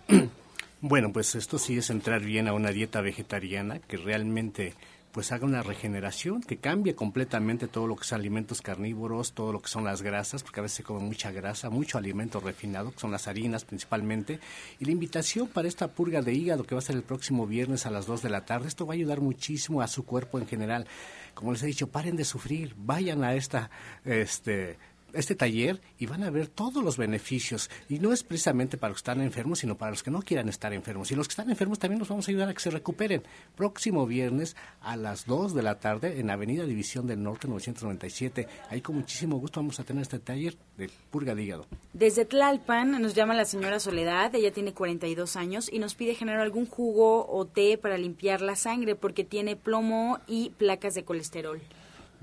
Bueno, 0.87 1.15
pues 1.15 1.35
esto 1.35 1.59
sí 1.59 1.79
es 1.79 1.89
entrar 1.89 2.21
bien 2.21 2.47
a 2.47 2.53
una 2.53 2.69
dieta 2.69 3.01
vegetariana 3.01 3.79
que 3.79 3.97
realmente 3.97 4.75
pues 5.15 5.31
haga 5.31 5.47
una 5.47 5.63
regeneración, 5.63 6.43
que 6.43 6.57
cambie 6.57 6.97
completamente 6.97 7.69
todo 7.69 7.87
lo 7.87 7.95
que 7.95 8.03
son 8.03 8.19
alimentos 8.19 8.61
carnívoros, 8.61 9.33
todo 9.33 9.53
lo 9.53 9.63
que 9.63 9.69
son 9.69 9.85
las 9.85 10.03
grasas, 10.03 10.43
porque 10.43 10.59
a 10.59 10.65
veces 10.65 10.79
se 10.79 10.83
come 10.83 10.99
mucha 10.99 11.31
grasa, 11.31 11.71
mucho 11.71 11.99
alimento 11.99 12.41
refinado, 12.41 12.91
que 12.91 12.99
son 12.99 13.13
las 13.13 13.29
harinas 13.29 13.65
principalmente. 13.65 14.41
Y 14.81 14.87
la 14.87 14.91
invitación 14.91 15.47
para 15.47 15.69
esta 15.69 15.87
purga 15.87 16.21
de 16.21 16.35
hígado 16.35 16.65
que 16.65 16.75
va 16.75 16.81
a 16.81 16.83
ser 16.83 16.97
el 16.97 17.05
próximo 17.05 17.47
viernes 17.47 17.87
a 17.87 17.93
las 17.93 18.07
2 18.07 18.23
de 18.23 18.31
la 18.31 18.45
tarde, 18.45 18.67
esto 18.67 18.87
va 18.87 18.95
a 18.95 18.97
ayudar 18.97 19.21
muchísimo 19.21 19.83
a 19.83 19.87
su 19.87 20.05
cuerpo 20.05 20.41
en 20.41 20.49
general. 20.49 20.89
Como 21.35 21.53
les 21.53 21.63
he 21.63 21.67
dicho, 21.67 21.87
paren 21.87 22.17
de 22.17 22.25
sufrir, 22.25 22.75
vayan 22.77 23.23
a 23.23 23.35
esta 23.37 23.71
este 24.05 24.79
este 25.15 25.35
taller 25.35 25.81
y 25.99 26.07
van 26.07 26.23
a 26.23 26.31
ver 26.31 26.49
todos 26.49 26.83
los 26.83 26.97
beneficios. 26.97 27.71
Y 27.89 27.99
no 27.99 28.13
es 28.13 28.23
precisamente 28.23 28.77
para 28.77 28.91
los 28.91 28.99
que 28.99 29.11
están 29.11 29.21
enfermos, 29.21 29.61
sino 29.61 29.77
para 29.77 29.91
los 29.91 30.03
que 30.03 30.11
no 30.11 30.23
quieran 30.23 30.49
estar 30.49 30.73
enfermos. 30.73 31.11
Y 31.11 31.15
los 31.15 31.29
que 31.29 31.33
están 31.33 31.51
enfermos 31.51 31.79
también 31.79 31.99
nos 31.99 32.09
vamos 32.09 32.29
a 32.29 32.31
ayudar 32.31 32.49
a 32.49 32.55
que 32.55 32.61
se 32.61 32.71
recuperen. 32.71 33.23
Próximo 33.57 34.07
viernes 34.07 34.57
a 34.81 34.97
las 34.97 35.27
2 35.27 35.55
de 35.55 35.63
la 35.63 35.79
tarde 35.79 36.21
en 36.21 36.31
Avenida 36.31 36.65
División 36.65 37.07
del 37.07 37.23
Norte 37.23 37.49
997. 37.49 38.49
Ahí 38.71 38.81
con 38.81 38.97
muchísimo 38.97 39.39
gusto 39.39 39.61
vamos 39.61 39.81
a 39.81 39.85
tener 39.85 40.03
este 40.03 40.19
taller 40.19 40.57
de 40.77 40.91
purga 41.11 41.35
de 41.35 41.43
hígado. 41.43 41.67
Desde 41.93 42.25
Tlalpan 42.25 43.01
nos 43.01 43.15
llama 43.15 43.35
la 43.35 43.45
señora 43.45 43.81
Soledad, 43.81 44.35
ella 44.35 44.53
tiene 44.53 44.73
42 44.73 45.37
años 45.37 45.71
y 45.73 45.79
nos 45.79 45.95
pide 45.95 46.15
generar 46.15 46.41
algún 46.41 46.67
jugo 46.67 47.27
o 47.29 47.45
té 47.47 47.79
para 47.79 47.99
limpiar 47.99 48.41
la 48.41 48.57
sangre 48.57 48.95
porque 48.95 49.25
tiene 49.25 49.57
plomo 49.57 50.19
y 50.27 50.51
placas 50.51 50.95
de 50.95 51.05
colesterol. 51.05 51.61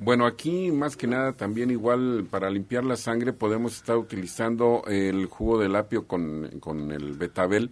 Bueno, 0.04 0.26
aquí 0.26 0.72
más 0.72 0.98
que 0.98 1.06
nada 1.06 1.34
también 1.34 1.70
igual 1.70 2.26
para 2.28 2.50
limpiar 2.50 2.84
la 2.84 2.98
sangre 2.98 3.34
podemos 3.34 3.76
estar 3.76 3.98
utilizando 3.98 4.82
el 4.88 5.28
jugo 5.28 5.60
del 5.60 5.76
apio 5.76 6.08
con, 6.08 6.60
con 6.60 6.92
el 6.92 7.14
betabel, 7.14 7.70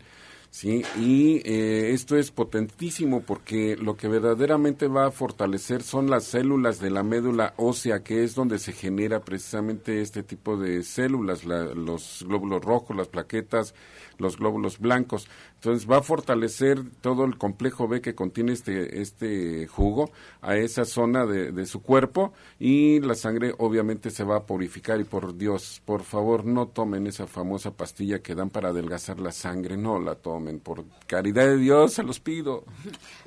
¿sí? 0.50 0.84
Y 0.97 1.41
eh, 1.45 1.91
esto 1.91 2.18
es 2.18 2.32
potentísimo 2.32 3.22
porque 3.22 3.76
lo 3.78 3.95
que 3.95 4.08
verdaderamente 4.08 4.88
va 4.88 5.08
a 5.08 5.12
fortalecer 5.12 5.84
son 5.84 6.10
las 6.10 6.26
células 6.26 6.80
de 6.80 6.89
la 6.89 7.04
médula 7.04 7.54
ósea, 7.58 8.04
que 8.04 8.24
es 8.24 8.36
donde 8.36 8.60
se 8.60 8.74
genera 8.74 9.22
precisamente 9.22 10.02
este 10.02 10.24
tipo 10.24 10.58
de 10.58 10.84
células, 10.84 11.43
los 11.45 12.26
glóbulos 12.28 12.64
rojos, 12.64 12.95
las 12.95 13.08
plaquetas, 13.08 13.74
los 14.20 14.38
glóbulos 14.38 14.80
blancos. 14.80 15.28
Entonces 15.56 15.89
va 15.89 15.97
a 15.97 16.02
fortalecer 16.02 16.82
todo 17.02 17.26
el 17.26 17.38
complejo 17.38 17.89
B 17.89 18.00
que 18.00 18.16
contiene 18.16 18.54
este, 18.54 19.02
este 19.02 19.68
jugo 19.68 20.10
a 20.41 20.56
esa 20.56 20.86
zona 20.86 21.26
de, 21.26 21.52
de, 21.52 21.66
su 21.66 21.82
cuerpo 21.82 22.32
y 22.60 23.02
la 23.02 23.14
sangre 23.14 23.54
obviamente 23.58 24.10
se 24.10 24.24
va 24.24 24.38
a 24.38 24.45
purificar 24.45 25.02
y 25.02 25.04
por 25.04 25.36
Dios, 25.36 25.82
por 25.84 26.04
favor 26.04 26.45
no 26.45 26.68
tomen 26.68 27.08
esa 27.08 27.28
famosa 27.28 27.72
pastilla 27.72 28.20
que 28.20 28.36
dan 28.36 28.50
para 28.50 28.70
adelgazar 28.70 29.20
la 29.20 29.34
sangre, 29.34 29.76
no 29.76 30.00
la 30.00 30.16
tomen, 30.16 30.38
por 30.63 30.85
caridad 31.05 31.45
de 31.45 31.57
Dios 31.57 31.93
se 31.93 32.03
los 32.03 32.19
pido. 32.19 32.63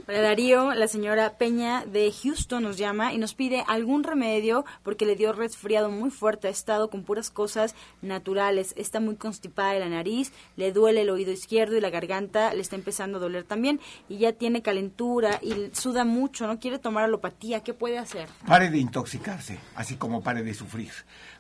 Para 0.07 0.21
Darío, 0.21 0.75
la 0.75 0.89
señora 0.89 1.37
Peña 1.37 1.85
de 1.85 2.11
Houston 2.11 2.63
nos 2.63 2.79
llama 2.79 3.13
y 3.13 3.19
nos 3.19 3.35
pide 3.35 3.65
algún 3.69 4.03
remedio 4.03 4.65
porque 4.83 5.05
le 5.05 5.15
dio 5.15 5.33
resfriado 5.33 5.91
muy 5.91 6.11
fuerte, 6.11 6.49
ha 6.49 6.51
estado 6.51 6.89
con 6.91 7.05
puras 7.05 7.31
cosas 7.31 7.75
naturales, 8.01 8.75
está 8.77 8.99
muy 8.99 9.17
constipada 9.17 9.75
de 9.75 9.81
la 9.81 9.89
nariz, 9.89 10.33
le 10.57 10.73
duele 10.73 11.03
el 11.03 11.11
oído 11.11 11.33
izquierdo 11.33 11.77
y 11.77 11.81
la 11.81 11.91
garganta 11.91 12.55
le 12.55 12.63
está 12.63 12.77
empezando 12.77 13.19
a 13.19 13.21
doler 13.21 13.45
también. 13.45 13.79
Y 14.09 14.19
ya 14.19 14.33
tiene 14.33 14.63
calentura 14.63 15.39
y 15.43 15.71
suda 15.73 16.05
mucho, 16.05 16.47
no 16.47 16.59
quiere 16.59 16.79
tomar 16.79 17.05
alopatía, 17.05 17.61
¿qué 17.61 17.75
puede 17.75 17.99
hacer? 17.99 18.29
Pare 18.47 18.71
de 18.71 18.79
intoxicarse, 18.79 19.59
así 19.75 19.97
como 19.97 20.23
pare 20.23 20.43
de 20.43 20.55
sufrir, 20.55 20.93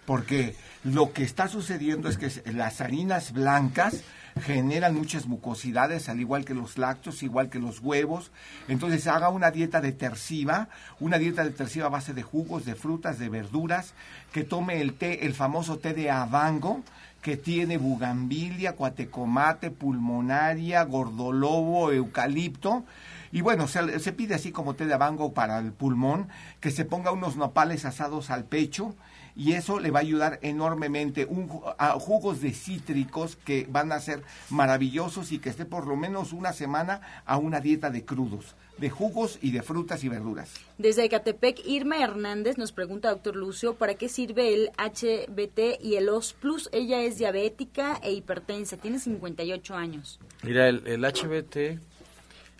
porque 0.04 0.54
lo 0.84 1.12
que 1.12 1.24
está 1.24 1.48
sucediendo 1.48 2.08
es 2.08 2.18
que 2.18 2.30
las 2.52 2.80
harinas 2.80 3.32
blancas 3.32 4.02
generan 4.40 4.94
muchas 4.94 5.26
mucosidades, 5.26 6.08
al 6.08 6.20
igual 6.20 6.44
que 6.44 6.54
los 6.54 6.78
lácteos, 6.78 7.22
igual 7.22 7.50
que 7.50 7.58
los 7.58 7.80
huevos. 7.80 8.30
Entonces 8.68 9.06
haga 9.06 9.28
una 9.28 9.50
dieta 9.50 9.80
detersiva, 9.80 10.68
una 11.00 11.18
dieta 11.18 11.44
detersiva 11.44 11.86
a 11.86 11.90
base 11.90 12.14
de 12.14 12.22
jugos, 12.22 12.64
de 12.64 12.74
frutas, 12.74 13.18
de 13.18 13.28
verduras, 13.28 13.94
que 14.32 14.44
tome 14.44 14.80
el 14.80 14.94
té, 14.94 15.26
el 15.26 15.34
famoso 15.34 15.78
té 15.78 15.94
de 15.94 16.10
avango, 16.10 16.82
que 17.20 17.36
tiene 17.36 17.78
bugambilia, 17.78 18.74
cuatecomate, 18.74 19.70
pulmonaria, 19.70 20.82
gordolobo, 20.84 21.92
eucalipto. 21.92 22.84
Y 23.30 23.40
bueno, 23.40 23.68
se, 23.68 24.00
se, 24.00 24.12
pide 24.12 24.34
así 24.34 24.50
como 24.50 24.74
té 24.74 24.86
de 24.86 24.94
abango 24.94 25.32
para 25.32 25.58
el 25.58 25.72
pulmón, 25.72 26.28
que 26.60 26.70
se 26.70 26.84
ponga 26.84 27.12
unos 27.12 27.36
nopales 27.36 27.84
asados 27.84 28.30
al 28.30 28.44
pecho 28.44 28.94
y 29.36 29.52
eso 29.52 29.80
le 29.80 29.90
va 29.90 30.00
a 30.00 30.02
ayudar 30.02 30.38
enormemente. 30.42 31.24
Un, 31.24 31.50
a 31.78 31.92
jugos 31.92 32.40
de 32.40 32.52
cítricos 32.52 33.36
que 33.36 33.66
van 33.70 33.92
a 33.92 34.00
ser 34.00 34.22
maravillosos 34.50 35.32
y 35.32 35.38
que 35.38 35.50
esté 35.50 35.64
por 35.64 35.86
lo 35.86 35.96
menos 35.96 36.32
una 36.32 36.52
semana 36.52 37.00
a 37.24 37.38
una 37.38 37.60
dieta 37.60 37.90
de 37.90 38.04
crudos 38.04 38.54
de 38.78 38.90
jugos 38.90 39.38
y 39.40 39.52
de 39.52 39.62
frutas 39.62 40.02
y 40.02 40.08
verduras. 40.08 40.52
Desde 40.78 41.04
Ecatepec, 41.04 41.64
Irma 41.66 42.02
Hernández 42.02 42.58
nos 42.58 42.72
pregunta, 42.72 43.10
doctor 43.10 43.36
Lucio, 43.36 43.74
¿para 43.74 43.94
qué 43.94 44.08
sirve 44.08 44.54
el 44.54 44.70
HBT 44.76 45.80
y 45.80 45.96
el 45.96 46.08
OS 46.08 46.32
Plus? 46.32 46.68
Ella 46.72 47.00
es 47.02 47.18
diabética 47.18 48.00
e 48.02 48.12
hipertensa, 48.12 48.76
tiene 48.76 48.98
58 48.98 49.74
años. 49.74 50.18
Mira, 50.42 50.68
el, 50.68 50.86
el 50.86 51.04
HBT 51.04 51.80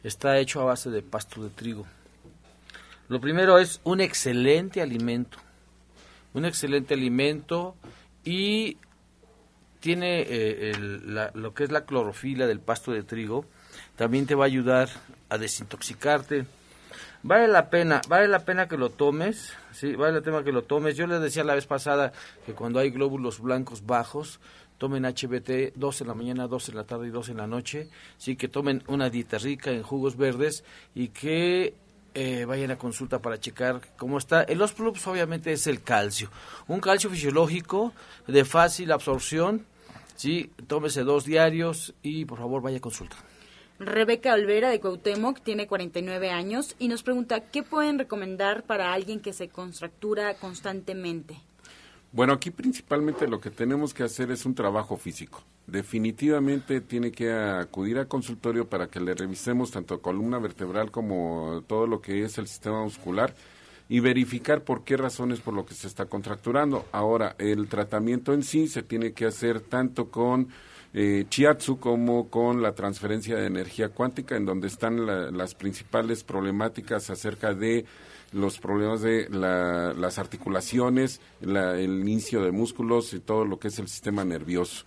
está 0.05 0.39
hecho 0.39 0.61
a 0.61 0.64
base 0.64 0.91
de 0.91 1.03
pasto 1.03 1.43
de 1.43 1.51
trigo. 1.51 1.87
Lo 3.09 3.20
primero 3.20 3.59
es 3.59 3.81
un 3.85 4.01
excelente 4.01 4.81
alimento, 4.81 5.39
un 6.35 6.45
excelente 6.45 6.95
alimento 6.95 7.76
y 8.24 8.78
tiene 9.80 10.24
eh, 10.28 10.72
lo 11.35 11.55
que 11.55 11.64
es 11.64 11.72
la 11.72 11.85
clorofila 11.85 12.47
del 12.47 12.61
pasto 12.61 12.93
de 12.93 13.03
trigo, 13.03 13.45
también 13.97 14.26
te 14.26 14.35
va 14.35 14.45
a 14.45 14.47
ayudar 14.47 14.89
a 15.28 15.39
desintoxicarte. 15.39 16.47
Vale 17.24 17.49
la 17.49 17.70
pena, 17.70 18.01
vale 18.09 18.28
la 18.28 18.45
pena 18.45 18.68
que 18.68 18.76
lo 18.76 18.91
tomes, 18.91 19.53
sí, 19.72 19.95
vale 19.95 20.14
la 20.14 20.20
pena 20.22 20.43
que 20.43 20.53
lo 20.53 20.62
tomes. 20.62 20.97
Yo 20.97 21.07
les 21.07 21.20
decía 21.20 21.45
la 21.45 21.55
vez 21.55 21.66
pasada 21.66 22.12
que 22.47 22.53
cuando 22.53 22.78
hay 22.78 22.91
glóbulos 22.91 23.41
blancos 23.41 23.87
bajos, 23.87 24.41
tomen 24.78 25.05
HBT 25.05 25.74
dos 25.76 26.01
en 26.01 26.09
la 26.09 26.14
mañana, 26.14 26.49
dos 26.49 26.68
en 26.68 26.74
la 26.74 26.85
tarde 26.85 27.07
y 27.07 27.11
dos 27.11 27.28
en 27.28 27.37
la 27.37 27.47
noche, 27.47 27.89
sí, 28.18 28.35
que 28.35 28.49
tomen 28.49 28.83
una 28.89 29.11
dieta 29.11 29.39
rica 29.39 29.70
en 29.70 29.83
jugos 29.83 30.16
verdes 30.16 30.64
y 30.95 31.09
que 31.09 31.74
eh, 32.14 32.44
vayan 32.44 32.70
a 32.70 32.76
consulta 32.76 33.20
para 33.20 33.40
checar 33.40 33.80
cómo 33.96 34.18
está. 34.18 34.44
En 34.44 34.58
los 34.58 34.72
plus 34.72 35.06
obviamente 35.06 35.52
es 35.52 35.66
el 35.66 35.82
calcio, 35.82 36.30
un 36.68 36.80
calcio 36.80 37.10
fisiológico 37.10 37.92
de 38.26 38.44
fácil 38.44 38.92
absorción, 38.92 39.66
sí, 40.16 40.50
tómese 40.66 41.02
dos 41.02 41.24
diarios 41.24 41.94
y 42.02 42.24
por 42.24 42.38
favor 42.38 42.62
vaya 42.62 42.78
a 42.78 42.80
consulta. 42.80 43.16
Rebeca 43.78 44.34
Olvera 44.34 44.70
de 44.70 44.80
Cuauhtémoc 44.80 45.40
tiene 45.40 45.66
49 45.66 46.30
años 46.30 46.76
y 46.78 46.88
nos 46.88 47.02
pregunta 47.02 47.40
qué 47.40 47.62
pueden 47.62 47.98
recomendar 47.98 48.62
para 48.62 48.92
alguien 48.92 49.20
que 49.20 49.32
se 49.32 49.48
contractura 49.48 50.34
constantemente. 50.34 51.40
Bueno, 52.12 52.34
aquí 52.34 52.50
principalmente 52.50 53.26
lo 53.26 53.40
que 53.40 53.50
tenemos 53.50 53.94
que 53.94 54.02
hacer 54.02 54.30
es 54.30 54.44
un 54.44 54.54
trabajo 54.54 54.98
físico. 54.98 55.42
Definitivamente 55.66 56.82
tiene 56.82 57.10
que 57.10 57.32
acudir 57.32 57.98
al 57.98 58.06
consultorio 58.06 58.68
para 58.68 58.88
que 58.88 59.00
le 59.00 59.14
revisemos 59.14 59.70
tanto 59.70 60.02
columna 60.02 60.38
vertebral 60.38 60.90
como 60.90 61.64
todo 61.66 61.86
lo 61.86 62.02
que 62.02 62.22
es 62.22 62.36
el 62.36 62.46
sistema 62.46 62.82
muscular 62.82 63.34
y 63.88 64.00
verificar 64.00 64.62
por 64.62 64.84
qué 64.84 64.98
razones 64.98 65.40
por 65.40 65.54
lo 65.54 65.64
que 65.64 65.72
se 65.72 65.86
está 65.86 66.04
contracturando. 66.04 66.84
Ahora, 66.92 67.34
el 67.38 67.66
tratamiento 67.68 68.34
en 68.34 68.42
sí 68.42 68.68
se 68.68 68.82
tiene 68.82 69.12
que 69.12 69.24
hacer 69.24 69.60
tanto 69.60 70.10
con 70.10 70.48
eh, 70.92 71.24
Chiatsu 71.30 71.78
como 71.78 72.28
con 72.28 72.60
la 72.60 72.74
transferencia 72.74 73.36
de 73.36 73.46
energía 73.46 73.88
cuántica, 73.88 74.36
en 74.36 74.44
donde 74.44 74.66
están 74.68 75.06
la, 75.06 75.30
las 75.30 75.54
principales 75.54 76.24
problemáticas 76.24 77.08
acerca 77.08 77.54
de 77.54 77.86
los 78.33 78.59
problemas 78.59 79.03
de 79.03 79.28
la, 79.30 79.93
las 79.93 80.18
articulaciones, 80.18 81.20
la, 81.41 81.78
el 81.78 82.01
inicio 82.01 82.43
de 82.43 82.51
músculos 82.51 83.12
y 83.14 83.20
todo 83.20 83.45
lo 83.45 83.59
que 83.59 83.68
es 83.68 83.78
el 83.78 83.89
sistema 83.89 84.24
nervioso. 84.24 84.85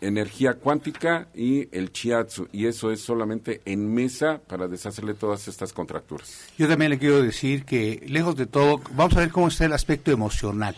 Energía 0.00 0.54
cuántica 0.54 1.28
y 1.34 1.74
el 1.74 1.90
chiatsu, 1.90 2.48
y 2.52 2.66
eso 2.66 2.90
es 2.90 3.00
solamente 3.00 3.62
en 3.64 3.94
mesa 3.94 4.40
para 4.46 4.68
deshacerle 4.68 5.14
todas 5.14 5.48
estas 5.48 5.72
contracturas. 5.72 6.48
Yo 6.58 6.68
también 6.68 6.90
le 6.90 6.98
quiero 6.98 7.22
decir 7.22 7.64
que, 7.64 8.04
lejos 8.06 8.36
de 8.36 8.46
todo, 8.46 8.82
vamos 8.92 9.16
a 9.16 9.20
ver 9.20 9.30
cómo 9.30 9.48
está 9.48 9.64
el 9.64 9.72
aspecto 9.72 10.10
emocional, 10.10 10.76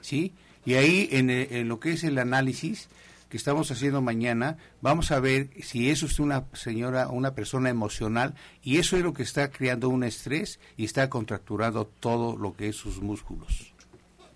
¿sí? 0.00 0.32
Y 0.66 0.74
ahí, 0.74 1.08
en, 1.12 1.30
en 1.30 1.68
lo 1.68 1.78
que 1.78 1.92
es 1.92 2.02
el 2.02 2.18
análisis, 2.18 2.88
que 3.28 3.36
estamos 3.36 3.70
haciendo 3.70 4.00
mañana, 4.00 4.56
vamos 4.80 5.10
a 5.10 5.20
ver 5.20 5.50
si 5.62 5.90
eso 5.90 6.06
es 6.06 6.18
una 6.18 6.46
señora, 6.54 7.08
una 7.08 7.34
persona 7.34 7.68
emocional, 7.70 8.34
y 8.62 8.78
eso 8.78 8.96
es 8.96 9.02
lo 9.02 9.12
que 9.12 9.22
está 9.22 9.50
creando 9.50 9.88
un 9.88 10.04
estrés 10.04 10.58
y 10.76 10.84
está 10.84 11.10
contracturando 11.10 11.86
todo 11.86 12.36
lo 12.36 12.54
que 12.54 12.68
es 12.68 12.76
sus 12.76 13.02
músculos. 13.02 13.72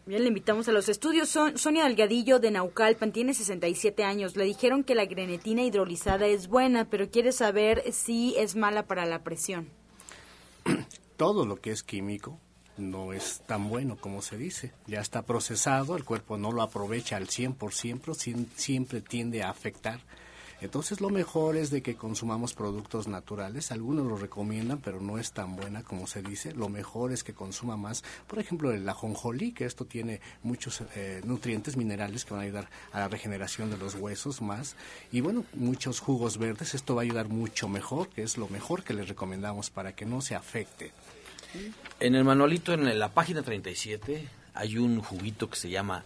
Bien, 0.04 0.22
le 0.22 0.28
invitamos 0.28 0.68
a 0.68 0.72
los 0.72 0.88
estudios. 0.88 1.28
Son, 1.28 1.56
Sonia 1.56 1.84
Delgadillo 1.84 2.40
de 2.40 2.50
Naucalpan 2.50 3.12
tiene 3.12 3.34
67 3.34 4.02
años. 4.02 4.36
Le 4.36 4.44
dijeron 4.44 4.82
que 4.82 4.96
la 4.96 5.06
grenetina 5.06 5.62
hidrolizada 5.62 6.26
es 6.26 6.48
buena, 6.48 6.90
pero 6.90 7.08
quiere 7.08 7.30
saber 7.30 7.84
si 7.92 8.34
es 8.36 8.56
mala 8.56 8.86
para 8.86 9.06
la 9.06 9.22
presión. 9.22 9.68
Todo 11.16 11.46
lo 11.46 11.60
que 11.60 11.70
es 11.70 11.84
químico 11.84 12.40
no 12.76 13.12
es 13.12 13.42
tan 13.46 13.68
bueno 13.68 13.96
como 13.96 14.22
se 14.22 14.36
dice. 14.36 14.72
Ya 14.86 15.00
está 15.00 15.22
procesado, 15.22 15.96
el 15.96 16.04
cuerpo 16.04 16.36
no 16.38 16.52
lo 16.52 16.62
aprovecha 16.62 17.16
al 17.16 17.28
100%, 17.28 18.46
siempre 18.56 19.00
tiende 19.00 19.42
a 19.42 19.50
afectar. 19.50 20.00
Entonces 20.62 21.00
lo 21.00 21.10
mejor 21.10 21.56
es 21.56 21.70
de 21.70 21.82
que 21.82 21.96
consumamos 21.96 22.54
productos 22.54 23.08
naturales. 23.08 23.72
Algunos 23.72 24.06
lo 24.06 24.16
recomiendan, 24.16 24.78
pero 24.78 25.00
no 25.00 25.18
es 25.18 25.32
tan 25.32 25.56
buena 25.56 25.82
como 25.82 26.06
se 26.06 26.22
dice. 26.22 26.54
Lo 26.54 26.68
mejor 26.68 27.10
es 27.10 27.24
que 27.24 27.34
consuma 27.34 27.76
más, 27.76 28.04
por 28.28 28.38
ejemplo, 28.38 28.70
el 28.70 28.88
ajonjolí, 28.88 29.50
que 29.52 29.64
esto 29.64 29.86
tiene 29.86 30.20
muchos 30.44 30.84
eh, 30.94 31.20
nutrientes 31.24 31.76
minerales 31.76 32.24
que 32.24 32.34
van 32.34 32.42
a 32.42 32.44
ayudar 32.44 32.70
a 32.92 33.00
la 33.00 33.08
regeneración 33.08 33.70
de 33.70 33.76
los 33.76 33.96
huesos 33.96 34.40
más. 34.40 34.76
Y 35.10 35.20
bueno, 35.20 35.44
muchos 35.54 35.98
jugos 35.98 36.38
verdes. 36.38 36.74
Esto 36.74 36.94
va 36.94 37.02
a 37.02 37.04
ayudar 37.04 37.28
mucho 37.28 37.68
mejor, 37.68 38.08
que 38.08 38.22
es 38.22 38.38
lo 38.38 38.46
mejor 38.46 38.84
que 38.84 38.94
les 38.94 39.08
recomendamos 39.08 39.70
para 39.70 39.96
que 39.96 40.06
no 40.06 40.20
se 40.20 40.36
afecte. 40.36 40.92
En 42.00 42.14
el 42.14 42.24
manualito, 42.24 42.72
en 42.74 42.98
la 42.98 43.08
página 43.10 43.42
37, 43.42 44.28
hay 44.54 44.78
un 44.78 45.00
juguito 45.00 45.48
que 45.48 45.56
se 45.56 45.70
llama 45.70 46.04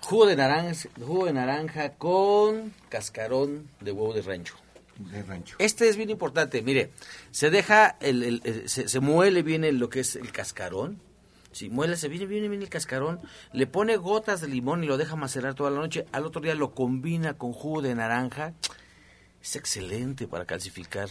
jugo 0.00 0.26
de 0.26 0.36
naranja, 0.36 0.88
jugo 1.00 1.26
de 1.26 1.32
naranja 1.32 1.92
con 1.94 2.72
cascarón 2.88 3.68
de 3.80 3.92
huevo 3.92 4.14
de 4.14 4.22
rancho. 4.22 4.54
De 4.98 5.22
rancho. 5.22 5.56
Este 5.58 5.88
es 5.88 5.96
bien 5.96 6.10
importante, 6.10 6.60
mire, 6.62 6.90
se 7.30 7.50
deja, 7.50 7.96
el, 8.00 8.22
el- 8.44 8.68
se, 8.68 8.86
se 8.88 9.00
muele 9.00 9.42
bien 9.42 9.78
lo 9.78 9.88
que 9.88 10.00
es 10.00 10.16
el 10.16 10.30
cascarón, 10.32 11.00
si 11.52 11.68
muele, 11.70 11.96
se 11.96 12.08
viene 12.08 12.26
bien, 12.26 12.48
bien 12.48 12.62
el 12.62 12.68
cascarón, 12.68 13.18
le 13.52 13.66
pone 13.66 13.96
gotas 13.96 14.40
de 14.40 14.48
limón 14.48 14.84
y 14.84 14.86
lo 14.86 14.98
deja 14.98 15.16
macerar 15.16 15.54
toda 15.54 15.70
la 15.70 15.78
noche, 15.80 16.06
al 16.12 16.24
otro 16.26 16.40
día 16.42 16.54
lo 16.54 16.74
combina 16.74 17.34
con 17.34 17.52
jugo 17.52 17.82
de 17.82 17.94
naranja, 17.94 18.52
es 19.42 19.56
excelente 19.56 20.28
para 20.28 20.44
calcificar. 20.44 21.08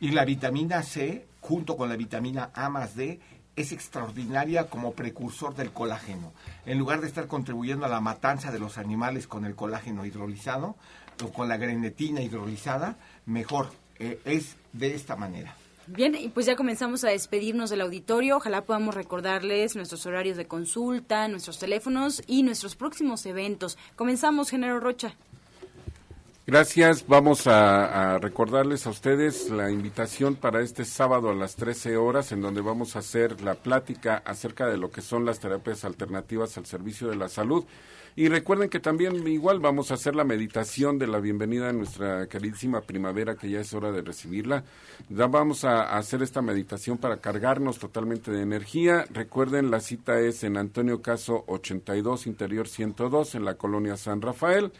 Y 0.00 0.10
la 0.12 0.24
vitamina 0.24 0.82
C, 0.82 1.26
junto 1.44 1.76
con 1.76 1.90
la 1.90 1.96
vitamina 1.96 2.50
A 2.54 2.70
más 2.70 2.96
D, 2.96 3.20
es 3.54 3.70
extraordinaria 3.70 4.70
como 4.70 4.94
precursor 4.94 5.54
del 5.54 5.72
colágeno. 5.72 6.32
En 6.64 6.78
lugar 6.78 7.02
de 7.02 7.06
estar 7.06 7.26
contribuyendo 7.26 7.84
a 7.84 7.90
la 7.90 8.00
matanza 8.00 8.50
de 8.50 8.58
los 8.58 8.78
animales 8.78 9.26
con 9.26 9.44
el 9.44 9.54
colágeno 9.54 10.06
hidrolizado 10.06 10.74
o 11.22 11.32
con 11.32 11.48
la 11.48 11.58
grenetina 11.58 12.22
hidrolizada, 12.22 12.96
mejor 13.26 13.68
eh, 13.98 14.18
es 14.24 14.56
de 14.72 14.94
esta 14.94 15.16
manera. 15.16 15.54
Bien, 15.86 16.14
y 16.14 16.28
pues 16.28 16.46
ya 16.46 16.56
comenzamos 16.56 17.04
a 17.04 17.10
despedirnos 17.10 17.68
del 17.68 17.82
auditorio. 17.82 18.38
Ojalá 18.38 18.62
podamos 18.62 18.94
recordarles 18.94 19.76
nuestros 19.76 20.06
horarios 20.06 20.38
de 20.38 20.46
consulta, 20.46 21.28
nuestros 21.28 21.58
teléfonos 21.58 22.22
y 22.26 22.42
nuestros 22.42 22.74
próximos 22.74 23.26
eventos. 23.26 23.76
Comenzamos, 23.96 24.48
Género 24.48 24.80
Rocha. 24.80 25.14
Gracias. 26.46 27.06
Vamos 27.08 27.46
a, 27.46 28.18
recordarles 28.18 28.86
a 28.86 28.90
ustedes 28.90 29.48
la 29.48 29.70
invitación 29.70 30.36
para 30.36 30.60
este 30.60 30.84
sábado 30.84 31.30
a 31.30 31.34
las 31.34 31.56
13 31.56 31.96
horas, 31.96 32.32
en 32.32 32.42
donde 32.42 32.60
vamos 32.60 32.96
a 32.96 32.98
hacer 32.98 33.40
la 33.40 33.54
plática 33.54 34.22
acerca 34.26 34.66
de 34.66 34.76
lo 34.76 34.90
que 34.90 35.00
son 35.00 35.24
las 35.24 35.40
terapias 35.40 35.86
alternativas 35.86 36.58
al 36.58 36.66
servicio 36.66 37.08
de 37.08 37.16
la 37.16 37.30
salud. 37.30 37.64
Y 38.14 38.28
recuerden 38.28 38.68
que 38.68 38.78
también 38.78 39.26
igual 39.26 39.58
vamos 39.58 39.90
a 39.90 39.94
hacer 39.94 40.14
la 40.14 40.24
meditación 40.24 40.98
de 40.98 41.06
la 41.06 41.18
bienvenida 41.18 41.70
a 41.70 41.72
nuestra 41.72 42.26
queridísima 42.26 42.82
primavera, 42.82 43.36
que 43.36 43.48
ya 43.48 43.60
es 43.60 43.72
hora 43.72 43.90
de 43.90 44.02
recibirla. 44.02 44.64
Ya 45.08 45.26
vamos 45.28 45.64
a, 45.64 45.84
a 45.84 45.96
hacer 45.96 46.22
esta 46.22 46.42
meditación 46.42 46.98
para 46.98 47.22
cargarnos 47.22 47.78
totalmente 47.78 48.30
de 48.30 48.42
energía. 48.42 49.06
Recuerden, 49.10 49.70
la 49.70 49.80
cita 49.80 50.20
es 50.20 50.44
en 50.44 50.58
Antonio 50.58 51.00
Caso 51.00 51.42
82, 51.46 52.26
Interior 52.26 52.68
102, 52.68 53.34
en 53.34 53.46
la 53.46 53.54
colonia 53.54 53.96
San 53.96 54.20
Rafael. 54.20 54.72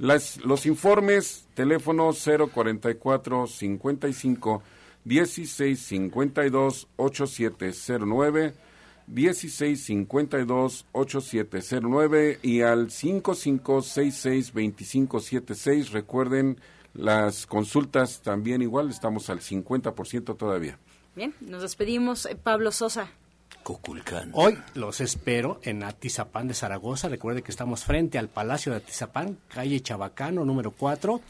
Las, 0.00 0.42
los 0.46 0.64
informes, 0.64 1.46
teléfono 1.52 2.12
044 2.14 3.46
55 3.46 4.62
16 5.04 5.78
52 5.78 6.88
8709 6.96 8.54
16 9.06 9.84
52 9.84 10.86
8709 10.92 12.38
y 12.42 12.62
al 12.62 12.90
5566 12.90 14.46
2576. 14.54 15.90
Recuerden, 15.92 16.58
las 16.94 17.46
consultas 17.46 18.22
también 18.22 18.62
igual, 18.62 18.88
estamos 18.88 19.28
al 19.28 19.40
50% 19.40 20.34
todavía. 20.38 20.78
Bien, 21.14 21.34
nos 21.40 21.60
despedimos. 21.60 22.24
Eh, 22.24 22.36
Pablo 22.42 22.72
Sosa. 22.72 23.10
Hoy 24.32 24.58
los 24.74 25.00
espero 25.00 25.60
en 25.62 25.82
Atizapán 25.82 26.48
de 26.48 26.54
Zaragoza. 26.54 27.08
Recuerde 27.08 27.42
que 27.42 27.50
estamos 27.50 27.84
frente 27.84 28.18
al 28.18 28.28
Palacio 28.28 28.72
de 28.72 28.78
Atizapán, 28.78 29.38
calle 29.48 29.80
Chabacano, 29.80 30.44
número 30.44 30.70
4. 30.70 31.20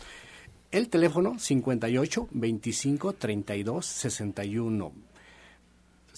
El 0.70 0.88
teléfono 0.88 1.38
58 1.38 2.28
25 2.30 3.12
32 3.14 3.86
61. 3.86 5.09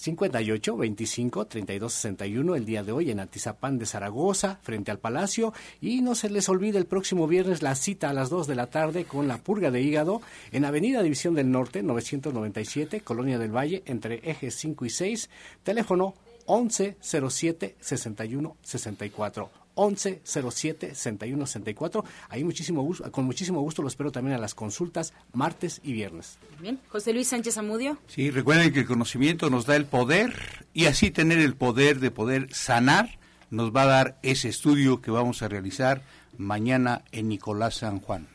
58 0.03 0.75
25 0.75 1.45
32 1.45 1.93
61 1.93 2.55
el 2.55 2.65
día 2.65 2.83
de 2.83 2.91
hoy 2.91 3.09
en 3.09 3.21
Atizapán 3.21 3.79
de 3.79 3.85
Zaragoza, 3.85 4.59
frente 4.61 4.91
al 4.91 4.99
Palacio. 4.99 5.53
Y 5.79 6.01
no 6.01 6.13
se 6.13 6.29
les 6.29 6.49
olvide 6.49 6.77
el 6.77 6.87
próximo 6.87 7.25
viernes 7.25 7.61
la 7.61 7.73
cita 7.75 8.09
a 8.09 8.13
las 8.13 8.29
2 8.29 8.47
de 8.47 8.55
la 8.55 8.67
tarde 8.67 9.05
con 9.05 9.29
la 9.29 9.37
purga 9.37 9.71
de 9.71 9.81
hígado 9.81 10.21
en 10.51 10.65
Avenida 10.65 11.01
División 11.03 11.35
del 11.35 11.49
Norte, 11.49 11.83
997, 11.83 12.99
Colonia 12.99 13.39
del 13.39 13.55
Valle, 13.55 13.81
entre 13.85 14.15
ejes 14.29 14.55
5 14.55 14.85
y 14.85 14.89
6. 14.89 15.29
Teléfono 15.63 16.15
11 16.47 16.97
07 17.01 17.77
61 17.79 18.57
64. 18.61 19.62
11 19.75 20.21
07 20.23 20.95
61 20.95 21.45
64. 21.45 22.03
Ahí 22.29 22.43
muchísimo 22.43 22.81
gusto, 22.81 23.11
con 23.11 23.25
muchísimo 23.25 23.61
gusto 23.61 23.81
lo 23.81 23.87
espero 23.87 24.11
también 24.11 24.35
a 24.35 24.39
las 24.39 24.55
consultas 24.55 25.13
martes 25.33 25.81
y 25.83 25.93
viernes. 25.93 26.37
Bien, 26.59 26.79
José 26.89 27.13
Luis 27.13 27.27
Sánchez 27.27 27.57
Amudio. 27.57 27.97
Sí, 28.07 28.31
recuerden 28.31 28.71
que 28.73 28.79
el 28.79 28.85
conocimiento 28.85 29.49
nos 29.49 29.65
da 29.65 29.75
el 29.75 29.85
poder 29.85 30.67
y 30.73 30.85
así 30.85 31.11
tener 31.11 31.39
el 31.39 31.55
poder 31.55 31.99
de 31.99 32.11
poder 32.11 32.53
sanar 32.53 33.19
nos 33.53 33.71
va 33.71 33.83
a 33.83 33.85
dar 33.85 34.19
ese 34.23 34.49
estudio 34.49 34.99
que 34.99 35.11
vamos 35.11 35.43
a 35.43 35.47
realizar 35.47 36.01
mañana 36.39 37.03
en 37.11 37.29
Nicolás 37.29 37.75
San 37.75 37.99
Juan. 37.99 38.27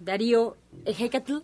Darío 0.00 0.56
Ejecatl. 0.84 1.36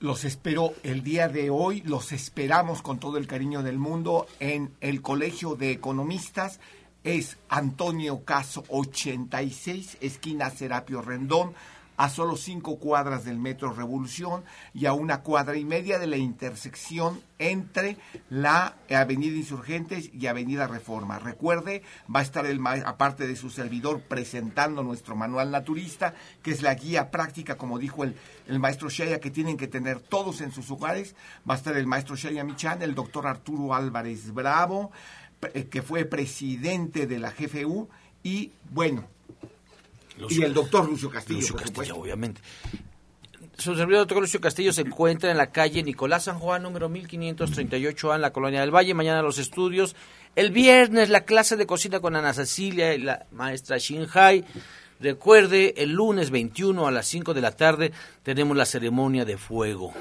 Los 0.00 0.24
espero 0.24 0.74
el 0.82 1.04
día 1.04 1.28
de 1.28 1.48
hoy, 1.48 1.80
los 1.82 2.10
esperamos 2.10 2.82
con 2.82 2.98
todo 2.98 3.18
el 3.18 3.28
cariño 3.28 3.62
del 3.62 3.78
mundo 3.78 4.26
en 4.40 4.72
el 4.80 5.00
Colegio 5.00 5.54
de 5.54 5.70
Economistas. 5.70 6.58
Es 7.06 7.38
Antonio 7.48 8.24
Caso 8.24 8.64
86, 8.68 9.98
esquina 10.00 10.50
Serapio 10.50 11.02
Rendón, 11.02 11.54
a 11.96 12.08
solo 12.08 12.36
cinco 12.36 12.80
cuadras 12.80 13.24
del 13.24 13.38
Metro 13.38 13.72
Revolución 13.72 14.42
y 14.74 14.86
a 14.86 14.92
una 14.92 15.22
cuadra 15.22 15.56
y 15.56 15.64
media 15.64 16.00
de 16.00 16.08
la 16.08 16.16
intersección 16.16 17.22
entre 17.38 17.96
la 18.28 18.74
Avenida 18.90 19.36
Insurgentes 19.36 20.10
y 20.12 20.26
Avenida 20.26 20.66
Reforma. 20.66 21.20
Recuerde, 21.20 21.82
va 22.12 22.20
a 22.20 22.24
estar 22.24 22.44
el 22.44 22.60
aparte 22.66 23.28
de 23.28 23.36
su 23.36 23.50
servidor 23.50 24.00
presentando 24.00 24.82
nuestro 24.82 25.14
manual 25.14 25.52
naturista, 25.52 26.12
que 26.42 26.50
es 26.50 26.60
la 26.60 26.74
guía 26.74 27.12
práctica, 27.12 27.56
como 27.56 27.78
dijo 27.78 28.02
el, 28.02 28.16
el 28.48 28.58
maestro 28.58 28.88
Shaya, 28.88 29.20
que 29.20 29.30
tienen 29.30 29.56
que 29.56 29.68
tener 29.68 30.00
todos 30.00 30.40
en 30.40 30.50
sus 30.50 30.70
hogares. 30.72 31.14
Va 31.48 31.54
a 31.54 31.56
estar 31.56 31.76
el 31.76 31.86
maestro 31.86 32.16
Shaya 32.16 32.42
Michan, 32.42 32.82
el 32.82 32.96
doctor 32.96 33.28
Arturo 33.28 33.74
Álvarez 33.74 34.34
Bravo, 34.34 34.90
que 35.70 35.82
fue 35.82 36.04
presidente 36.04 37.06
de 37.06 37.18
la 37.18 37.30
GFU, 37.30 37.88
y 38.22 38.52
bueno, 38.70 39.08
y 40.28 40.42
el 40.42 40.54
doctor 40.54 40.88
Lucio 40.88 41.10
Castillo, 41.10 41.40
Lucio 41.40 41.54
por 41.54 41.62
Castillo, 41.62 41.84
supuesto. 41.84 42.00
obviamente. 42.02 42.40
Su 43.58 43.74
servidor 43.74 44.02
doctor 44.02 44.20
Lucio 44.20 44.40
Castillo 44.40 44.72
se 44.72 44.82
encuentra 44.82 45.30
en 45.30 45.38
la 45.38 45.50
calle 45.50 45.82
Nicolás 45.82 46.24
San 46.24 46.38
Juan, 46.38 46.62
número 46.62 46.90
1538A, 46.90 48.16
en 48.16 48.20
la 48.20 48.32
Colonia 48.32 48.60
del 48.60 48.74
Valle. 48.74 48.92
Mañana 48.92 49.22
los 49.22 49.38
estudios. 49.38 49.96
El 50.34 50.50
viernes 50.50 51.08
la 51.08 51.22
clase 51.24 51.56
de 51.56 51.66
cocina 51.66 52.00
con 52.00 52.16
Ana 52.16 52.34
Cecilia 52.34 52.94
y 52.94 52.98
la 52.98 53.26
maestra 53.32 53.78
Shinhai. 53.78 54.44
Recuerde, 55.00 55.74
el 55.78 55.92
lunes 55.92 56.30
21 56.30 56.86
a 56.86 56.90
las 56.90 57.06
5 57.06 57.32
de 57.32 57.40
la 57.40 57.52
tarde 57.52 57.92
tenemos 58.22 58.56
la 58.56 58.66
ceremonia 58.66 59.24
de 59.24 59.38
fuego. 59.38 59.94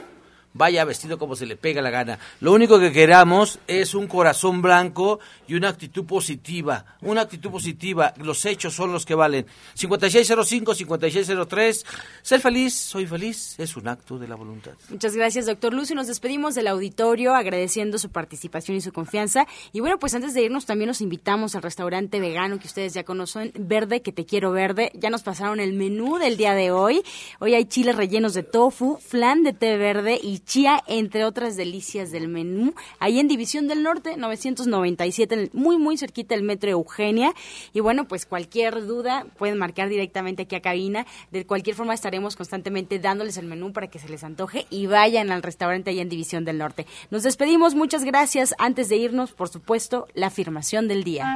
Vaya 0.58 0.86
vestido 0.86 1.18
como 1.18 1.36
se 1.36 1.46
le 1.46 1.58
pega 1.58 1.82
la 1.82 1.90
gana. 1.90 2.18
Lo 2.40 2.54
único 2.54 2.80
que 2.80 2.94
queramos 2.94 3.60
es 3.68 3.94
un 3.94 4.08
corazón 4.08 4.62
blanco 4.62 5.20
y 5.50 5.56
una 5.56 5.68
actitud 5.68 6.06
positiva. 6.06 6.86
Una 7.02 7.24
actitud 7.24 7.52
positiva. 7.52 8.14
Los 8.18 8.46
hechos 8.46 8.74
son 8.74 8.94
los 8.94 9.06
que 9.06 9.16
valen. 9.16 9.46
5605-5603. 9.78 11.86
Ser 12.22 12.40
feliz, 12.40 12.74
soy 12.74 13.06
feliz, 13.06 13.60
es 13.60 13.76
un 13.76 13.90
acto 13.90 14.18
de 14.18 14.30
la 14.30 14.36
voluntad. 14.36 14.72
Muchas 14.90 15.14
gracias, 15.14 15.46
doctor 15.46 15.74
Lucio. 15.74 15.94
Nos 15.94 16.08
despedimos 16.08 16.56
del 16.56 16.68
auditorio 16.68 17.36
agradeciendo 17.36 17.98
su 17.98 18.10
participación 18.10 18.78
y 18.78 18.82
su 18.82 18.94
confianza. 18.94 19.48
Y 19.74 19.82
bueno, 19.82 20.00
pues 20.00 20.16
antes 20.16 20.34
de 20.34 20.44
irnos 20.44 20.66
también 20.66 20.88
los 20.88 21.02
invitamos 21.02 21.56
al 21.56 21.64
restaurante 21.64 22.22
vegano 22.22 22.60
que 22.60 22.68
ustedes 22.68 22.94
ya 22.94 23.04
conocen, 23.04 23.52
Verde, 23.60 24.02
que 24.02 24.14
te 24.14 24.26
quiero 24.26 24.54
verde. 24.54 24.94
Ya 24.94 25.10
nos 25.10 25.24
pasaron 25.24 25.60
el 25.60 25.74
menú 25.74 26.18
del 26.18 26.38
día 26.38 26.54
de 26.54 26.72
hoy. 26.72 27.04
Hoy 27.40 27.56
hay 27.56 27.66
chiles 27.66 27.98
rellenos 27.98 28.34
de 28.34 28.44
tofu, 28.44 29.00
flan 29.06 29.44
de 29.44 29.52
té 29.52 29.76
verde 29.76 30.18
y 30.24 30.45
chía, 30.46 30.82
entre 30.88 31.26
otras 31.26 31.56
delicias 31.58 32.12
del 32.12 32.28
menú. 32.28 32.74
Ahí 33.00 33.20
en 33.20 33.28
División 33.28 33.68
del 33.68 33.84
Norte, 33.84 34.16
997, 34.18 35.36
en 35.36 35.42
el- 35.42 35.50
muy, 35.54 35.78
muy 35.78 35.98
cerquita 35.98 36.36
del 36.36 36.44
Metro 36.44 36.70
Eugenia. 36.72 37.34
Y 37.74 37.80
bueno, 37.82 38.08
pues 38.08 38.26
cualquier 38.26 38.86
duda 38.86 39.26
pueden 39.38 39.58
marcar 39.58 39.90
directamente 39.90 40.44
aquí 40.44 40.56
a 40.56 40.62
cabina. 40.62 41.06
De 41.32 41.46
cualquier 41.46 41.76
forma 41.76 41.94
estaremos 41.94 42.36
constantemente 42.36 43.00
dándoles 43.00 43.38
el 43.38 43.46
menú 43.48 43.74
para 43.74 43.88
que 43.88 44.00
se 44.00 44.08
les 44.10 44.24
antoje 44.24 44.66
y 44.70 44.88
vayan 44.88 45.32
al 45.32 45.44
restaurante 45.44 45.90
allá 45.90 46.02
en 46.02 46.10
División 46.10 46.46
del 46.46 46.58
Norte. 46.58 46.86
Nos 47.12 47.24
despedimos, 47.24 47.76
muchas 47.76 48.04
gracias. 48.04 48.54
Antes 48.58 48.90
de 48.90 48.98
irnos, 48.98 49.32
por 49.32 49.50
supuesto, 49.50 50.08
la 50.14 50.28
afirmación 50.28 50.88
del 50.88 51.04
día. 51.04 51.36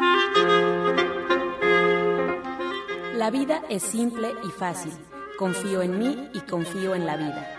La 3.16 3.32
vida 3.32 3.62
es 3.70 3.84
simple 3.84 4.30
y 4.48 4.50
fácil. 4.50 4.92
Confío 5.38 5.82
en 5.82 6.00
mí 6.00 6.18
y 6.34 6.40
confío 6.42 6.96
en 6.96 7.06
la 7.06 7.18
vida. 7.18 7.59